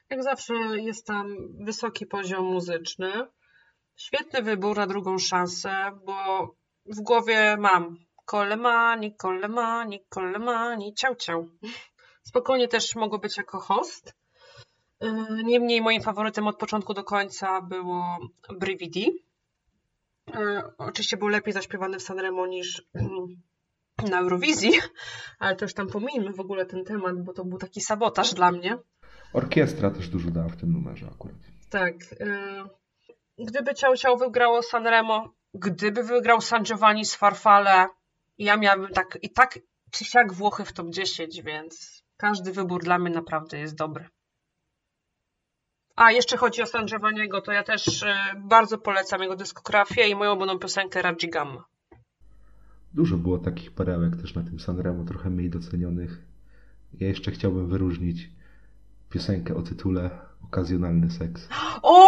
Jak 0.09 0.23
zawsze 0.23 0.53
jest 0.75 1.05
tam 1.05 1.35
wysoki 1.65 2.05
poziom 2.05 2.45
muzyczny. 2.45 3.11
Świetny 3.95 4.41
wybór 4.41 4.77
na 4.77 4.87
drugą 4.87 5.17
szansę, 5.17 5.91
bo 6.05 6.47
w 6.85 7.01
głowie 7.01 7.57
mam 7.57 8.08
Kolemani, 8.29 9.15
Kolemani, 9.15 9.99
Kolemani, 10.09 10.93
ciał, 10.93 11.15
ciał. 11.15 11.49
Spokojnie 12.23 12.67
też 12.67 12.95
mogło 12.95 13.19
być 13.19 13.37
jako 13.37 13.59
host. 13.59 14.13
Yy, 15.01 15.43
Niemniej 15.43 15.81
moim 15.81 16.01
faworytem 16.01 16.47
od 16.47 16.57
początku 16.57 16.93
do 16.93 17.03
końca 17.03 17.61
było 17.61 18.17
Brividi. 18.59 19.23
E, 20.33 20.63
Oczywiście 20.77 21.17
był 21.17 21.27
lepiej 21.27 21.53
zaśpiewany 21.53 21.99
w 21.99 22.01
Sanremo 22.03 22.47
niż 22.47 22.83
na 24.11 24.19
Eurowizji, 24.19 24.71
ale 25.39 25.55
to 25.55 25.65
już 25.65 25.73
tam 25.73 25.87
pomijmy 25.87 26.33
w 26.33 26.39
ogóle 26.39 26.65
ten 26.65 26.85
temat, 26.85 27.23
bo 27.23 27.33
to 27.33 27.45
był 27.45 27.57
taki 27.57 27.81
sabotaż 27.81 28.33
dla 28.33 28.51
mnie. 28.51 28.77
Orkiestra 29.33 29.91
też 29.91 30.09
dużo 30.09 30.31
dała 30.31 30.49
w 30.49 30.57
tym 30.57 30.73
numerze 30.73 31.05
akurat. 31.13 31.35
Tak. 31.69 31.93
e, 32.19 32.63
Gdyby 33.37 33.73
Ciao 33.73 33.95
Ciao 33.97 34.17
wygrało 34.17 34.61
Sanremo, 34.63 35.33
gdyby 35.53 36.03
wygrał 36.03 36.41
San 36.41 36.63
Giovanni 36.63 37.05
z 37.05 37.15
Farfale, 37.15 37.87
ja 38.39 38.57
miałabym 38.57 38.89
tak 38.89 39.17
i 39.21 39.29
tak 39.29 39.59
czy 39.91 40.05
siak 40.05 40.33
Włochy 40.33 40.65
w 40.65 40.73
top 40.73 40.89
10, 40.89 41.41
więc 41.41 42.03
każdy 42.17 42.51
wybór 42.51 42.83
dla 42.83 42.99
mnie 42.99 43.09
naprawdę 43.09 43.59
jest 43.59 43.75
dobry. 43.75 44.07
A 45.95 46.11
jeszcze 46.11 46.37
chodzi 46.37 46.61
o 46.61 46.65
San 46.65 46.85
Giovanniego, 46.85 47.41
to 47.41 47.51
ja 47.51 47.63
też 47.63 48.03
e, 48.03 48.15
bardzo 48.37 48.77
polecam 48.77 49.21
jego 49.21 49.35
dyskografię 49.35 50.07
i 50.07 50.15
moją 50.15 50.31
ulubioną 50.31 50.59
piosenkę 50.59 51.01
Raggi 51.01 51.29
Gamma. 51.29 51.65
Dużo 52.93 53.17
było 53.17 53.37
takich 53.37 53.71
perełek 53.71 54.21
też 54.21 54.35
na 54.35 54.43
tym 54.43 54.59
Sanremo, 54.59 55.05
trochę 55.05 55.29
mniej 55.29 55.49
docenionych. 55.49 56.21
Ja 56.93 57.07
jeszcze 57.07 57.31
chciałbym 57.31 57.69
wyróżnić 57.69 58.29
piosenkę 59.09 59.55
o 59.55 59.61
tytule 59.61 60.09
Okazjonalny 60.43 61.11
seks. 61.11 61.47
O! 61.81 61.99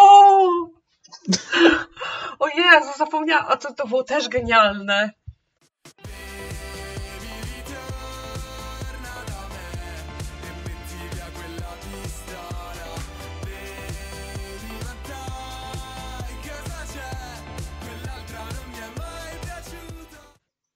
O 2.39 2.47
Jezu, 2.47 2.97
zapomniałam, 2.97 3.45
a 3.49 3.57
to, 3.57 3.73
to 3.73 3.87
było 3.87 4.03
też 4.03 4.29
genialne. 4.29 5.11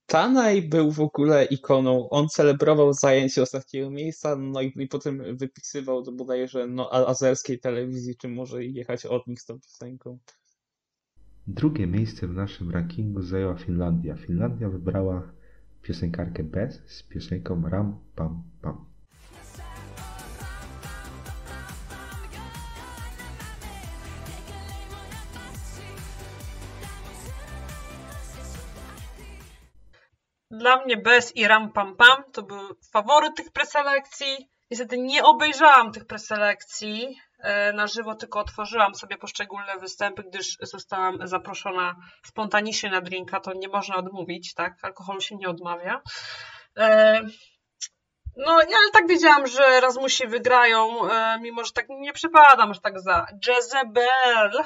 Tanaj 0.08 0.62
był 0.62 0.92
w 0.92 1.00
ogóle 1.00 1.46
ikoną, 1.46 2.10
on 2.10 2.30
celebrował 2.30 2.94
zajęcie 2.94 3.42
ostatniego 3.42 3.92
miejsca, 3.92 4.36
no 4.36 4.62
i, 4.62 4.74
i 4.76 4.88
potem 4.88 5.38
wypisywał 5.38 6.04
do 6.04 6.12
bodajże 6.12 6.68
no, 6.68 6.94
azerskiej 6.94 7.60
telewizji, 7.60 8.16
czy 8.18 8.28
może 8.28 8.66
jechać 8.66 9.06
od 9.06 9.28
nich 9.28 9.42
z 9.42 9.46
tą 9.46 9.60
piosenką. 9.60 10.20
Drugie 11.48 11.88
miejsce 11.88 12.28
w 12.28 12.34
naszym 12.34 12.72
rankingu 12.72 13.22
zajęła 13.22 13.56
Finlandia. 13.56 14.16
Finlandia 14.16 14.70
wybrała 14.70 15.32
piosenkarkę 15.82 16.44
Bez 16.44 16.82
z 16.86 17.04
piosenką 17.04 17.70
Ram 17.70 18.00
Pam 18.16 18.44
Pam. 18.62 18.95
Dla 30.52 30.78
mnie 30.78 30.98
Bez 30.98 31.36
i 31.36 31.48
Ram 31.48 31.72
Pam 31.72 31.96
Pam 31.96 32.24
to 32.34 32.44
był 32.44 32.60
faworyt 32.94 33.36
tych 33.36 33.52
preselekcji. 33.52 34.50
Niestety 34.72 34.98
nie 34.98 35.24
obejrzałam 35.24 35.92
tych 35.92 36.06
preselekcji 36.06 37.18
e, 37.40 37.74
na 37.74 37.88
żywo, 37.88 38.16
tylko 38.16 38.40
otworzyłam 38.40 38.96
sobie 38.96 39.18
poszczególne 39.18 39.78
występy, 39.80 40.24
gdyż 40.24 40.58
zostałam 40.62 41.28
zaproszona 41.28 41.96
spontanicznie 42.26 42.90
na 42.90 43.02
drinka, 43.02 43.40
to 43.40 43.54
nie 43.54 43.68
można 43.68 43.96
odmówić, 43.96 44.54
tak? 44.54 44.74
Alkoholu 44.82 45.22
się 45.22 45.36
nie 45.36 45.50
odmawia. 45.50 46.02
E, 46.78 47.22
No, 48.38 48.52
ale 48.54 48.92
tak 48.94 49.08
wiedziałam, 49.08 49.48
że 49.48 49.82
Razmusi 49.82 50.28
wygrają, 50.28 51.10
e, 51.10 51.40
mimo 51.42 51.64
że 51.64 51.72
tak 51.72 51.86
nie 51.90 52.14
przepadam 52.14 52.72
aż 52.72 52.80
tak 52.80 53.00
za 53.00 53.26
Jezebel, 53.48 54.64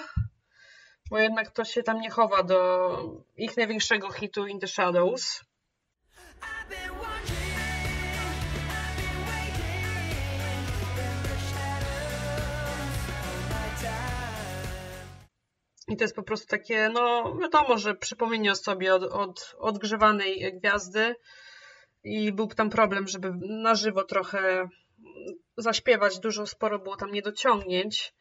bo 1.09 1.17
jednak 1.17 1.51
to 1.51 1.65
się 1.65 1.83
tam 1.83 1.99
nie 1.99 2.09
chowa 2.09 2.43
do 2.43 2.89
ich 3.37 3.57
największego 3.57 4.11
hitu 4.11 4.47
In 4.47 4.59
the 4.59 4.67
Shadows. 4.67 5.48
I 15.89 15.97
to 15.97 16.03
jest 16.03 16.15
po 16.15 16.23
prostu 16.23 16.47
takie, 16.47 16.89
no 16.89 17.35
wiadomo, 17.41 17.77
że 17.77 17.95
przypomnienie 17.95 18.51
o 18.51 18.55
sobie 18.55 18.95
od, 18.95 19.03
od 19.03 19.55
odgrzewanej 19.59 20.59
gwiazdy 20.59 21.15
i 22.03 22.31
był 22.31 22.47
tam 22.47 22.69
problem, 22.69 23.07
żeby 23.07 23.33
na 23.41 23.75
żywo 23.75 24.03
trochę 24.03 24.69
zaśpiewać, 25.57 26.19
dużo, 26.19 26.47
sporo 26.47 26.79
było 26.79 26.95
tam 26.95 27.11
niedociągnięć. 27.11 28.13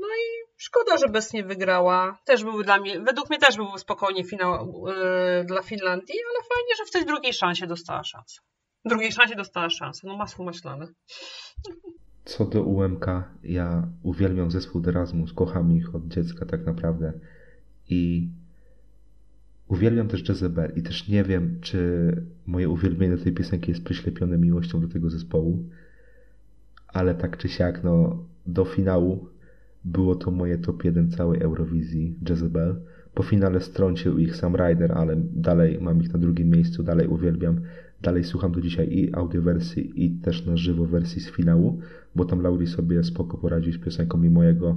No 0.00 0.06
i 0.06 0.52
szkoda, 0.56 0.96
że 0.96 1.08
bez 1.08 1.32
nie 1.32 1.44
wygrała. 1.44 2.18
Też 2.24 2.44
był 2.44 2.62
dla 2.62 2.78
mnie, 2.78 3.00
według 3.00 3.30
mnie 3.30 3.38
też 3.38 3.56
był 3.56 3.78
spokojnie 3.78 4.24
finał 4.24 4.84
yy, 4.86 5.44
dla 5.44 5.62
Finlandii, 5.62 6.14
ale 6.30 6.48
fajnie, 6.54 6.76
że 6.78 6.84
w 6.84 6.90
tej 6.90 7.04
drugiej 7.06 7.32
szansie 7.32 7.66
dostała 7.66 8.04
szansę. 8.04 8.40
W 8.84 8.88
drugiej 8.88 9.12
szansie 9.12 9.34
dostała 9.34 9.70
szansę, 9.70 10.06
no 10.06 10.16
masło 10.16 10.44
maślane. 10.44 10.86
Co 12.24 12.44
do 12.44 12.62
UMK, 12.62 13.06
ja 13.44 13.88
uwielbiam 14.02 14.50
zespół 14.50 14.82
Erasmus, 14.86 15.32
kocham 15.32 15.76
ich 15.76 15.94
od 15.94 16.08
dziecka 16.08 16.46
tak 16.46 16.66
naprawdę 16.66 17.12
i 17.88 18.28
uwielbiam 19.68 20.08
też 20.08 20.28
Jezebel 20.28 20.72
i 20.76 20.82
też 20.82 21.08
nie 21.08 21.24
wiem, 21.24 21.58
czy 21.60 22.12
moje 22.46 22.68
uwielbienie 22.68 23.16
tej 23.16 23.32
piosenki 23.32 23.70
jest 23.70 23.84
przyślepione 23.84 24.38
miłością 24.38 24.80
do 24.80 24.88
tego 24.88 25.10
zespołu, 25.10 25.68
ale 26.88 27.14
tak 27.14 27.36
czy 27.36 27.48
siak, 27.48 27.84
no 27.84 28.24
do 28.46 28.64
finału 28.64 29.28
było 29.84 30.14
to 30.14 30.30
moje 30.30 30.58
top 30.58 30.84
1 30.84 31.10
całej 31.10 31.40
Eurowizji 31.40 32.16
Jezebel. 32.28 32.76
Po 33.14 33.22
finale 33.22 33.60
strącił 33.60 34.18
ich 34.18 34.36
Sam 34.36 34.56
Ryder, 34.56 34.92
ale 34.92 35.16
dalej 35.16 35.78
mam 35.80 36.02
ich 36.02 36.12
na 36.12 36.18
drugim 36.18 36.50
miejscu, 36.50 36.82
dalej 36.82 37.06
uwielbiam. 37.06 37.60
Dalej 38.02 38.24
słucham 38.24 38.52
do 38.52 38.60
dzisiaj 38.60 38.88
i 38.92 39.14
audiowersji, 39.14 40.04
i 40.04 40.10
też 40.10 40.46
na 40.46 40.56
żywo 40.56 40.86
wersji 40.86 41.22
z 41.22 41.30
finału, 41.30 41.80
bo 42.14 42.24
tam 42.24 42.42
Lauri 42.42 42.66
sobie 42.66 43.04
spoko 43.04 43.38
poradził 43.38 43.72
z 43.72 43.78
piosenką 43.78 44.18
mimo 44.18 44.42
jego 44.42 44.76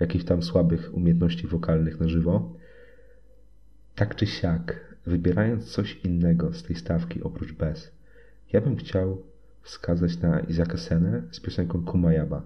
jakichś 0.00 0.24
tam 0.24 0.42
słabych 0.42 0.94
umiejętności 0.94 1.46
wokalnych 1.46 2.00
na 2.00 2.08
żywo. 2.08 2.54
Tak 3.94 4.14
czy 4.14 4.26
siak, 4.26 4.80
wybierając 5.06 5.64
coś 5.64 6.00
innego 6.04 6.52
z 6.52 6.62
tej 6.62 6.76
stawki 6.76 7.22
oprócz 7.22 7.52
Bez, 7.52 7.92
ja 8.52 8.60
bym 8.60 8.76
chciał 8.76 9.22
wskazać 9.62 10.18
na 10.18 10.40
Izaka 10.40 10.76
Senę 10.76 11.22
z 11.30 11.40
piosenką 11.40 11.84
Kumayaba. 11.84 12.42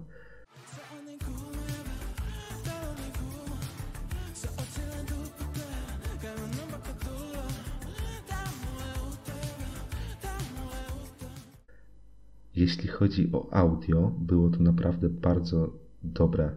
Jeśli 12.55 12.87
chodzi 12.87 13.29
o 13.33 13.53
audio, 13.53 14.11
było 14.19 14.49
to 14.49 14.59
naprawdę 14.59 15.09
bardzo 15.09 15.73
dobre. 16.03 16.51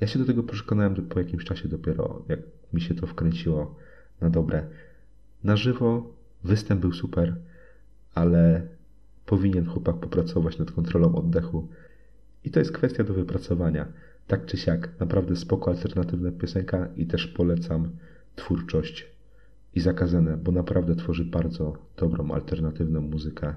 Ja 0.00 0.06
się 0.06 0.18
do 0.18 0.24
tego 0.24 0.42
przekonałem 0.42 0.94
po 0.94 1.18
jakimś 1.18 1.44
czasie 1.44 1.68
dopiero, 1.68 2.22
jak 2.28 2.40
mi 2.72 2.80
się 2.80 2.94
to 2.94 3.06
wkręciło 3.06 3.74
na 4.20 4.30
dobre. 4.30 4.66
Na 5.44 5.56
żywo 5.56 6.14
występ 6.44 6.80
był 6.80 6.92
super, 6.92 7.36
ale 8.14 8.66
powinien 9.26 9.66
chłopak 9.66 9.96
popracować 9.96 10.58
nad 10.58 10.70
kontrolą 10.70 11.14
oddechu. 11.14 11.68
I 12.44 12.50
to 12.50 12.58
jest 12.58 12.72
kwestia 12.72 13.04
do 13.04 13.14
wypracowania. 13.14 13.86
Tak 14.26 14.46
czy 14.46 14.56
siak, 14.56 14.88
naprawdę 15.00 15.36
spoko 15.36 15.70
alternatywna 15.70 16.32
piosenka 16.32 16.88
i 16.96 17.06
też 17.06 17.26
polecam 17.26 17.90
twórczość 18.36 19.06
i 19.74 19.80
zakazane, 19.80 20.36
bo 20.36 20.52
naprawdę 20.52 20.96
tworzy 20.96 21.24
bardzo 21.24 21.76
dobrą 21.96 22.30
alternatywną 22.30 23.00
muzykę. 23.00 23.54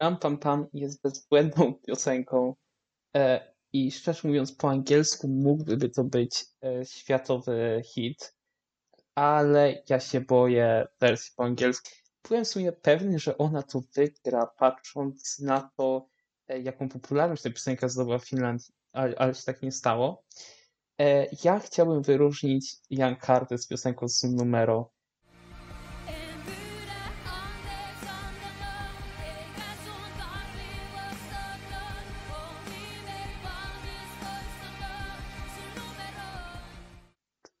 Ram 0.00 0.18
Pam 0.18 0.38
Pam 0.38 0.66
jest 0.72 1.02
bezbłędną 1.02 1.74
piosenką 1.74 2.54
e, 3.16 3.52
i 3.72 3.92
szczerze 3.92 4.28
mówiąc 4.28 4.52
po 4.52 4.70
angielsku 4.70 5.28
mógłby 5.28 5.88
to 5.88 6.04
być 6.04 6.44
e, 6.64 6.84
światowy 6.84 7.82
hit, 7.84 8.34
ale 9.14 9.82
ja 9.88 10.00
się 10.00 10.20
boję 10.20 10.86
wersji 11.00 11.32
po 11.36 11.44
angielsku. 11.44 11.90
Byłem 12.28 12.44
w 12.44 12.48
sumie 12.48 12.72
pewny, 12.72 13.18
że 13.18 13.38
ona 13.38 13.62
to 13.62 13.82
wygra, 13.94 14.46
patrząc 14.46 15.38
na 15.38 15.70
to, 15.76 16.08
e, 16.48 16.60
jaką 16.60 16.88
popularność 16.88 17.42
ta 17.42 17.50
piosenka 17.50 17.88
zdobyła 17.88 18.18
w 18.18 18.28
Finlandii, 18.28 18.74
ale, 18.92 19.18
ale 19.18 19.34
się 19.34 19.42
tak 19.42 19.62
nie 19.62 19.72
stało. 19.72 20.24
E, 21.00 21.26
ja 21.44 21.58
chciałbym 21.58 22.02
wyróżnić 22.02 22.76
Jan 22.90 23.16
Carter 23.26 23.58
z 23.58 23.66
piosenką 23.66 24.08
Sun 24.08 24.36
Numero. 24.36 24.90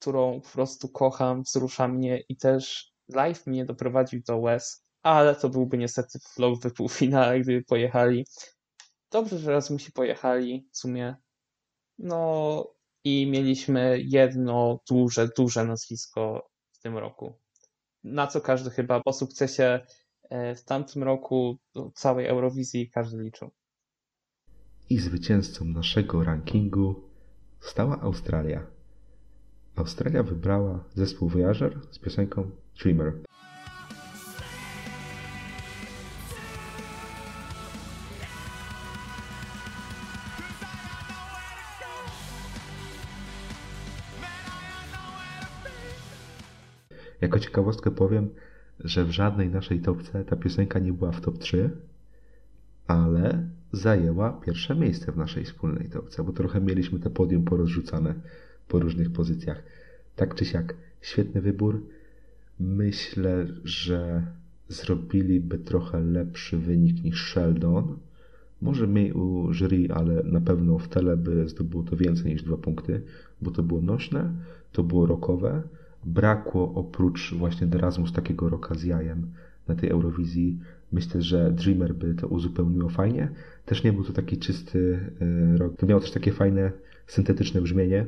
Którą 0.08 0.40
po 0.40 0.48
prostu 0.48 0.88
kocham, 0.88 1.42
wzrusza 1.42 1.88
mnie 1.88 2.20
i 2.28 2.36
też 2.36 2.92
live 3.08 3.46
mnie 3.46 3.64
doprowadził 3.64 4.20
do 4.26 4.38
łez, 4.38 4.84
ale 5.02 5.36
to 5.36 5.48
byłby 5.48 5.78
niestety 5.78 6.18
flow 6.18 6.58
w 6.60 6.72
półfinale, 6.72 7.40
gdyby 7.40 7.64
pojechali. 7.64 8.26
Dobrze, 9.10 9.38
że 9.38 9.52
raz 9.52 9.70
musi 9.70 9.92
pojechali 9.92 10.68
w 10.72 10.76
sumie. 10.76 11.16
No 11.98 12.74
i 13.04 13.26
mieliśmy 13.30 14.00
jedno 14.00 14.80
duże, 14.90 15.28
duże 15.36 15.64
nazwisko 15.64 16.50
w 16.72 16.78
tym 16.78 16.98
roku. 16.98 17.38
Na 18.04 18.26
co 18.26 18.40
każdy 18.40 18.70
chyba 18.70 19.00
po 19.00 19.12
sukcesie 19.12 19.80
e, 20.30 20.54
w 20.54 20.64
tamtym 20.64 21.02
roku 21.02 21.58
całej 21.94 22.26
Eurowizji 22.26 22.90
każdy 22.90 23.22
liczył. 23.22 23.50
I 24.90 24.98
zwycięzcą 24.98 25.64
naszego 25.64 26.24
rankingu 26.24 27.10
stała 27.60 28.00
Australia. 28.00 28.77
Australia 29.78 30.22
wybrała 30.22 30.84
zespół 30.94 31.28
Voyager 31.28 31.78
z 31.90 31.98
piosenką 31.98 32.50
Dreamer. 32.82 33.12
Jako 47.20 47.38
ciekawostkę 47.38 47.90
powiem, 47.90 48.28
że 48.80 49.04
w 49.04 49.10
żadnej 49.10 49.50
naszej 49.50 49.80
topce 49.80 50.24
ta 50.24 50.36
piosenka 50.36 50.78
nie 50.78 50.92
była 50.92 51.12
w 51.12 51.20
top 51.20 51.38
3, 51.38 51.70
ale 52.86 53.48
zajęła 53.72 54.32
pierwsze 54.32 54.74
miejsce 54.74 55.12
w 55.12 55.16
naszej 55.16 55.44
wspólnej 55.44 55.88
topce, 55.88 56.24
bo 56.24 56.32
trochę 56.32 56.60
mieliśmy 56.60 57.00
te 57.00 57.10
podium 57.10 57.44
porozrzucane 57.44 58.14
po 58.68 58.78
różnych 58.78 59.12
pozycjach. 59.12 59.62
Tak 60.16 60.34
czy 60.34 60.44
siak, 60.44 60.74
świetny 61.00 61.40
wybór. 61.40 61.82
Myślę, 62.60 63.46
że 63.64 64.22
zrobiliby 64.68 65.58
trochę 65.58 66.00
lepszy 66.00 66.58
wynik 66.58 67.04
niż 67.04 67.32
Sheldon. 67.32 67.98
Może 68.62 68.86
mniej 68.86 69.12
u 69.12 69.52
jury, 69.52 69.88
ale 69.94 70.22
na 70.22 70.40
pewno 70.40 70.78
w 70.78 70.88
tele 70.88 71.16
by 71.16 71.48
zdobyło 71.48 71.82
to 71.82 71.96
więcej 71.96 72.32
niż 72.32 72.42
dwa 72.42 72.56
punkty, 72.56 73.02
bo 73.42 73.50
to 73.50 73.62
było 73.62 73.80
nośne, 73.80 74.32
to 74.72 74.82
było 74.82 75.06
rockowe. 75.06 75.62
Brakło 76.04 76.74
oprócz 76.74 77.34
właśnie 77.34 77.66
Erasmus 77.66 78.12
takiego 78.12 78.48
rocka 78.48 78.74
z 78.74 78.82
jajem 78.82 79.26
na 79.68 79.74
tej 79.74 79.90
Eurowizji. 79.90 80.58
Myślę, 80.92 81.22
że 81.22 81.52
Dreamer 81.52 81.94
by 81.94 82.14
to 82.14 82.28
uzupełniło 82.28 82.88
fajnie. 82.88 83.28
Też 83.66 83.84
nie 83.84 83.92
był 83.92 84.04
to 84.04 84.12
taki 84.12 84.38
czysty 84.38 85.00
e, 85.20 85.56
rock. 85.56 85.76
To 85.76 85.86
miało 85.86 86.00
też 86.00 86.10
takie 86.10 86.32
fajne, 86.32 86.72
syntetyczne 87.06 87.60
brzmienie. 87.60 88.06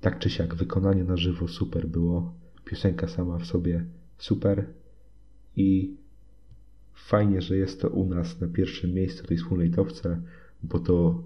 Tak 0.00 0.18
czy 0.18 0.30
siak, 0.30 0.54
wykonanie 0.54 1.04
na 1.04 1.16
żywo 1.16 1.48
super 1.48 1.88
było. 1.88 2.34
Piosenka 2.64 3.08
sama 3.08 3.38
w 3.38 3.46
sobie 3.46 3.84
super. 4.18 4.66
I 5.56 5.96
fajnie, 6.94 7.42
że 7.42 7.56
jest 7.56 7.80
to 7.80 7.88
u 7.88 8.06
nas 8.06 8.40
na 8.40 8.48
pierwszym 8.48 8.94
miejscu 8.94 9.26
tej 9.26 9.36
wspólnej 9.36 9.70
topce, 9.70 10.22
bo 10.62 10.78
to 10.78 11.22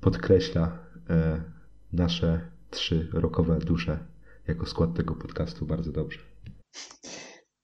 podkreśla 0.00 0.78
e, 1.10 1.42
nasze 1.92 2.40
trzy 2.70 3.08
rokowe 3.12 3.58
dusze 3.58 3.98
jako 4.48 4.66
skład 4.66 4.94
tego 4.94 5.14
podcastu 5.14 5.66
bardzo 5.66 5.92
dobrze. 5.92 6.18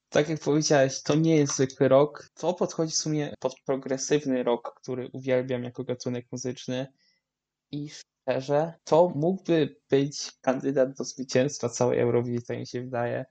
Tak 0.09 0.28
jak 0.28 0.40
powiedziałeś, 0.40 1.02
to 1.02 1.15
nie 1.15 1.36
jest 1.36 1.56
zwykły 1.56 1.89
rock. 1.89 2.31
To 2.35 2.55
podchodzi 2.55 2.93
w 2.93 2.97
sumie 2.97 3.35
pod 3.40 3.55
progresywny 3.66 4.43
rock, 4.43 4.74
który 4.81 5.09
uwielbiam 5.12 5.65
jako 5.65 5.85
gatunek 5.85 6.27
muzyczny. 6.32 6.86
I 7.74 7.90
szczerze, 7.90 8.72
to 8.84 9.12
mógłby 9.14 9.76
być 9.90 10.32
kandydat 10.40 10.92
do 10.92 11.05
zwycięstwa 11.05 11.68
całej 11.68 12.01
Eurowizji, 12.01 12.46
tak 12.46 12.59
mi 12.59 12.66
się 12.66 12.80
wydaje. 12.80 13.24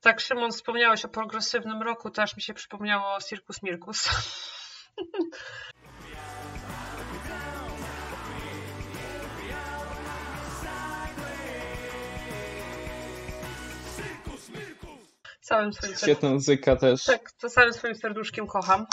Tak, 0.00 0.20
Szymon, 0.20 0.52
wspomniałeś 0.52 1.04
o 1.04 1.08
progresywnym 1.08 1.82
roku, 1.82 2.10
też 2.10 2.36
mi 2.36 2.42
się 2.42 2.54
przypomniało 2.54 3.20
Circus 3.20 3.62
Mirkus. 3.62 4.08
Całym 15.40 15.72
swoim. 15.72 15.96
Świetna 15.96 16.30
muzyka 16.30 16.76
też. 16.76 17.04
Tak, 17.04 17.32
to 17.32 17.50
całym 17.50 17.72
swoim 17.72 17.94
serduszkiem 17.94 18.46
kocham. 18.46 18.86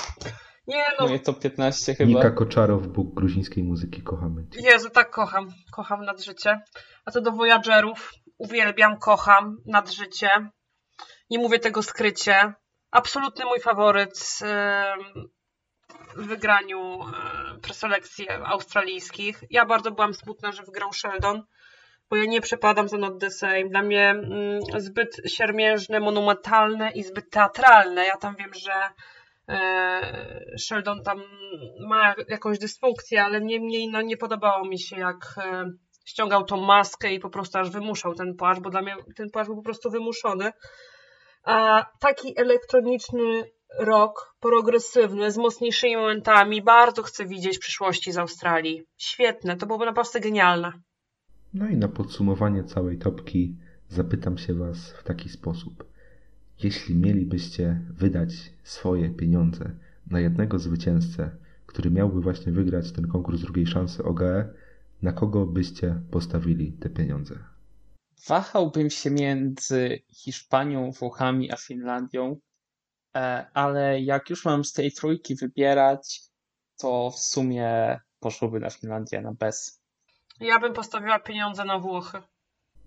Nie 0.68 0.84
no, 1.00 1.06
Moje 1.06 1.20
top 1.20 1.40
15 1.40 1.96
chyba. 1.96 2.10
Nika 2.10 2.32
Koczarow, 2.32 2.88
Bóg 2.88 3.14
gruzińskiej 3.14 3.64
muzyki, 3.64 4.04
kochamy 4.04 4.48
cię. 4.50 4.62
Jezu, 4.62 4.90
tak 4.90 5.10
kocham. 5.10 5.48
Kocham 5.72 6.06
nad 6.06 6.24
życie. 6.24 6.62
A 7.06 7.12
co 7.12 7.22
do 7.22 7.32
Voyagerów, 7.32 8.12
uwielbiam, 8.38 8.98
kocham 9.00 9.58
nad 9.66 9.92
życie. 9.92 10.30
Nie 11.30 11.40
mówię 11.40 11.60
tego 11.60 11.84
skrycie. 11.84 12.54
Absolutny 12.92 13.46
mój 13.46 13.60
faworyt 13.60 14.42
w 16.16 16.28
wygraniu 16.28 17.00
preselekcji 17.62 18.30
australijskich. 18.30 19.44
Ja 19.50 19.66
bardzo 19.66 19.92
byłam 19.92 20.14
smutna, 20.14 20.52
że 20.52 20.64
wygrał 20.64 20.94
Sheldon, 20.94 21.44
bo 22.10 22.16
ja 22.16 22.26
nie 22.26 22.42
przepadam 22.42 22.88
za 22.88 22.98
Not 22.98 23.20
the 23.20 23.32
Same. 23.32 23.70
Dla 23.70 23.82
mnie 23.82 24.10
mm, 24.10 24.60
zbyt 24.78 25.22
siermiężne, 25.28 26.00
monumentalne 26.00 26.92
i 26.92 27.04
zbyt 27.04 27.30
teatralne. 27.30 28.06
Ja 28.06 28.18
tam 28.18 28.36
wiem, 28.36 28.54
że 28.54 28.74
Sheldon 30.58 31.04
tam 31.04 31.22
ma 31.88 32.16
jakąś 32.28 32.60
dysfunkcję, 32.60 33.24
ale 33.24 33.42
niemniej 33.42 33.90
no, 33.90 34.02
nie 34.02 34.18
podobało 34.18 34.68
mi 34.68 34.80
się, 34.80 35.00
jak 35.00 35.36
e, 35.38 35.72
ściągał 36.06 36.46
tą 36.46 36.58
maskę 36.58 37.14
i 37.14 37.20
po 37.20 37.30
prostu 37.30 37.58
aż 37.58 37.70
wymuszał 37.70 38.16
ten 38.16 38.36
płaszcz, 38.36 38.62
bo 38.62 38.70
dla 38.70 38.82
mnie 38.82 38.96
ten 39.16 39.30
płaszcz 39.30 39.48
był 39.48 39.56
po 39.56 39.64
prostu 39.64 39.90
wymuszony. 39.92 40.52
A 41.44 41.86
taki 42.00 42.40
elektroniczny 42.40 43.44
rock, 43.80 44.36
progresywny, 44.40 45.32
z 45.32 45.38
mocniejszymi 45.38 45.98
momentami, 45.98 46.62
bardzo 46.62 47.04
chcę 47.04 47.26
widzieć 47.26 47.60
przyszłości 47.60 48.12
z 48.12 48.18
Australii. 48.18 48.84
Świetne, 48.98 49.58
to 49.58 49.66
byłoby 49.66 49.86
naprawdę 49.86 50.20
genialne. 50.20 50.72
No 51.54 51.68
i 51.68 51.78
na 51.78 51.88
podsumowanie 51.88 52.64
całej 52.64 52.98
topki 52.98 53.56
zapytam 53.88 54.38
się 54.38 54.54
Was 54.54 54.92
w 54.92 55.04
taki 55.04 55.30
sposób. 55.30 55.91
Jeśli 56.64 56.96
mielibyście 56.96 57.82
wydać 57.90 58.30
swoje 58.64 59.10
pieniądze 59.10 59.72
na 60.08 60.20
jednego 60.20 60.60
zwycięzcę, 60.60 61.32
który 61.66 61.92
miałby 61.92 62.22
właśnie 62.22 62.52
wygrać 62.52 62.92
ten 62.92 63.08
konkurs 63.08 63.42
drugiej 63.42 63.68
szansy 63.68 64.04
OGE, 64.04 64.54
na 65.02 65.14
kogo 65.14 65.46
byście 65.46 66.02
postawili 66.12 66.72
te 66.72 66.90
pieniądze? 66.90 67.36
Wahałbym 68.28 68.90
się 68.90 69.12
między 69.12 70.00
Hiszpanią, 70.10 70.92
Włochami 70.92 71.52
a 71.52 71.58
Finlandią, 71.58 72.40
e, 73.16 73.46
ale 73.54 74.02
jak 74.02 74.30
już 74.30 74.46
mam 74.46 74.66
z 74.66 74.74
tej 74.74 74.92
trójki 74.92 75.36
wybierać, 75.36 76.22
to 76.78 77.12
w 77.12 77.20
sumie 77.20 78.00
poszłoby 78.20 78.60
na 78.60 78.70
Finlandię 78.70 79.22
na 79.22 79.34
bez. 79.34 79.82
Ja 80.40 80.60
bym 80.60 80.74
postawiła 80.74 81.20
pieniądze 81.20 81.66
na 81.66 81.80
Włochy. 81.80 82.22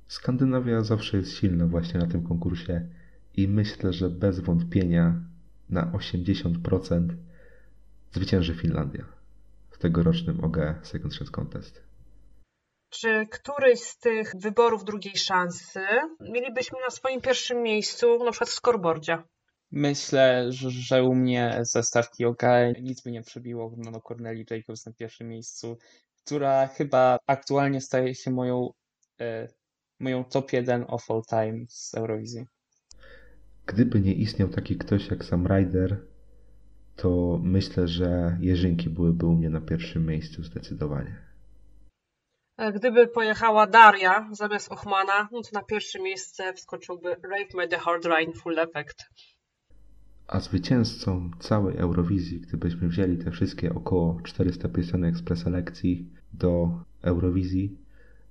Skandynawia 0.08 0.82
zawsze 0.82 1.16
jest 1.16 1.36
silna 1.36 1.66
właśnie 1.66 2.00
na 2.00 2.06
tym 2.06 2.28
konkursie 2.28 2.88
i 3.36 3.48
myślę, 3.48 3.92
że 3.92 4.10
bez 4.10 4.40
wątpienia 4.40 5.14
na 5.70 5.92
80% 5.92 7.08
zwycięży 8.12 8.54
Finlandia 8.54 9.04
w 9.70 9.78
tegorocznym 9.78 10.44
OGE 10.44 10.74
Second 10.82 11.14
Chance 11.14 11.32
Contest. 11.32 11.82
Czy 12.90 13.26
któryś 13.30 13.80
z 13.80 13.98
tych 13.98 14.32
wyborów 14.38 14.84
drugiej 14.84 15.16
szansy 15.16 15.80
mielibyśmy 16.20 16.78
na 16.80 16.90
swoim 16.90 17.20
pierwszym 17.20 17.62
miejscu, 17.62 18.24
na 18.24 18.30
przykład 18.30 18.50
w 18.50 18.52
scoreboardzie? 18.52 19.18
Myślę, 19.70 20.46
że, 20.50 21.04
u 21.04 21.14
mnie 21.14 21.58
ze 21.62 21.82
stawki 21.82 22.24
OK 22.24 22.42
nic 22.82 23.02
by 23.02 23.10
nie 23.10 23.22
przebiło 23.22 23.74
no, 23.76 24.00
Corneli 24.00 24.46
Jacobs 24.50 24.86
na 24.86 24.92
pierwszym 24.92 25.28
miejscu, 25.28 25.78
która 26.24 26.66
chyba 26.66 27.18
aktualnie 27.26 27.80
staje 27.80 28.14
się 28.14 28.30
moją, 28.30 28.70
e, 29.20 29.48
moją 30.00 30.24
top 30.24 30.52
1 30.52 30.84
of 30.88 31.10
all 31.10 31.22
time 31.30 31.66
z 31.68 31.94
Eurowizji. 31.94 32.46
Gdyby 33.66 34.00
nie 34.00 34.14
istniał 34.14 34.48
taki 34.48 34.76
ktoś 34.76 35.08
jak 35.08 35.24
Sam 35.24 35.46
Ryder, 35.46 35.96
to 36.96 37.40
myślę, 37.42 37.88
że 37.88 38.38
Jerzynki 38.40 38.90
byłyby 38.90 39.26
u 39.26 39.32
mnie 39.32 39.50
na 39.50 39.60
pierwszym 39.60 40.06
miejscu 40.06 40.42
zdecydowanie. 40.42 41.16
E, 42.56 42.72
Gdyby 42.72 43.06
pojechała 43.06 43.66
Daria 43.66 44.28
zamiast 44.32 44.72
Ochmana, 44.72 45.28
no 45.32 45.42
to 45.42 45.48
na 45.52 45.62
pierwsze 45.62 46.02
miejsce 46.02 46.52
wskoczyłby 46.52 47.08
Rave 47.08 47.54
My 47.54 47.68
The 47.68 47.78
Hard 47.78 48.04
Line 48.04 48.32
Full 48.32 48.58
Effect. 48.58 49.04
A 50.26 50.40
zwycięzcą 50.40 51.30
całej 51.40 51.76
Eurowizji, 51.76 52.40
gdybyśmy 52.40 52.88
wzięli 52.88 53.18
te 53.18 53.30
wszystkie 53.30 53.74
około 53.74 54.20
400 54.24 54.68
piosenek 54.68 55.16
z 55.16 55.22
preselekcji 55.22 56.10
do 56.32 56.68
Eurowizji, 57.02 57.78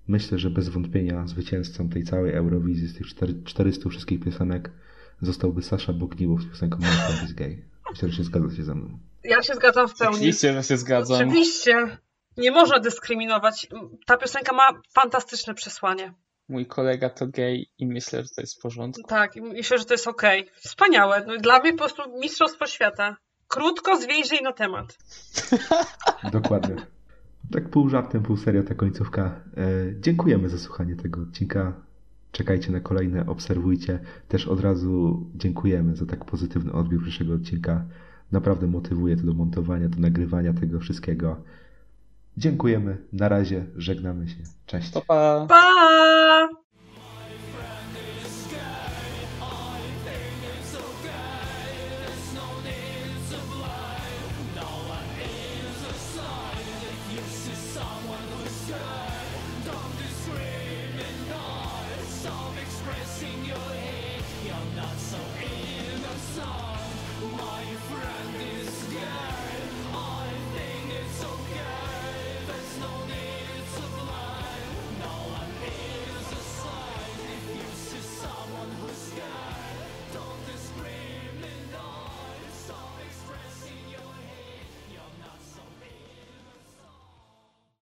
myślę, 0.07 0.39
że 0.39 0.49
bez 0.49 0.69
wątpienia 0.69 1.27
zwycięzcą 1.27 1.89
tej 1.89 2.03
całej 2.03 2.33
Eurowizji 2.33 2.87
z 2.87 2.97
tych 2.97 3.07
4 3.07 3.43
400 3.43 3.89
wszystkich 3.89 4.19
piosenek 4.19 4.71
zostałby 5.25 5.61
Sasza 5.61 5.93
Bogniłow 5.93 6.41
z 6.41 6.49
piosenką 6.49 6.77
Friend 6.77 7.23
is 7.29 7.33
Gay. 7.33 7.69
Myślę, 7.91 8.09
że 8.09 8.17
się 8.17 8.23
zgadza 8.23 8.55
się 8.55 8.63
ze 8.63 8.75
mną. 8.75 8.99
Ja 9.23 9.43
się 9.43 9.53
zgadzam 9.53 9.87
w 9.87 9.97
pełni. 9.97 10.15
Oczywiście, 10.15 10.53
że 10.53 10.63
się 10.63 10.77
zgadzam. 10.77 11.17
Oczywiście. 11.17 11.97
Nie 12.37 12.51
można 12.51 12.79
dyskryminować. 12.79 13.67
Ta 14.05 14.17
piosenka 14.17 14.53
ma 14.53 14.81
fantastyczne 14.93 15.53
przesłanie. 15.53 16.13
Mój 16.49 16.65
kolega 16.65 17.09
to 17.09 17.27
gej 17.27 17.69
i 17.77 17.87
myślę, 17.87 18.23
że 18.23 18.29
to 18.35 18.41
jest 18.41 18.59
w 18.59 18.61
porządku. 18.61 19.03
Tak, 19.07 19.35
i 19.35 19.41
myślę, 19.41 19.77
że 19.77 19.85
to 19.85 19.93
jest 19.93 20.07
okej. 20.07 20.49
Wspaniałe. 20.55 21.23
No, 21.27 21.37
dla 21.37 21.59
mnie 21.59 21.71
po 21.71 21.77
prostu 21.77 22.01
mistrzostwo 22.19 22.67
świata. 22.67 23.17
Krótko, 23.47 24.01
zwięźlej 24.01 24.41
na 24.41 24.53
temat. 24.53 24.97
Dokładnie. 26.31 26.75
Tak 27.51 27.69
pół 27.69 27.89
żartem, 27.89 28.23
pół 28.23 28.37
serio 28.37 28.63
ta 28.63 28.75
końcówka. 28.75 29.43
E, 29.57 29.61
dziękujemy 29.99 30.49
za 30.49 30.57
słuchanie 30.57 30.95
tego 30.95 31.21
odcinka. 31.21 31.73
Czekajcie 32.33 32.71
na 32.71 32.79
kolejne, 32.79 33.25
obserwujcie. 33.25 33.99
Też 34.27 34.47
od 34.47 34.61
razu 34.61 35.25
dziękujemy 35.35 35.95
za 35.95 36.05
tak 36.05 36.25
pozytywny 36.25 36.71
odbiór 36.71 37.03
pierwszego 37.03 37.33
odcinka. 37.33 37.85
Naprawdę 38.31 38.67
motywuje 38.67 39.17
to 39.17 39.23
do 39.23 39.33
montowania, 39.33 39.89
do 39.89 39.99
nagrywania 39.99 40.53
tego 40.53 40.79
wszystkiego. 40.79 41.37
Dziękujemy. 42.37 42.97
Na 43.13 43.29
razie 43.29 43.65
żegnamy 43.75 44.27
się. 44.27 44.37
Cześć. 44.65 44.91
To 44.91 45.01
pa! 45.01 45.45
Pa! 45.49 46.62